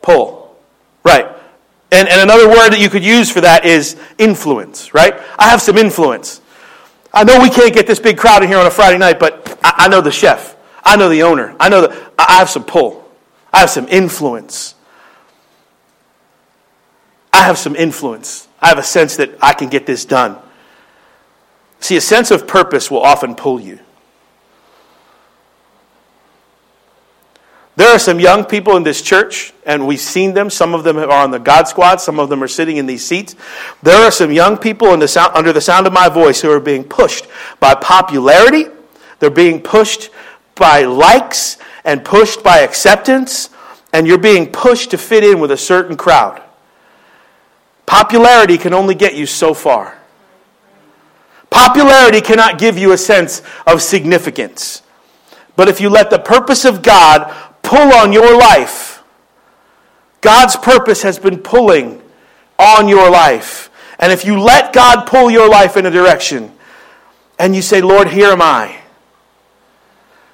pull. 0.00 0.56
Right. 1.04 1.26
And, 1.92 2.08
and 2.08 2.22
another 2.22 2.48
word 2.48 2.70
that 2.70 2.80
you 2.80 2.88
could 2.88 3.04
use 3.04 3.30
for 3.30 3.42
that 3.42 3.66
is 3.66 3.94
influence, 4.16 4.94
right? 4.94 5.20
I 5.38 5.50
have 5.50 5.60
some 5.60 5.76
influence. 5.76 6.40
I 7.12 7.24
know 7.24 7.42
we 7.42 7.50
can't 7.50 7.74
get 7.74 7.86
this 7.86 8.00
big 8.00 8.16
crowd 8.16 8.42
in 8.42 8.48
here 8.48 8.58
on 8.58 8.66
a 8.66 8.70
Friday 8.70 8.96
night, 8.96 9.20
but 9.20 9.58
I, 9.62 9.84
I 9.84 9.88
know 9.88 10.00
the 10.00 10.10
chef. 10.10 10.56
I 10.82 10.96
know 10.96 11.10
the 11.10 11.24
owner. 11.24 11.54
I 11.60 11.68
know 11.68 11.82
that 11.88 12.12
I 12.18 12.38
have 12.38 12.48
some 12.48 12.64
pull. 12.64 13.05
I 13.56 13.60
have 13.60 13.70
some 13.70 13.88
influence. 13.88 14.74
I 17.32 17.38
have 17.38 17.56
some 17.56 17.74
influence. 17.74 18.48
I 18.60 18.68
have 18.68 18.76
a 18.76 18.82
sense 18.82 19.16
that 19.16 19.30
I 19.40 19.54
can 19.54 19.70
get 19.70 19.86
this 19.86 20.04
done. 20.04 20.36
See, 21.80 21.96
a 21.96 22.02
sense 22.02 22.30
of 22.30 22.46
purpose 22.46 22.90
will 22.90 23.00
often 23.00 23.34
pull 23.34 23.58
you. 23.58 23.78
There 27.76 27.88
are 27.88 27.98
some 27.98 28.20
young 28.20 28.44
people 28.44 28.76
in 28.76 28.82
this 28.82 29.00
church, 29.00 29.54
and 29.64 29.86
we've 29.86 30.00
seen 30.00 30.34
them. 30.34 30.50
Some 30.50 30.74
of 30.74 30.84
them 30.84 30.98
are 30.98 31.10
on 31.10 31.30
the 31.30 31.38
God 31.38 31.66
Squad, 31.66 31.96
some 31.96 32.18
of 32.18 32.28
them 32.28 32.42
are 32.42 32.48
sitting 32.48 32.76
in 32.76 32.84
these 32.84 33.06
seats. 33.06 33.36
There 33.82 34.06
are 34.06 34.10
some 34.10 34.30
young 34.30 34.58
people 34.58 34.94
the 34.98 35.08
sound, 35.08 35.34
under 35.34 35.54
the 35.54 35.62
sound 35.62 35.86
of 35.86 35.94
my 35.94 36.10
voice 36.10 36.42
who 36.42 36.50
are 36.50 36.60
being 36.60 36.84
pushed 36.84 37.26
by 37.58 37.74
popularity, 37.74 38.66
they're 39.18 39.30
being 39.30 39.62
pushed 39.62 40.10
by 40.54 40.82
likes 40.82 41.56
and 41.86 42.04
pushed 42.04 42.42
by 42.42 42.58
acceptance, 42.58 43.48
and 43.92 44.06
you're 44.06 44.18
being 44.18 44.50
pushed 44.50 44.90
to 44.90 44.98
fit 44.98 45.24
in 45.24 45.40
with 45.40 45.52
a 45.52 45.56
certain 45.56 45.96
crowd. 45.96 46.42
Popularity 47.86 48.58
can 48.58 48.74
only 48.74 48.96
get 48.96 49.14
you 49.14 49.24
so 49.24 49.54
far. 49.54 49.96
Popularity 51.48 52.20
cannot 52.20 52.58
give 52.58 52.76
you 52.76 52.92
a 52.92 52.98
sense 52.98 53.40
of 53.66 53.80
significance. 53.80 54.82
But 55.54 55.68
if 55.68 55.80
you 55.80 55.88
let 55.88 56.10
the 56.10 56.18
purpose 56.18 56.64
of 56.64 56.82
God 56.82 57.32
pull 57.62 57.94
on 57.94 58.12
your 58.12 58.36
life, 58.36 59.02
God's 60.20 60.56
purpose 60.56 61.02
has 61.02 61.20
been 61.20 61.38
pulling 61.38 62.02
on 62.58 62.88
your 62.88 63.08
life. 63.10 63.70
And 64.00 64.12
if 64.12 64.24
you 64.24 64.40
let 64.40 64.72
God 64.72 65.06
pull 65.06 65.30
your 65.30 65.48
life 65.48 65.76
in 65.76 65.86
a 65.86 65.90
direction, 65.90 66.52
and 67.38 67.54
you 67.54 67.62
say, 67.62 67.80
Lord, 67.80 68.08
here 68.08 68.30
am 68.30 68.42
I 68.42 68.76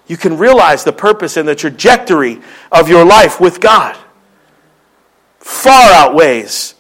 you 0.07 0.17
can 0.17 0.37
realize 0.37 0.85
the 0.85 0.93
purpose 0.93 1.37
and 1.37 1.49
the 1.49 1.55
trajectory 1.55 2.41
of 2.71 2.89
your 2.89 3.05
life 3.05 3.41
with 3.41 3.61
God 3.61 3.97
far 5.43 5.93
outweighs 5.93 6.75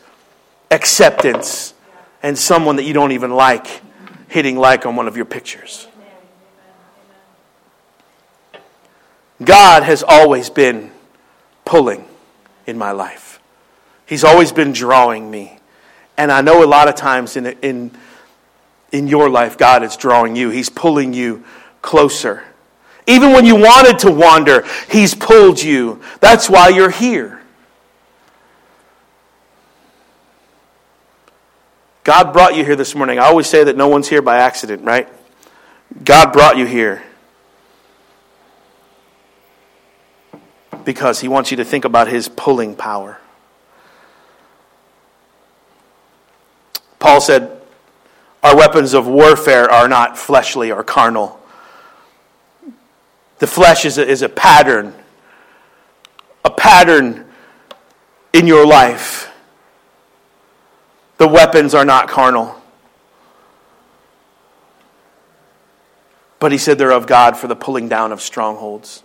acceptance 0.70 1.74
and 2.22 2.38
someone 2.38 2.76
that 2.76 2.84
you 2.84 2.92
don't 2.92 3.12
even 3.12 3.32
like 3.32 3.82
hitting 4.28 4.56
like 4.56 4.86
on 4.86 4.96
one 4.96 5.08
of 5.08 5.16
your 5.16 5.26
pictures. 5.26 5.86
God 9.44 9.82
has 9.82 10.04
always 10.06 10.48
been 10.50 10.92
pulling 11.64 12.06
in 12.66 12.78
my 12.78 12.92
life. 12.92 13.40
He's 14.06 14.24
always 14.24 14.52
been 14.52 14.72
drawing 14.72 15.30
me. 15.30 15.58
And 16.16 16.30
I 16.30 16.40
know 16.42 16.64
a 16.64 16.66
lot 16.66 16.88
of 16.88 16.94
times 16.94 17.36
in, 17.36 17.46
in, 17.46 17.90
in 18.92 19.08
your 19.08 19.28
life, 19.28 19.58
God 19.58 19.82
is 19.82 19.96
drawing 19.96 20.36
you. 20.36 20.50
He's 20.50 20.68
pulling 20.68 21.12
you 21.12 21.44
closer. 21.80 22.44
Even 23.06 23.32
when 23.32 23.44
you 23.44 23.56
wanted 23.56 23.98
to 24.00 24.10
wander, 24.10 24.64
He's 24.90 25.14
pulled 25.14 25.62
you. 25.62 26.00
That's 26.20 26.48
why 26.48 26.68
you're 26.68 26.90
here. 26.90 27.40
God 32.04 32.32
brought 32.32 32.56
you 32.56 32.64
here 32.64 32.76
this 32.76 32.94
morning. 32.94 33.18
I 33.18 33.26
always 33.26 33.46
say 33.46 33.64
that 33.64 33.76
no 33.76 33.88
one's 33.88 34.08
here 34.08 34.22
by 34.22 34.38
accident, 34.38 34.82
right? 34.82 35.08
God 36.04 36.32
brought 36.32 36.56
you 36.56 36.66
here 36.66 37.02
because 40.84 41.20
He 41.20 41.28
wants 41.28 41.50
you 41.50 41.56
to 41.58 41.64
think 41.64 41.84
about 41.84 42.08
His 42.08 42.28
pulling 42.28 42.74
power. 42.74 43.18
Paul 46.98 47.20
said, 47.20 47.60
Our 48.42 48.56
weapons 48.56 48.94
of 48.94 49.06
warfare 49.06 49.70
are 49.70 49.88
not 49.88 50.16
fleshly 50.16 50.70
or 50.70 50.82
carnal. 50.82 51.41
The 53.42 53.48
flesh 53.48 53.84
is 53.84 53.98
a, 53.98 54.06
is 54.06 54.22
a 54.22 54.28
pattern, 54.28 54.94
a 56.44 56.50
pattern 56.50 57.26
in 58.32 58.46
your 58.46 58.64
life. 58.64 59.32
The 61.16 61.26
weapons 61.26 61.74
are 61.74 61.84
not 61.84 62.08
carnal. 62.08 62.54
But 66.38 66.52
he 66.52 66.58
said 66.58 66.78
they're 66.78 66.92
of 66.92 67.08
God 67.08 67.36
for 67.36 67.48
the 67.48 67.56
pulling 67.56 67.88
down 67.88 68.12
of 68.12 68.20
strongholds. 68.20 69.02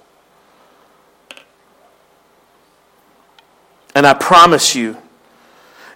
And 3.96 4.06
I 4.06 4.14
promise 4.14 4.76
you, 4.76 4.98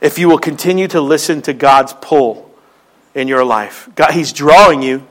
if 0.01 0.17
you 0.17 0.27
will 0.27 0.39
continue 0.39 0.87
to 0.87 0.99
listen 0.99 1.43
to 1.43 1.53
God's 1.53 1.93
pull 2.01 2.51
in 3.13 3.27
your 3.27 3.45
life, 3.45 3.87
God, 3.93 4.13
He's 4.13 4.33
drawing 4.33 4.81
you. 4.81 5.05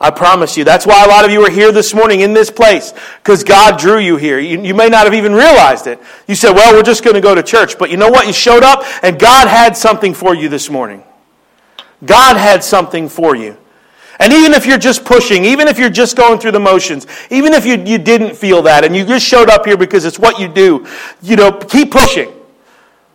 I 0.00 0.10
promise 0.10 0.56
you. 0.56 0.62
That's 0.62 0.86
why 0.86 1.04
a 1.04 1.08
lot 1.08 1.24
of 1.24 1.32
you 1.32 1.42
are 1.44 1.50
here 1.50 1.72
this 1.72 1.92
morning 1.92 2.20
in 2.20 2.32
this 2.32 2.50
place, 2.50 2.92
because 3.22 3.42
God 3.42 3.78
drew 3.78 3.98
you 3.98 4.16
here. 4.16 4.38
You, 4.38 4.62
you, 4.62 4.74
may 4.74 4.88
not 4.88 5.04
have 5.04 5.14
even 5.14 5.32
realized 5.32 5.88
it. 5.88 6.00
You 6.28 6.36
said, 6.36 6.52
well, 6.52 6.72
we're 6.72 6.84
just 6.84 7.02
going 7.02 7.14
to 7.14 7.20
go 7.20 7.34
to 7.34 7.42
church. 7.42 7.78
But 7.78 7.90
you 7.90 7.96
know 7.96 8.08
what? 8.08 8.26
You 8.26 8.32
showed 8.32 8.62
up, 8.62 8.84
and 9.02 9.18
God 9.18 9.48
had 9.48 9.76
something 9.76 10.14
for 10.14 10.36
you 10.36 10.48
this 10.48 10.70
morning. 10.70 11.02
God 12.04 12.36
had 12.36 12.62
something 12.62 13.08
for 13.08 13.34
you. 13.34 13.56
And 14.20 14.32
even 14.32 14.52
if 14.52 14.66
you're 14.66 14.78
just 14.78 15.04
pushing, 15.04 15.44
even 15.44 15.66
if 15.68 15.78
you're 15.78 15.90
just 15.90 16.16
going 16.16 16.38
through 16.38 16.52
the 16.52 16.60
motions, 16.60 17.06
even 17.30 17.52
if 17.52 17.66
you, 17.66 17.76
you 17.84 17.98
didn't 17.98 18.36
feel 18.36 18.62
that 18.62 18.84
and 18.84 18.94
you 18.94 19.04
just 19.04 19.24
showed 19.24 19.48
up 19.48 19.64
here 19.64 19.76
because 19.76 20.04
it's 20.04 20.18
what 20.18 20.40
you 20.40 20.48
do, 20.48 20.86
you 21.22 21.36
know, 21.36 21.52
keep 21.52 21.92
pushing. 21.92 22.32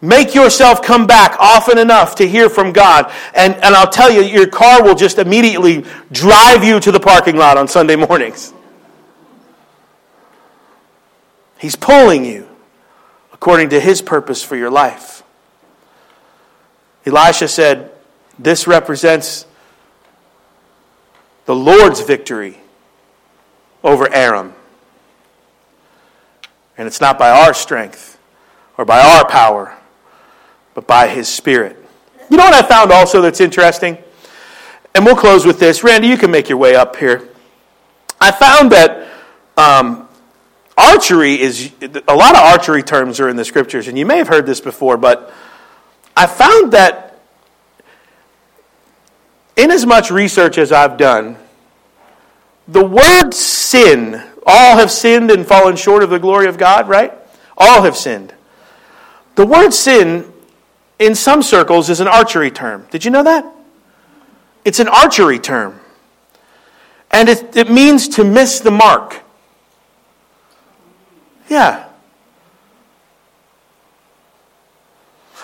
Make 0.03 0.35
yourself 0.35 0.81
come 0.81 1.07
back 1.07 1.37
often 1.39 1.77
enough 1.77 2.15
to 2.15 2.27
hear 2.27 2.49
from 2.49 2.73
God. 2.73 3.09
And, 3.33 3.55
and 3.55 3.73
I'll 3.73 3.89
tell 3.89 4.11
you, 4.11 4.21
your 4.21 4.47
car 4.47 4.83
will 4.83 4.95
just 4.95 5.17
immediately 5.17 5.85
drive 6.11 6.61
you 6.61 6.81
to 6.81 6.91
the 6.91 6.99
parking 6.99 7.37
lot 7.37 7.57
on 7.57 7.69
Sunday 7.69 7.95
mornings. 7.95 8.53
He's 11.57 11.77
pulling 11.77 12.25
you 12.25 12.49
according 13.31 13.69
to 13.69 13.79
his 13.79 14.01
purpose 14.01 14.43
for 14.43 14.57
your 14.57 14.69
life. 14.69 15.23
Elisha 17.05 17.47
said, 17.47 17.89
This 18.37 18.67
represents 18.67 19.45
the 21.45 21.55
Lord's 21.55 22.01
victory 22.01 22.57
over 23.85 24.13
Aram. 24.13 24.53
And 26.77 26.87
it's 26.87 26.99
not 26.99 27.17
by 27.17 27.29
our 27.29 27.53
strength 27.53 28.19
or 28.77 28.83
by 28.83 28.99
our 28.99 29.25
power 29.29 29.77
but 30.73 30.87
by 30.87 31.07
His 31.07 31.27
Spirit. 31.27 31.77
You 32.29 32.37
know 32.37 32.45
what 32.45 32.53
I 32.53 32.67
found 32.67 32.91
also 32.91 33.21
that's 33.21 33.41
interesting? 33.41 33.97
And 34.95 35.05
we'll 35.05 35.15
close 35.15 35.45
with 35.45 35.59
this. 35.59 35.83
Randy, 35.83 36.07
you 36.07 36.17
can 36.17 36.31
make 36.31 36.49
your 36.49 36.57
way 36.57 36.75
up 36.75 36.95
here. 36.95 37.29
I 38.19 38.31
found 38.31 38.71
that 38.71 39.07
um, 39.57 40.07
archery 40.77 41.39
is, 41.39 41.71
a 42.07 42.15
lot 42.15 42.35
of 42.35 42.41
archery 42.41 42.83
terms 42.83 43.19
are 43.19 43.29
in 43.29 43.35
the 43.35 43.45
scriptures, 43.45 43.87
and 43.87 43.97
you 43.97 44.05
may 44.05 44.17
have 44.17 44.27
heard 44.27 44.45
this 44.45 44.61
before, 44.61 44.97
but 44.97 45.33
I 46.15 46.25
found 46.27 46.71
that 46.73 47.19
in 49.55 49.71
as 49.71 49.85
much 49.85 50.09
research 50.09 50.57
as 50.57 50.71
I've 50.71 50.97
done, 50.97 51.37
the 52.67 52.83
word 52.83 53.31
sin, 53.31 54.23
all 54.45 54.77
have 54.77 54.89
sinned 54.89 55.31
and 55.31 55.45
fallen 55.45 55.75
short 55.75 56.01
of 56.01 56.09
the 56.09 56.19
glory 56.19 56.47
of 56.47 56.57
God, 56.57 56.87
right? 56.87 57.13
All 57.57 57.83
have 57.83 57.95
sinned. 57.95 58.33
The 59.35 59.45
word 59.45 59.71
sin 59.71 60.32
in 61.03 61.15
some 61.15 61.41
circles 61.41 61.89
is 61.89 61.99
an 61.99 62.07
archery 62.07 62.49
term. 62.49 62.87
Did 62.89 63.03
you 63.03 63.11
know 63.11 63.23
that? 63.23 63.45
It's 64.63 64.79
an 64.79 64.87
archery 64.87 65.39
term. 65.39 65.79
And 67.11 67.29
it, 67.29 67.55
it 67.55 67.69
means 67.69 68.07
to 68.09 68.23
miss 68.23 68.59
the 68.59 68.71
mark. 68.71 69.21
Yeah. 71.49 71.85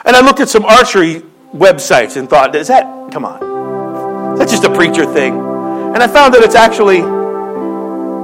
And 0.06 0.16
I 0.16 0.22
looked 0.22 0.40
at 0.40 0.50
some 0.50 0.66
archery 0.66 1.22
websites 1.54 2.16
and 2.16 2.30
thought, 2.30 2.56
is 2.56 2.70
that, 2.70 3.12
come 3.12 3.26
on, 3.26 4.38
that's 4.38 4.52
just 4.52 4.64
a 4.64 4.74
preacher 4.74 5.06
thing. 5.06 5.38
And 5.38 5.98
I 5.98 6.08
found 6.08 6.34
that 6.34 6.42
it's 6.42 6.56
actually, 6.56 7.00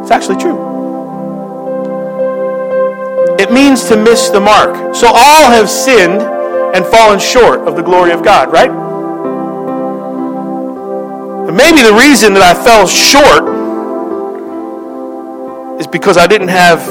it's 0.02 0.12
actually 0.12 0.38
true. 0.38 0.74
It 3.38 3.52
means 3.52 3.84
to 3.90 3.98
miss 3.98 4.30
the 4.30 4.40
mark. 4.40 4.96
So 4.96 5.08
all 5.08 5.52
have 5.52 5.70
sinned 5.70 6.35
and 6.76 6.86
fallen 6.86 7.18
short 7.20 7.62
of 7.62 7.78
the 7.78 7.82
glory 7.82 8.12
of 8.12 8.22
God, 8.22 8.52
right? 8.52 8.70
And 11.48 11.56
maybe 11.56 11.82
the 11.82 11.94
reason 11.94 12.34
that 12.34 12.44
I 12.44 12.54
fell 12.54 12.86
short 12.86 13.48
is 15.80 15.88
because 15.88 16.18
I 16.18 16.28
didn't 16.28 16.50
have 16.50 16.86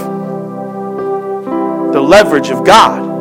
the 1.92 2.00
leverage 2.00 2.48
of 2.48 2.64
God. 2.64 3.12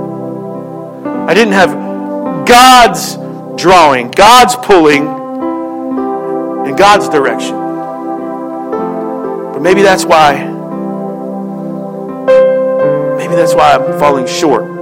I 1.30 1.34
didn't 1.34 1.52
have 1.52 2.48
God's 2.48 3.18
drawing, 3.62 4.10
God's 4.12 4.56
pulling, 4.56 5.06
and 5.06 6.78
God's 6.78 7.10
direction. 7.10 7.58
But 9.52 9.60
maybe 9.60 9.82
that's 9.82 10.06
why 10.06 10.36
maybe 13.18 13.36
that's 13.36 13.54
why 13.54 13.74
I'm 13.74 14.00
falling 14.00 14.28
short. 14.28 14.73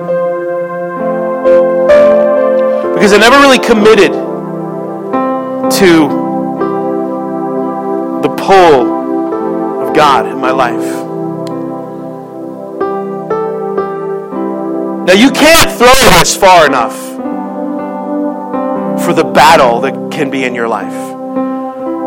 Because 3.01 3.13
I 3.13 3.17
never 3.17 3.37
really 3.37 3.57
committed 3.57 4.11
to 4.11 6.07
the 8.21 8.29
pull 8.37 9.81
of 9.81 9.95
God 9.95 10.27
in 10.27 10.37
my 10.37 10.51
life. 10.51 10.85
Now, 15.07 15.13
you 15.13 15.31
can't 15.31 15.71
throw 15.71 15.95
this 16.19 16.35
far 16.35 16.67
enough 16.67 16.95
for 19.03 19.13
the 19.13 19.23
battle 19.23 19.81
that 19.81 20.11
can 20.11 20.29
be 20.29 20.43
in 20.43 20.53
your 20.53 20.67
life. 20.67 20.93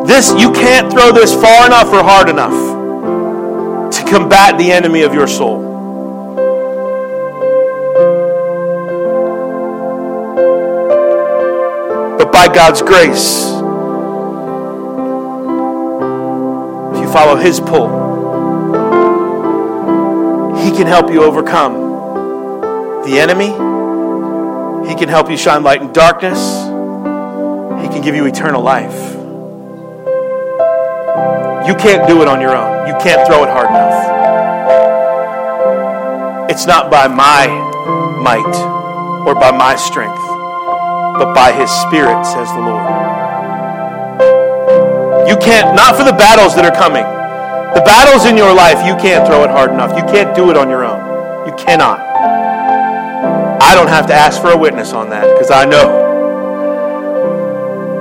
This, 0.06 0.32
you 0.40 0.52
can't 0.52 0.92
throw 0.92 1.10
this 1.10 1.34
far 1.34 1.66
enough 1.66 1.88
or 1.88 2.04
hard 2.04 2.28
enough 2.28 3.90
to 3.92 4.04
combat 4.04 4.58
the 4.58 4.70
enemy 4.70 5.02
of 5.02 5.12
your 5.12 5.26
soul. 5.26 5.73
By 12.34 12.48
God's 12.52 12.82
grace. 12.82 13.44
If 16.92 17.00
you 17.00 17.12
follow 17.12 17.36
His 17.36 17.60
pull, 17.60 17.86
He 20.58 20.72
can 20.72 20.88
help 20.88 21.12
you 21.12 21.22
overcome 21.22 21.74
the 23.04 23.20
enemy. 23.20 23.52
He 24.88 24.96
can 24.96 25.08
help 25.08 25.30
you 25.30 25.36
shine 25.36 25.62
light 25.62 25.80
in 25.80 25.92
darkness. 25.92 26.40
He 27.80 27.88
can 27.88 28.02
give 28.02 28.16
you 28.16 28.26
eternal 28.26 28.62
life. 28.62 29.14
You 31.68 31.76
can't 31.76 32.08
do 32.08 32.20
it 32.20 32.26
on 32.26 32.40
your 32.40 32.56
own. 32.56 32.88
You 32.88 32.94
can't 32.94 33.24
throw 33.28 33.44
it 33.44 33.48
hard 33.48 33.70
enough. 33.70 34.10
It's 36.50 36.66
not 36.66 36.90
by 36.90 37.06
my 37.06 37.46
might 38.20 38.56
or 39.24 39.36
by 39.36 39.52
my 39.52 39.76
strength 39.76 40.33
but 41.14 41.34
by 41.34 41.52
his 41.52 41.70
Spirit, 41.70 42.24
says 42.26 42.48
the 42.52 42.60
Lord. 42.60 42.84
You 45.28 45.36
can't, 45.38 45.74
not 45.74 45.96
for 45.96 46.04
the 46.04 46.12
battles 46.12 46.54
that 46.54 46.64
are 46.64 46.74
coming. 46.74 47.04
The 47.74 47.82
battles 47.82 48.26
in 48.26 48.36
your 48.36 48.52
life, 48.52 48.86
you 48.86 48.94
can't 49.00 49.26
throw 49.26 49.42
it 49.42 49.50
hard 49.50 49.70
enough. 49.70 49.96
You 49.96 50.04
can't 50.04 50.36
do 50.36 50.50
it 50.50 50.56
on 50.56 50.68
your 50.68 50.84
own. 50.84 51.46
You 51.46 51.54
cannot. 51.56 51.98
I 53.60 53.74
don't 53.74 53.88
have 53.88 54.06
to 54.08 54.14
ask 54.14 54.40
for 54.40 54.50
a 54.50 54.56
witness 54.56 54.92
on 54.92 55.10
that 55.10 55.26
because 55.32 55.50
I 55.50 55.64
know. 55.64 56.04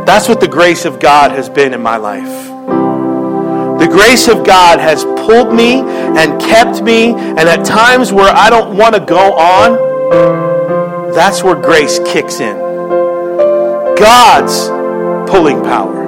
That's 0.06 0.28
what 0.28 0.40
the 0.40 0.48
grace 0.48 0.86
of 0.86 1.00
God 1.00 1.32
has 1.32 1.50
been 1.50 1.74
in 1.74 1.82
my 1.82 1.98
life. 1.98 2.50
The 3.80 3.88
grace 3.90 4.28
of 4.28 4.46
God 4.46 4.80
has 4.80 5.04
pulled 5.04 5.54
me 5.54 5.80
and 5.80 6.40
kept 6.42 6.82
me, 6.84 7.14
and 7.14 7.40
at 7.40 7.66
times 7.66 8.12
where 8.14 8.32
I 8.34 8.50
don't 8.50 8.78
want 8.78 8.96
to 8.96 9.02
go 9.02 9.34
on, 9.34 11.14
that's 11.14 11.44
where 11.44 11.56
grace 11.56 12.00
kicks 12.00 12.40
in. 12.40 12.63
God's 14.04 14.68
pulling 15.32 15.64
power. 15.64 16.04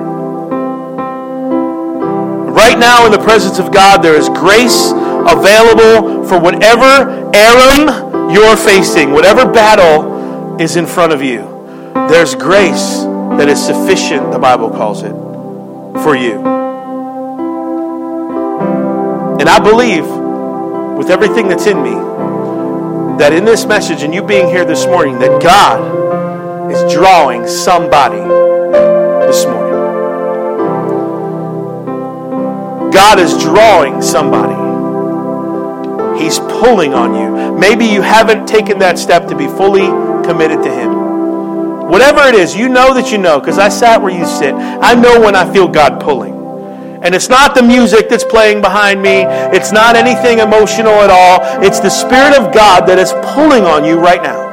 Right 2.51 2.77
now, 2.77 3.05
in 3.05 3.11
the 3.13 3.23
presence 3.23 3.57
of 3.57 3.71
God, 3.71 4.01
there 4.01 4.15
is 4.15 4.27
grace 4.27 4.91
available 4.91 6.25
for 6.25 6.37
whatever 6.37 7.31
Aram 7.33 8.33
you're 8.33 8.57
facing, 8.57 9.13
whatever 9.13 9.49
battle 9.49 10.59
is 10.59 10.75
in 10.75 10.85
front 10.85 11.13
of 11.13 11.21
you. 11.21 11.39
There's 12.09 12.35
grace 12.35 13.03
that 13.37 13.47
is 13.47 13.65
sufficient, 13.65 14.29
the 14.29 14.39
Bible 14.39 14.69
calls 14.69 15.01
it, 15.01 15.13
for 16.03 16.17
you. 16.17 16.33
And 19.39 19.47
I 19.47 19.59
believe 19.59 20.05
with 20.97 21.09
everything 21.09 21.47
that's 21.47 21.65
in 21.65 21.81
me 21.81 21.95
that 23.19 23.31
in 23.31 23.45
this 23.45 23.65
message 23.65 24.03
and 24.03 24.13
you 24.13 24.21
being 24.21 24.49
here 24.49 24.65
this 24.65 24.85
morning, 24.85 25.17
that 25.19 25.41
God 25.41 26.14
is 26.71 26.93
drawing 26.93 27.47
somebody 27.47 28.17
this 29.27 29.45
morning. 29.45 29.65
God 32.91 33.19
is 33.19 33.37
drawing 33.37 34.01
somebody. 34.01 34.55
He's 36.21 36.39
pulling 36.39 36.93
on 36.93 37.13
you. 37.13 37.57
Maybe 37.57 37.85
you 37.85 38.01
haven't 38.01 38.47
taken 38.47 38.79
that 38.79 38.97
step 38.97 39.27
to 39.27 39.35
be 39.35 39.47
fully 39.47 39.87
committed 40.25 40.63
to 40.63 40.71
Him. 40.71 41.89
Whatever 41.89 42.21
it 42.21 42.35
is, 42.35 42.55
you 42.55 42.69
know 42.69 42.93
that 42.93 43.11
you 43.11 43.17
know, 43.17 43.39
because 43.39 43.59
I 43.59 43.69
sat 43.69 44.01
where 44.01 44.17
you 44.17 44.25
sit. 44.25 44.53
I 44.55 44.95
know 44.95 45.19
when 45.19 45.35
I 45.35 45.51
feel 45.51 45.67
God 45.67 46.01
pulling. 46.01 46.33
And 47.03 47.13
it's 47.13 47.29
not 47.29 47.53
the 47.53 47.61
music 47.61 48.09
that's 48.09 48.23
playing 48.23 48.61
behind 48.61 49.01
me. 49.01 49.23
It's 49.55 49.71
not 49.71 49.95
anything 49.95 50.39
emotional 50.39 50.93
at 50.93 51.11
all. 51.11 51.61
It's 51.63 51.79
the 51.79 51.89
Spirit 51.89 52.35
of 52.39 52.53
God 52.53 52.87
that 52.87 52.97
is 52.97 53.11
pulling 53.35 53.65
on 53.65 53.85
you 53.85 53.99
right 53.99 54.23
now. 54.23 54.44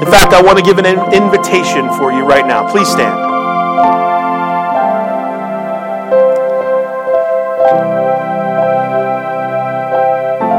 In 0.00 0.06
fact, 0.06 0.32
I 0.32 0.40
want 0.42 0.58
to 0.58 0.64
give 0.64 0.78
an 0.78 0.86
invitation 1.12 1.88
for 1.98 2.10
you 2.10 2.24
right 2.24 2.46
now. 2.46 2.70
Please 2.70 2.88
stand. 2.88 3.28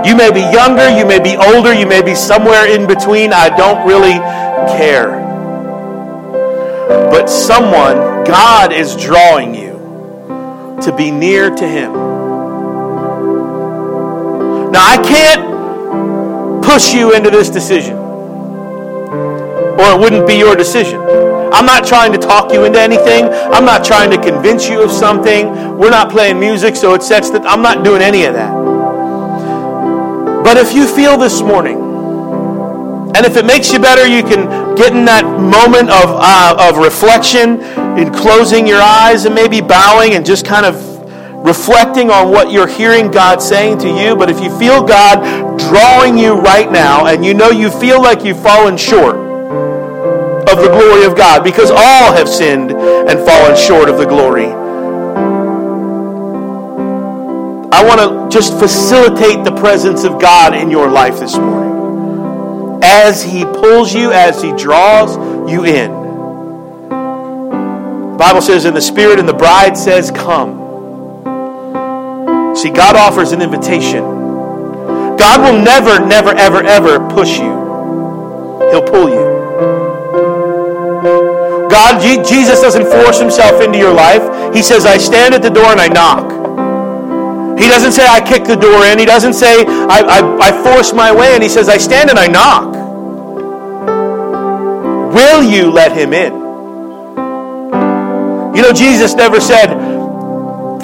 You 0.06 0.16
may 0.16 0.32
be 0.32 0.42
younger, 0.42 0.90
you 0.90 1.06
may 1.06 1.20
be 1.20 1.38
older, 1.38 1.74
you 1.74 1.88
may 1.88 2.02
be 2.02 2.16
somewhere 2.16 2.68
in 2.70 2.86
between. 2.88 3.34
I 3.34 3.50
don't 3.56 3.88
really 3.88 4.20
care. 4.78 5.20
But 7.10 7.28
someone, 7.28 8.24
God 8.26 8.74
is 8.74 8.96
drawing 8.96 9.56
you 9.56 9.72
to 10.82 10.94
be 10.96 11.12
near 11.12 11.50
to 11.50 11.68
Him. 11.68 11.94
Now, 14.72 14.86
I 14.86 14.98
can't 15.04 16.64
push 16.64 16.94
you 16.94 17.14
into 17.14 17.30
this 17.30 17.50
decision, 17.50 17.98
or 19.82 19.98
it 19.98 20.00
wouldn't 20.00 20.28
be 20.28 20.36
your 20.36 20.56
decision. 20.56 21.02
I'm 21.52 21.66
not 21.66 21.86
trying 21.86 22.12
to 22.14 22.18
talk 22.18 22.54
you 22.54 22.66
into 22.66 22.80
anything. 22.80 23.26
I'm 23.26 23.66
not 23.66 23.84
trying 23.84 24.12
to 24.12 24.22
convince 24.22 24.70
you 24.70 24.84
of 24.84 24.92
something. 24.92 25.78
We're 25.78 25.90
not 25.90 26.12
playing 26.12 26.40
music, 26.40 26.76
so 26.76 26.94
it 26.94 27.02
sets 27.02 27.32
that 27.32 27.46
I'm 27.46 27.62
not 27.62 27.84
doing 27.84 28.02
any 28.02 28.26
of 28.26 28.36
that. 28.36 28.54
But 30.44 30.58
if 30.58 30.74
you 30.74 30.88
feel 30.88 31.18
this 31.18 31.42
morning, 31.42 31.78
and 33.16 33.26
if 33.26 33.36
it 33.38 33.46
makes 33.46 33.74
you 33.74 33.80
better, 33.80 34.08
you 34.08 34.22
can 34.22 34.76
get 34.76 34.96
in 34.96 35.04
that 35.06 35.26
moment 35.26 35.90
of, 35.90 36.06
uh, 36.08 36.70
of 36.70 36.78
reflection 36.78 37.60
in 37.98 38.14
closing 38.14 38.66
your 38.66 38.82
eyes 38.82 39.26
and 39.26 39.36
maybe 39.36 39.62
bowing 39.62 40.14
and 40.14 40.26
just 40.26 40.46
kind 40.46 40.66
of 40.66 40.76
reflecting 41.46 42.10
on 42.10 42.32
what 42.32 42.52
you're 42.52 42.68
hearing 42.68 43.12
God 43.12 43.42
saying 43.42 43.80
to 43.80 43.88
you. 43.88 44.16
But 44.16 44.30
if 44.30 44.40
you 44.40 44.58
feel 44.58 44.84
God 44.84 45.60
drawing 45.60 46.18
you 46.18 46.36
right 46.36 46.72
now 46.72 47.08
and 47.08 47.26
you 47.26 47.34
know 47.34 47.50
you 47.50 47.70
feel 47.70 48.02
like 48.02 48.24
you've 48.24 48.42
fallen 48.42 48.78
short 48.78 49.21
of 50.62 50.72
the 50.72 50.78
glory 50.78 51.06
of 51.06 51.16
God, 51.16 51.44
because 51.44 51.72
all 51.72 52.14
have 52.14 52.30
sinned 52.30 52.72
and 52.72 53.20
fallen 53.26 53.56
short 53.58 53.90
of 53.90 53.98
the 53.98 54.06
glory. 54.06 54.46
I 57.74 57.84
want 57.84 58.00
to 58.00 58.30
just 58.30 58.58
facilitate 58.60 59.44
the 59.44 59.56
presence 59.60 60.04
of 60.04 60.22
God 60.22 60.54
in 60.56 60.70
your 60.70 60.90
life 60.90 61.20
this 61.20 61.36
morning 61.38 62.80
as 62.84 63.24
He 63.24 63.44
pulls 63.44 63.94
you, 63.94 64.12
as 64.12 64.42
He 64.42 64.52
draws 64.54 65.16
you 65.50 65.66
in. 65.66 65.92
The 68.12 68.18
Bible 68.18 68.42
says, 68.42 68.66
in 68.66 68.74
the 68.74 68.82
Spirit, 68.82 69.20
and 69.20 69.28
the 69.28 69.34
bride 69.34 69.76
says, 69.78 70.12
Come. 70.12 70.60
See, 72.56 72.70
God 72.70 72.96
offers 72.96 73.32
an 73.32 73.42
invitation. 73.42 74.04
God 75.18 75.42
will 75.42 75.64
never, 75.64 76.06
never, 76.06 76.30
ever, 76.32 76.62
ever 76.64 77.00
push 77.10 77.40
you, 77.40 77.50
He'll 78.70 78.84
pull 78.84 79.10
you. 79.10 79.31
God, 81.72 82.02
Jesus 82.02 82.62
doesn't 82.62 82.86
force 82.86 83.20
Himself 83.20 83.62
into 83.62 83.78
your 83.78 83.94
life. 83.94 84.22
He 84.54 84.62
says, 84.62 84.86
I 84.86 84.98
stand 84.98 85.34
at 85.34 85.42
the 85.42 85.50
door 85.50 85.66
and 85.66 85.80
I 85.80 85.88
knock. 85.88 86.42
He 87.60 87.68
doesn't 87.68 87.92
say, 87.92 88.06
I 88.08 88.20
kick 88.20 88.44
the 88.44 88.56
door 88.56 88.86
in. 88.86 89.00
He 89.00 89.06
doesn't 89.06 89.34
say, 89.34 89.64
I, 89.66 90.02
I, 90.02 90.50
I 90.50 90.64
force 90.64 90.94
my 90.94 91.14
way 91.14 91.36
in. 91.36 91.42
He 91.42 91.50
says, 91.50 91.70
I 91.70 91.78
stand 91.78 92.10
and 92.10 92.20
I 92.20 92.28
knock. 92.28 92.74
Will 95.14 95.44
you 95.44 95.72
let 95.72 95.96
him 95.96 96.14
in? 96.14 96.34
You 98.56 98.62
know, 98.62 98.74
Jesus 98.74 99.14
never 99.14 99.40
said, 99.40 99.74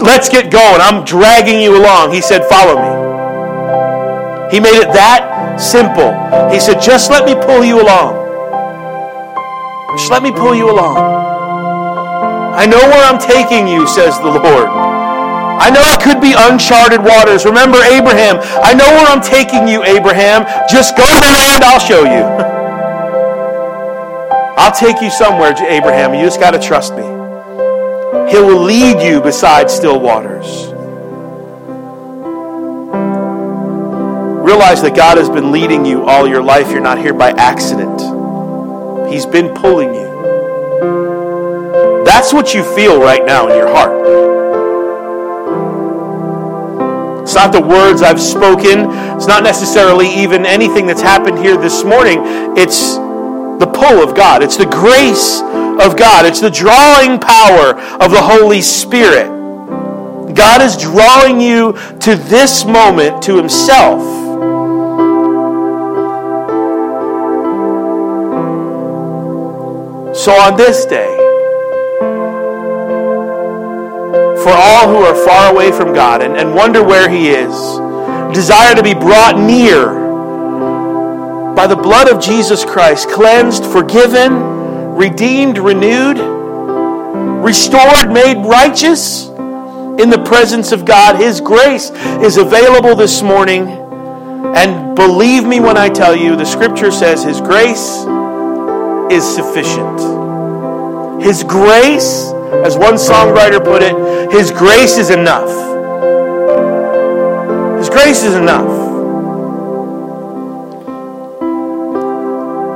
Let's 0.02 0.30
get 0.30 0.52
going. 0.52 0.80
I'm 0.80 1.04
dragging 1.04 1.60
you 1.60 1.76
along. 1.76 2.14
He 2.14 2.22
said, 2.22 2.46
Follow 2.46 2.76
me. 2.76 4.52
He 4.52 4.60
made 4.60 4.78
it 4.78 4.94
that 4.94 5.58
simple. 5.60 6.14
He 6.52 6.60
said, 6.60 6.80
Just 6.80 7.10
let 7.10 7.26
me 7.26 7.34
pull 7.34 7.66
you 7.66 7.82
along. 7.82 8.26
Just 9.98 10.12
let 10.12 10.22
me 10.22 10.32
pull 10.32 10.54
you 10.54 10.70
along. 10.70 10.98
I 12.56 12.66
know 12.66 12.78
where 12.78 13.04
I'm 13.04 13.20
taking 13.20 13.68
you, 13.68 13.88
says 13.88 14.18
the 14.20 14.30
Lord. 14.30 14.70
I 15.60 15.70
know 15.70 15.82
it 15.89 16.02
could 16.02 16.22
be 16.22 16.34
uncharted 16.38 17.04
waters. 17.04 17.43
Remember 17.43 17.80
Abraham. 17.82 18.38
I 18.64 18.74
know 18.74 18.86
where 18.86 19.08
I'm 19.08 19.22
taking 19.22 19.68
you, 19.68 19.84
Abraham. 19.84 20.45
Just 20.70 20.95
go 20.95 21.04
to 21.04 21.20
the 21.20 21.34
land, 21.34 21.64
I'll 21.64 21.80
show 21.80 22.04
you. 22.04 22.24
I'll 24.58 24.72
take 24.72 25.02
you 25.02 25.10
somewhere, 25.10 25.54
Abraham. 25.68 26.14
You 26.14 26.22
just 26.22 26.39
got 26.39 26.52
to 26.52 26.60
trust 26.60 26.95
me. 26.95 27.04
He 28.32 28.38
will 28.38 28.62
lead 28.62 29.02
you 29.02 29.22
beside 29.22 29.70
still 29.72 30.00
waters. 30.00 30.68
Realize 34.43 34.82
that 34.82 34.95
God 34.95 35.18
has 35.18 35.30
been 35.30 35.52
leading 35.52 35.86
you 35.86 36.04
all 36.04 36.28
your 36.28 36.41
life. 36.41 36.72
You're 36.72 36.82
not 36.82 36.98
here 36.98 37.14
by 37.14 37.32
accident, 37.32 38.00
He's 39.10 39.26
been 39.26 39.53
pulling 39.53 39.93
you. 39.93 40.05
That's 42.05 42.34
what 42.34 42.53
you 42.53 42.64
feel 42.76 42.99
right 42.99 43.26
now 43.26 43.47
in 43.47 43.55
your 43.55 43.70
heart. 43.70 44.38
It's 47.22 47.36
not 47.36 47.51
the 47.51 47.62
words 47.62 48.01
I've 48.01 48.22
spoken. 48.22 48.89
It's 49.16 49.28
not 49.28 49.43
necessarily 49.43 50.08
even 50.08 50.45
anything 50.45 50.88
that's 50.88 51.01
happened 51.01 51.39
here 51.39 51.58
this 51.58 51.84
morning. 51.84 52.20
It's 52.58 52.95
the 52.95 53.70
pull 53.74 54.01
of 54.01 54.16
God. 54.16 54.43
It's 54.43 54.58
the 54.58 54.66
grace 54.66 55.41
of 55.41 55.97
God. 55.97 56.26
It's 56.26 56.39
the 56.39 56.49
drawing 56.49 57.20
power 57.20 57.80
of 58.01 58.12
the 58.12 58.22
Holy 58.22 58.62
Spirit. 58.62 59.28
God 60.34 60.62
is 60.62 60.78
drawing 60.78 61.41
you 61.41 61.74
to 61.99 62.16
this 62.16 62.66
moment 62.66 63.22
to 63.24 63.36
Himself. 63.36 64.26
So 70.18 70.32
on 70.32 70.57
this 70.57 70.84
day, 70.86 71.15
for 74.41 74.51
all 74.51 74.89
who 74.89 74.97
are 74.97 75.15
far 75.24 75.53
away 75.53 75.72
from 75.72 75.93
God 75.93 76.24
and, 76.24 76.36
and 76.36 76.55
wonder 76.55 76.84
where 76.84 77.07
He 77.07 77.30
is, 77.30 77.53
desire 78.34 78.74
to 78.74 78.82
be 78.82 78.95
brought 78.95 79.38
near 79.38 79.93
by 81.53 81.68
the 81.68 81.76
blood 81.76 82.09
of 82.09 82.20
Jesus 82.20 82.65
Christ, 82.65 83.09
cleansed, 83.09 83.63
forgiven, 83.63 84.34
redeemed, 84.95 85.59
renewed, 85.59 86.18
restored, 87.43 88.11
made 88.11 88.43
righteous 88.43 89.28
in 89.28 90.09
the 90.09 90.24
presence 90.26 90.72
of 90.72 90.84
God. 90.84 91.18
His 91.18 91.39
grace 91.39 91.91
is 92.24 92.38
available 92.38 92.95
this 92.95 93.22
morning. 93.22 93.68
And 93.68 94.95
believe 94.95 95.45
me 95.45 95.59
when 95.59 95.78
I 95.78 95.89
tell 95.89 96.15
you, 96.15 96.36
the 96.36 96.45
scripture 96.45 96.91
says 96.91 97.24
His 97.24 97.39
grace 97.39 98.03
is 99.12 99.24
sufficient. 99.24 99.99
His 101.22 101.43
grace 101.43 102.32
as 102.66 102.78
one 102.78 102.95
songwriter 102.95 103.64
put 103.64 103.82
it, 103.84 104.32
His 104.32 104.51
grace 104.51 104.97
is 104.97 105.10
enough. 105.10 105.49
His 107.78 107.89
grace 107.89 108.24
is 108.24 108.36
enough. 108.36 108.86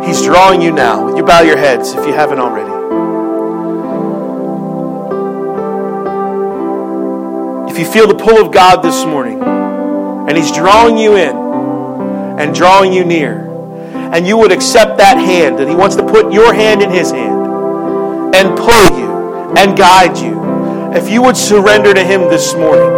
He's 0.05 0.21
drawing 0.23 0.61
you 0.61 0.71
now. 0.71 1.05
Would 1.05 1.17
you 1.17 1.23
bow 1.23 1.41
your 1.41 1.57
heads 1.57 1.93
if 1.93 2.05
you 2.05 2.13
haven't 2.13 2.39
already? 2.39 2.69
If 7.71 7.79
you 7.79 7.85
feel 7.85 8.07
the 8.07 8.15
pull 8.15 8.45
of 8.45 8.51
God 8.51 8.83
this 8.83 9.05
morning, 9.05 9.41
and 9.41 10.37
He's 10.37 10.51
drawing 10.51 10.97
you 10.97 11.15
in 11.15 11.35
and 12.39 12.53
drawing 12.53 12.91
you 12.91 13.05
near, 13.05 13.40
and 14.13 14.27
you 14.27 14.37
would 14.37 14.51
accept 14.51 14.97
that 14.97 15.17
hand, 15.17 15.59
and 15.59 15.69
He 15.69 15.75
wants 15.75 15.95
to 15.95 16.03
put 16.03 16.33
your 16.33 16.53
hand 16.53 16.81
in 16.81 16.89
His 16.89 17.11
hand 17.11 18.35
and 18.35 18.57
pull 18.57 18.99
you 18.99 19.55
and 19.57 19.77
guide 19.77 20.17
you. 20.17 20.39
If 20.93 21.09
you 21.09 21.21
would 21.23 21.37
surrender 21.37 21.93
to 21.93 22.03
Him 22.03 22.21
this 22.29 22.53
morning, 22.53 22.91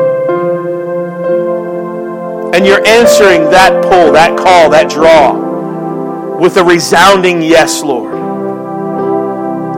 and 2.56 2.66
you're 2.66 2.86
answering 2.86 3.50
that 3.50 3.84
pull, 3.84 4.14
that 4.14 4.38
call, 4.38 4.70
that 4.70 4.90
draw 4.90 6.38
with 6.38 6.58
a 6.58 6.64
resounding 6.64 7.42
yes, 7.42 7.84
Lord. 7.84 8.14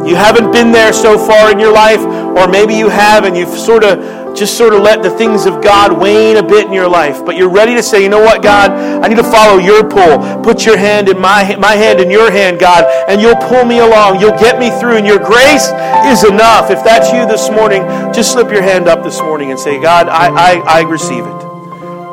You 0.08 0.16
haven't 0.16 0.52
been 0.52 0.72
there 0.72 0.94
so 0.94 1.18
far 1.18 1.52
in 1.52 1.60
your 1.60 1.74
life, 1.74 2.02
or 2.02 2.48
maybe 2.48 2.76
you 2.76 2.90
have 2.90 3.24
and 3.24 3.36
you've 3.36 3.50
sort 3.50 3.84
of 3.84 4.25
just 4.36 4.58
sort 4.58 4.74
of 4.74 4.82
let 4.82 5.02
the 5.02 5.10
things 5.10 5.46
of 5.46 5.64
God 5.64 5.98
wane 5.98 6.38
a 6.38 6.44
bit 6.44 6.68
in 6.68 6.74
your 6.74 6.90
life, 6.90 7.26
but 7.26 7.38
you're 7.38 7.50
ready 7.50 7.74
to 7.76 7.84
say, 7.84 8.04
you 8.04 8.10
know 8.10 8.20
what, 8.20 8.44
God, 8.44 8.72
I 8.72 9.08
need 9.08 9.16
to 9.16 9.24
follow 9.24 9.58
your 9.58 9.88
pull. 9.88 10.44
Put 10.44 10.66
your 10.66 10.78
hand 10.78 11.10
in 11.10 11.20
my, 11.20 11.56
my 11.56 11.74
hand 11.74 12.00
in 12.00 12.10
your 12.10 12.32
hand, 12.32 12.60
God, 12.60 12.86
and 13.10 13.22
you'll 13.22 13.36
pull 13.36 13.66
me 13.66 13.80
along. 13.80 14.20
You'll 14.20 14.38
get 14.38 14.60
me 14.60 14.70
through, 14.80 14.98
and 14.98 15.08
your 15.08 15.20
grace 15.20 15.72
is 16.06 16.24
enough. 16.24 16.70
If 16.70 16.84
that's 16.84 17.12
you 17.12 17.26
this 17.26 17.50
morning, 17.50 17.84
just 18.14 18.34
slip 18.34 18.52
your 18.52 18.62
hand 18.62 18.88
up 18.88 19.04
this 19.04 19.20
morning 19.22 19.52
and 19.52 19.60
say, 19.60 19.80
God, 19.82 20.10
I, 20.10 20.28
I, 20.28 20.80
I 20.80 20.82
receive 20.82 21.26
it. 21.26 21.46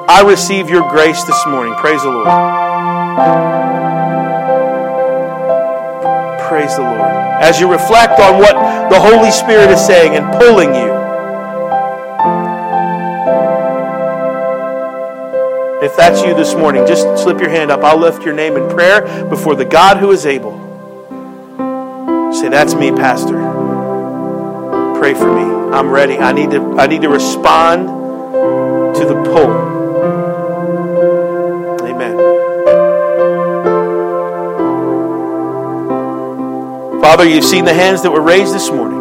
I 0.08 0.22
receive 0.22 0.68
your 0.68 0.88
grace 0.90 1.24
this 1.24 1.46
morning. 1.46 1.74
Praise 1.74 2.02
the 2.02 2.10
Lord. 2.10 2.26
Praise 6.48 6.76
the 6.76 6.82
Lord. 6.82 7.12
As 7.42 7.58
you 7.58 7.70
reflect 7.70 8.20
on 8.20 8.38
what 8.38 8.54
the 8.90 9.00
Holy 9.00 9.30
Spirit 9.30 9.70
is 9.70 9.84
saying 9.84 10.14
and 10.14 10.30
pulling 10.38 10.74
you, 10.74 11.01
If 15.82 15.96
that's 15.96 16.22
you 16.22 16.32
this 16.32 16.54
morning, 16.54 16.86
just 16.86 17.24
slip 17.24 17.40
your 17.40 17.50
hand 17.50 17.72
up. 17.72 17.82
I'll 17.82 17.98
lift 17.98 18.24
your 18.24 18.34
name 18.34 18.56
in 18.56 18.68
prayer 18.68 19.28
before 19.28 19.56
the 19.56 19.64
God 19.64 19.96
who 19.96 20.12
is 20.12 20.24
able. 20.26 20.52
Say, 22.32 22.48
That's 22.48 22.74
me, 22.74 22.92
Pastor. 22.92 23.34
Pray 24.96 25.12
for 25.14 25.34
me. 25.34 25.42
I'm 25.76 25.90
ready. 25.90 26.18
I 26.18 26.30
need 26.30 26.52
to, 26.52 26.78
I 26.78 26.86
need 26.86 27.02
to 27.02 27.08
respond 27.08 27.88
to 28.96 29.04
the 29.04 29.20
pull. 29.24 29.50
Amen. 31.84 32.16
Father, 37.00 37.28
you've 37.28 37.42
seen 37.42 37.64
the 37.64 37.74
hands 37.74 38.02
that 38.02 38.12
were 38.12 38.22
raised 38.22 38.54
this 38.54 38.70
morning. 38.70 39.00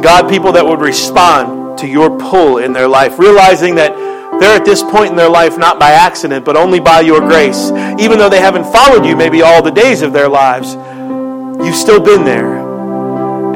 God, 0.00 0.30
people 0.30 0.52
that 0.52 0.64
would 0.64 0.80
respond 0.80 1.78
to 1.80 1.86
your 1.86 2.16
pull 2.18 2.56
in 2.56 2.72
their 2.72 2.88
life, 2.88 3.18
realizing 3.18 3.74
that 3.74 4.08
they're 4.40 4.56
at 4.56 4.64
this 4.64 4.82
point 4.82 5.10
in 5.10 5.16
their 5.16 5.28
life 5.28 5.58
not 5.58 5.78
by 5.78 5.90
accident, 5.90 6.44
but 6.44 6.56
only 6.56 6.80
by 6.80 7.00
your 7.00 7.20
grace. 7.20 7.70
Even 7.98 8.18
though 8.18 8.28
they 8.28 8.40
haven't 8.40 8.64
followed 8.72 9.04
you 9.04 9.16
maybe 9.16 9.42
all 9.42 9.62
the 9.62 9.70
days 9.70 10.02
of 10.02 10.12
their 10.12 10.28
lives, 10.28 10.74
you've 11.64 11.74
still 11.74 12.00
been 12.00 12.24
there. 12.24 12.66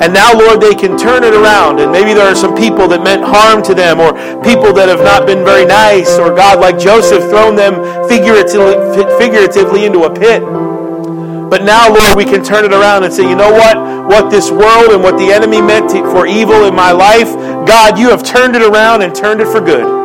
And 0.02 0.12
now, 0.12 0.32
Lord, 0.32 0.60
they 0.60 0.74
can 0.74 0.98
turn 0.98 1.22
it 1.22 1.32
around. 1.32 1.78
And 1.78 1.92
maybe 1.92 2.12
there 2.12 2.26
are 2.26 2.34
some 2.34 2.56
people 2.56 2.88
that 2.88 3.04
meant 3.04 3.22
harm 3.22 3.62
to 3.62 3.74
them, 3.74 4.00
or 4.00 4.12
people 4.42 4.72
that 4.72 4.88
have 4.88 4.98
not 4.98 5.26
been 5.26 5.44
very 5.44 5.64
nice, 5.64 6.18
or 6.18 6.34
God, 6.34 6.58
like 6.58 6.76
Joseph, 6.76 7.22
thrown 7.30 7.54
them 7.54 7.74
figuratively, 8.08 9.84
into 9.84 10.02
a 10.02 10.10
pit. 10.12 10.42
But 10.42 11.62
now, 11.62 11.88
Lord, 11.88 12.16
we 12.16 12.24
can 12.24 12.42
turn 12.42 12.64
it 12.64 12.72
around 12.72 13.04
and 13.04 13.12
say, 13.12 13.22
you 13.22 13.36
know 13.36 13.52
what? 13.52 13.76
What 14.08 14.30
this 14.30 14.50
world 14.50 14.90
and 14.90 15.02
what 15.04 15.18
the 15.18 15.30
enemy 15.30 15.62
meant 15.62 15.92
for 15.92 16.26
evil 16.26 16.64
in 16.64 16.74
my 16.74 16.90
life, 16.90 17.32
God, 17.68 17.96
you 17.96 18.10
have 18.10 18.24
turned 18.24 18.56
it 18.56 18.62
around 18.62 19.02
and 19.02 19.14
turned 19.14 19.40
it 19.40 19.46
for 19.46 19.60
good. 19.60 20.01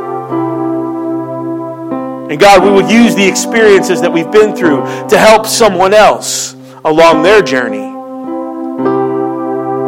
And 2.30 2.40
God, 2.40 2.62
we 2.62 2.70
will 2.70 2.90
use 2.90 3.16
the 3.16 3.26
experiences 3.26 4.02
that 4.02 4.12
we've 4.12 4.32
been 4.32 4.56
through 4.56 4.82
to 5.08 5.18
help 5.18 5.46
someone 5.46 5.94
else 5.94 6.56
along 6.84 7.24
their 7.24 7.42
journey. 7.42 7.88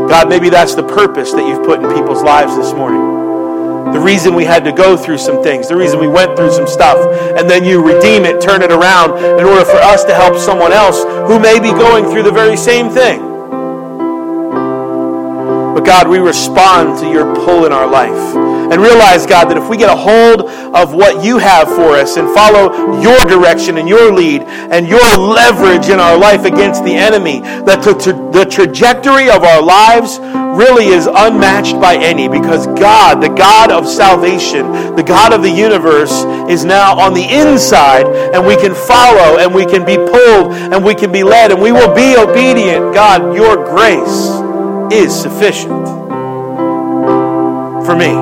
God, 0.09 0.29
maybe 0.29 0.49
that's 0.49 0.73
the 0.73 0.83
purpose 0.83 1.33
that 1.33 1.45
you've 1.45 1.65
put 1.65 1.83
in 1.83 1.93
people's 1.93 2.23
lives 2.23 2.55
this 2.55 2.73
morning. 2.73 3.93
The 3.93 3.99
reason 3.99 4.35
we 4.35 4.45
had 4.45 4.63
to 4.63 4.71
go 4.71 4.95
through 4.95 5.17
some 5.17 5.43
things, 5.43 5.67
the 5.67 5.75
reason 5.75 5.99
we 5.99 6.07
went 6.07 6.37
through 6.37 6.51
some 6.51 6.67
stuff, 6.67 6.97
and 7.37 7.49
then 7.49 7.63
you 7.63 7.85
redeem 7.85 8.23
it, 8.23 8.39
turn 8.41 8.61
it 8.61 8.71
around 8.71 9.17
in 9.17 9.45
order 9.45 9.65
for 9.65 9.77
us 9.77 10.03
to 10.05 10.15
help 10.15 10.37
someone 10.37 10.71
else 10.71 11.03
who 11.27 11.39
may 11.39 11.59
be 11.59 11.69
going 11.69 12.05
through 12.05 12.23
the 12.23 12.31
very 12.31 12.55
same 12.55 12.89
thing. 12.89 13.28
But 15.79 15.85
God, 15.85 16.07
we 16.09 16.17
respond 16.17 16.99
to 16.99 17.09
your 17.09 17.33
pull 17.45 17.65
in 17.65 17.71
our 17.71 17.87
life. 17.87 18.35
And 18.35 18.81
realize, 18.81 19.25
God, 19.25 19.45
that 19.45 19.55
if 19.55 19.69
we 19.69 19.77
get 19.77 19.89
a 19.89 19.95
hold 19.95 20.41
of 20.75 20.93
what 20.93 21.23
you 21.23 21.37
have 21.37 21.69
for 21.69 21.95
us 21.95 22.17
and 22.17 22.27
follow 22.35 22.99
your 22.99 23.17
direction 23.19 23.77
and 23.77 23.87
your 23.87 24.11
lead 24.11 24.41
and 24.41 24.89
your 24.89 24.99
leverage 25.15 25.87
in 25.87 26.01
our 26.01 26.17
life 26.17 26.43
against 26.43 26.83
the 26.83 26.93
enemy, 26.93 27.39
that 27.63 27.81
the, 27.81 27.93
the 28.33 28.43
trajectory 28.43 29.29
of 29.29 29.43
our 29.45 29.61
lives 29.61 30.19
really 30.59 30.87
is 30.87 31.07
unmatched 31.07 31.79
by 31.79 31.95
any 31.95 32.27
because 32.27 32.67
God, 32.67 33.23
the 33.23 33.29
God 33.29 33.71
of 33.71 33.87
salvation, 33.87 34.97
the 34.97 35.03
God 35.03 35.31
of 35.31 35.43
the 35.43 35.49
universe, 35.49 36.25
is 36.51 36.65
now 36.65 36.99
on 36.99 37.13
the 37.13 37.23
inside 37.23 38.05
and 38.35 38.45
we 38.45 38.57
can 38.57 38.75
follow 38.75 39.39
and 39.39 39.55
we 39.55 39.65
can 39.65 39.85
be 39.85 39.95
pulled 39.95 40.51
and 40.51 40.83
we 40.83 40.93
can 40.93 41.09
be 41.09 41.23
led 41.23 41.53
and 41.53 41.61
we 41.61 41.71
will 41.71 41.95
be 41.95 42.17
obedient. 42.17 42.93
God, 42.93 43.33
your 43.33 43.63
grace 43.63 44.48
is 44.91 45.13
sufficient 45.13 45.87
for 47.85 47.95
me. 47.95 48.13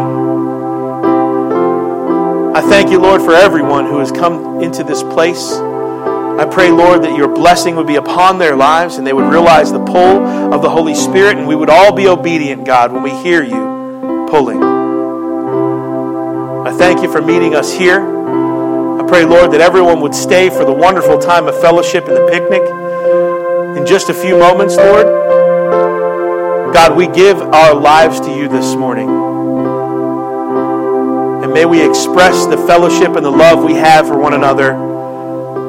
I 2.56 2.62
thank 2.62 2.90
you, 2.90 3.00
Lord, 3.00 3.22
for 3.22 3.34
everyone 3.34 3.86
who 3.86 4.00
has 4.00 4.12
come 4.12 4.62
into 4.62 4.84
this 4.84 5.04
place. 5.04 5.54
I 5.54 6.46
pray, 6.50 6.70
Lord, 6.70 7.04
that 7.04 7.16
your 7.18 7.28
blessing 7.28 7.76
would 7.76 7.88
be 7.88 7.96
upon 7.96 8.38
their 8.38 8.56
lives 8.56 8.98
and 8.98 9.06
they 9.06 9.14
would 9.14 9.32
realize 9.32 9.72
the 9.72 9.84
pull 9.84 10.26
of 10.54 10.62
the 10.62 10.70
Holy 10.70 10.96
Spirit, 10.96 11.38
and 11.38 11.48
we 11.48 11.56
would 11.56 11.70
all 11.70 11.94
be 11.94 12.08
obedient, 12.08 12.66
God, 12.66 12.92
when 12.92 13.04
we 13.04 13.12
hear 13.12 13.44
you 13.44 14.28
pulling. 14.30 14.62
I 16.68 16.72
thank 16.78 17.02
you 17.02 17.12
for 17.12 17.22
meeting 17.22 17.56
us 17.56 17.74
here. 17.74 18.02
I 18.02 19.04
pray, 19.08 19.26
Lord, 19.26 19.52
that 19.52 19.62
everyone 19.62 20.02
would 20.02 20.14
stay 20.14 20.50
for 20.50 20.66
the 20.66 20.74
wonderful 20.74 21.18
time 21.18 21.48
of 21.48 21.60
fellowship 21.62 22.08
and 22.08 22.18
the 22.18 22.28
picnic. 22.28 22.62
In 23.78 23.86
just 23.86 24.10
a 24.10 24.14
few 24.14 24.38
moments, 24.38 24.76
Lord, 24.76 25.08
God, 26.74 26.96
we 26.98 27.08
give 27.08 27.42
our 27.42 27.74
lives 27.74 28.20
to 28.22 28.36
you 28.36 28.48
this 28.48 28.76
morning. 28.76 29.10
And 31.44 31.54
may 31.54 31.66
we 31.66 31.88
express 31.88 32.46
the 32.46 32.58
fellowship 32.58 33.16
and 33.16 33.26
the 33.26 33.32
love 33.32 33.64
we 33.64 33.74
have 33.74 34.08
for 34.08 34.18
one 34.18 34.34
another 34.34 34.72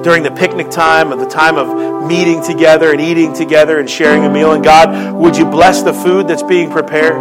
during 0.02 0.22
the 0.22 0.30
picnic 0.30 0.70
time 0.70 1.12
and 1.12 1.20
the 1.20 1.28
time 1.28 1.56
of 1.56 2.08
meeting 2.08 2.42
together 2.42 2.90
and 2.90 3.00
eating 3.00 3.32
together 3.32 3.78
and 3.78 3.88
sharing 3.88 4.24
a 4.24 4.30
meal. 4.30 4.52
And 4.52 4.64
God, 4.64 5.14
would 5.14 5.36
you 5.36 5.44
bless 5.44 5.82
the 5.82 5.92
food 5.92 6.28
that's 6.28 6.42
being 6.42 6.70
prepared 6.70 7.16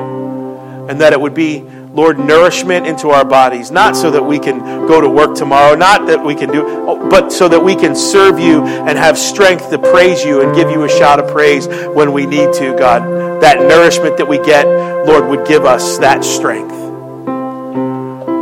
and 0.90 1.02
that 1.02 1.14
it 1.14 1.20
would 1.20 1.34
be, 1.34 1.62
Lord, 1.62 2.18
nourishment 2.18 2.88
into 2.88 3.10
our 3.10 3.26
bodies, 3.26 3.72
not 3.72 3.96
so 3.96 4.12
that 4.12 4.24
we 4.24 4.40
can 4.40 4.60
go 4.88 5.02
to 5.02 5.10
work 5.10 5.36
tomorrow, 5.36 5.76
not 5.76 6.08
that 6.08 6.24
we 6.24 6.36
can 6.36 6.52
do, 6.52 6.64
but 7.10 7.32
so 7.32 7.50
that 7.50 7.60
we 7.60 7.76
can 7.76 7.96
serve 7.96 8.40
you 8.40 8.64
and 8.64 8.98
have 8.98 9.18
strength 9.18 9.70
to 9.72 9.80
praise 9.80 10.24
you 10.24 10.42
and 10.42 10.56
give 10.56 10.70
you 10.70 10.84
a 10.84 10.90
shout 10.90 11.20
of 11.20 11.30
praise 11.30 11.68
when 11.68 12.14
we 12.14 12.26
need 12.26 12.54
to, 12.54 12.76
God. 12.78 13.27
That 13.42 13.60
nourishment 13.60 14.18
that 14.18 14.28
we 14.28 14.38
get, 14.38 14.66
Lord, 15.06 15.28
would 15.28 15.48
give 15.48 15.66
us 15.66 15.98
that 16.00 16.24
strength. 16.24 16.74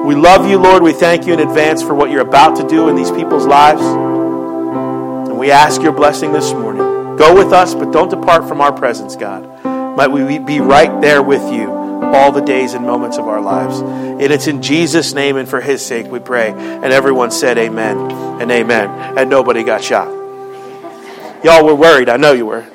We 0.06 0.16
love 0.16 0.48
you, 0.50 0.58
Lord. 0.58 0.84
We 0.84 0.93
thank 0.93 1.26
you 1.26 1.34
in 1.34 1.39
advance 1.39 1.82
for 1.82 1.93
what 1.96 2.12
you're 2.12 2.22
about 2.22 2.58
to 2.58 2.68
do 2.68 2.89
in 2.89 2.96
these 2.96 3.12
people's 3.12 3.46
lives. 3.46 3.82
And 3.82 5.38
we 5.39 5.52
ask 5.52 5.82
your 5.82 5.93
blessing 5.93 6.32
this 6.32 6.54
morning. 6.54 7.18
Go 7.18 7.36
with 7.36 7.52
us, 7.54 7.74
but 7.74 7.91
don't 7.91 8.10
depart 8.10 8.48
from 8.48 8.62
our 8.62 8.72
presence, 8.72 9.16
God. 9.16 9.64
Might 9.98 10.10
we 10.10 10.38
be 10.38 10.60
right 10.60 11.02
there 11.02 11.24
with 11.24 11.52
you 11.52 11.72
all 12.14 12.32
the 12.32 12.41
days 12.41 12.74
and 12.74 12.86
moments 12.86 13.18
of 13.18 13.28
our 13.28 13.41
lives. 13.41 13.80
And 13.80 14.22
it's 14.22 14.48
in 14.48 14.62
Jesus' 14.62 15.14
name 15.14 15.38
and 15.38 15.48
for 15.48 15.62
his 15.62 15.86
sake 15.86 16.12
we 16.12 16.20
pray. 16.20 16.52
And 16.52 16.86
everyone 16.86 17.32
said 17.32 17.58
amen 17.58 18.12
and 18.41 18.52
amen. 18.52 19.18
And 19.18 19.30
nobody 19.30 19.64
got 19.64 19.84
shot. 19.84 20.08
Y'all 21.43 21.66
were 21.66 21.76
worried. 21.76 22.10
I 22.10 22.18
know 22.18 22.34
you 22.34 22.46
were. 22.46 22.66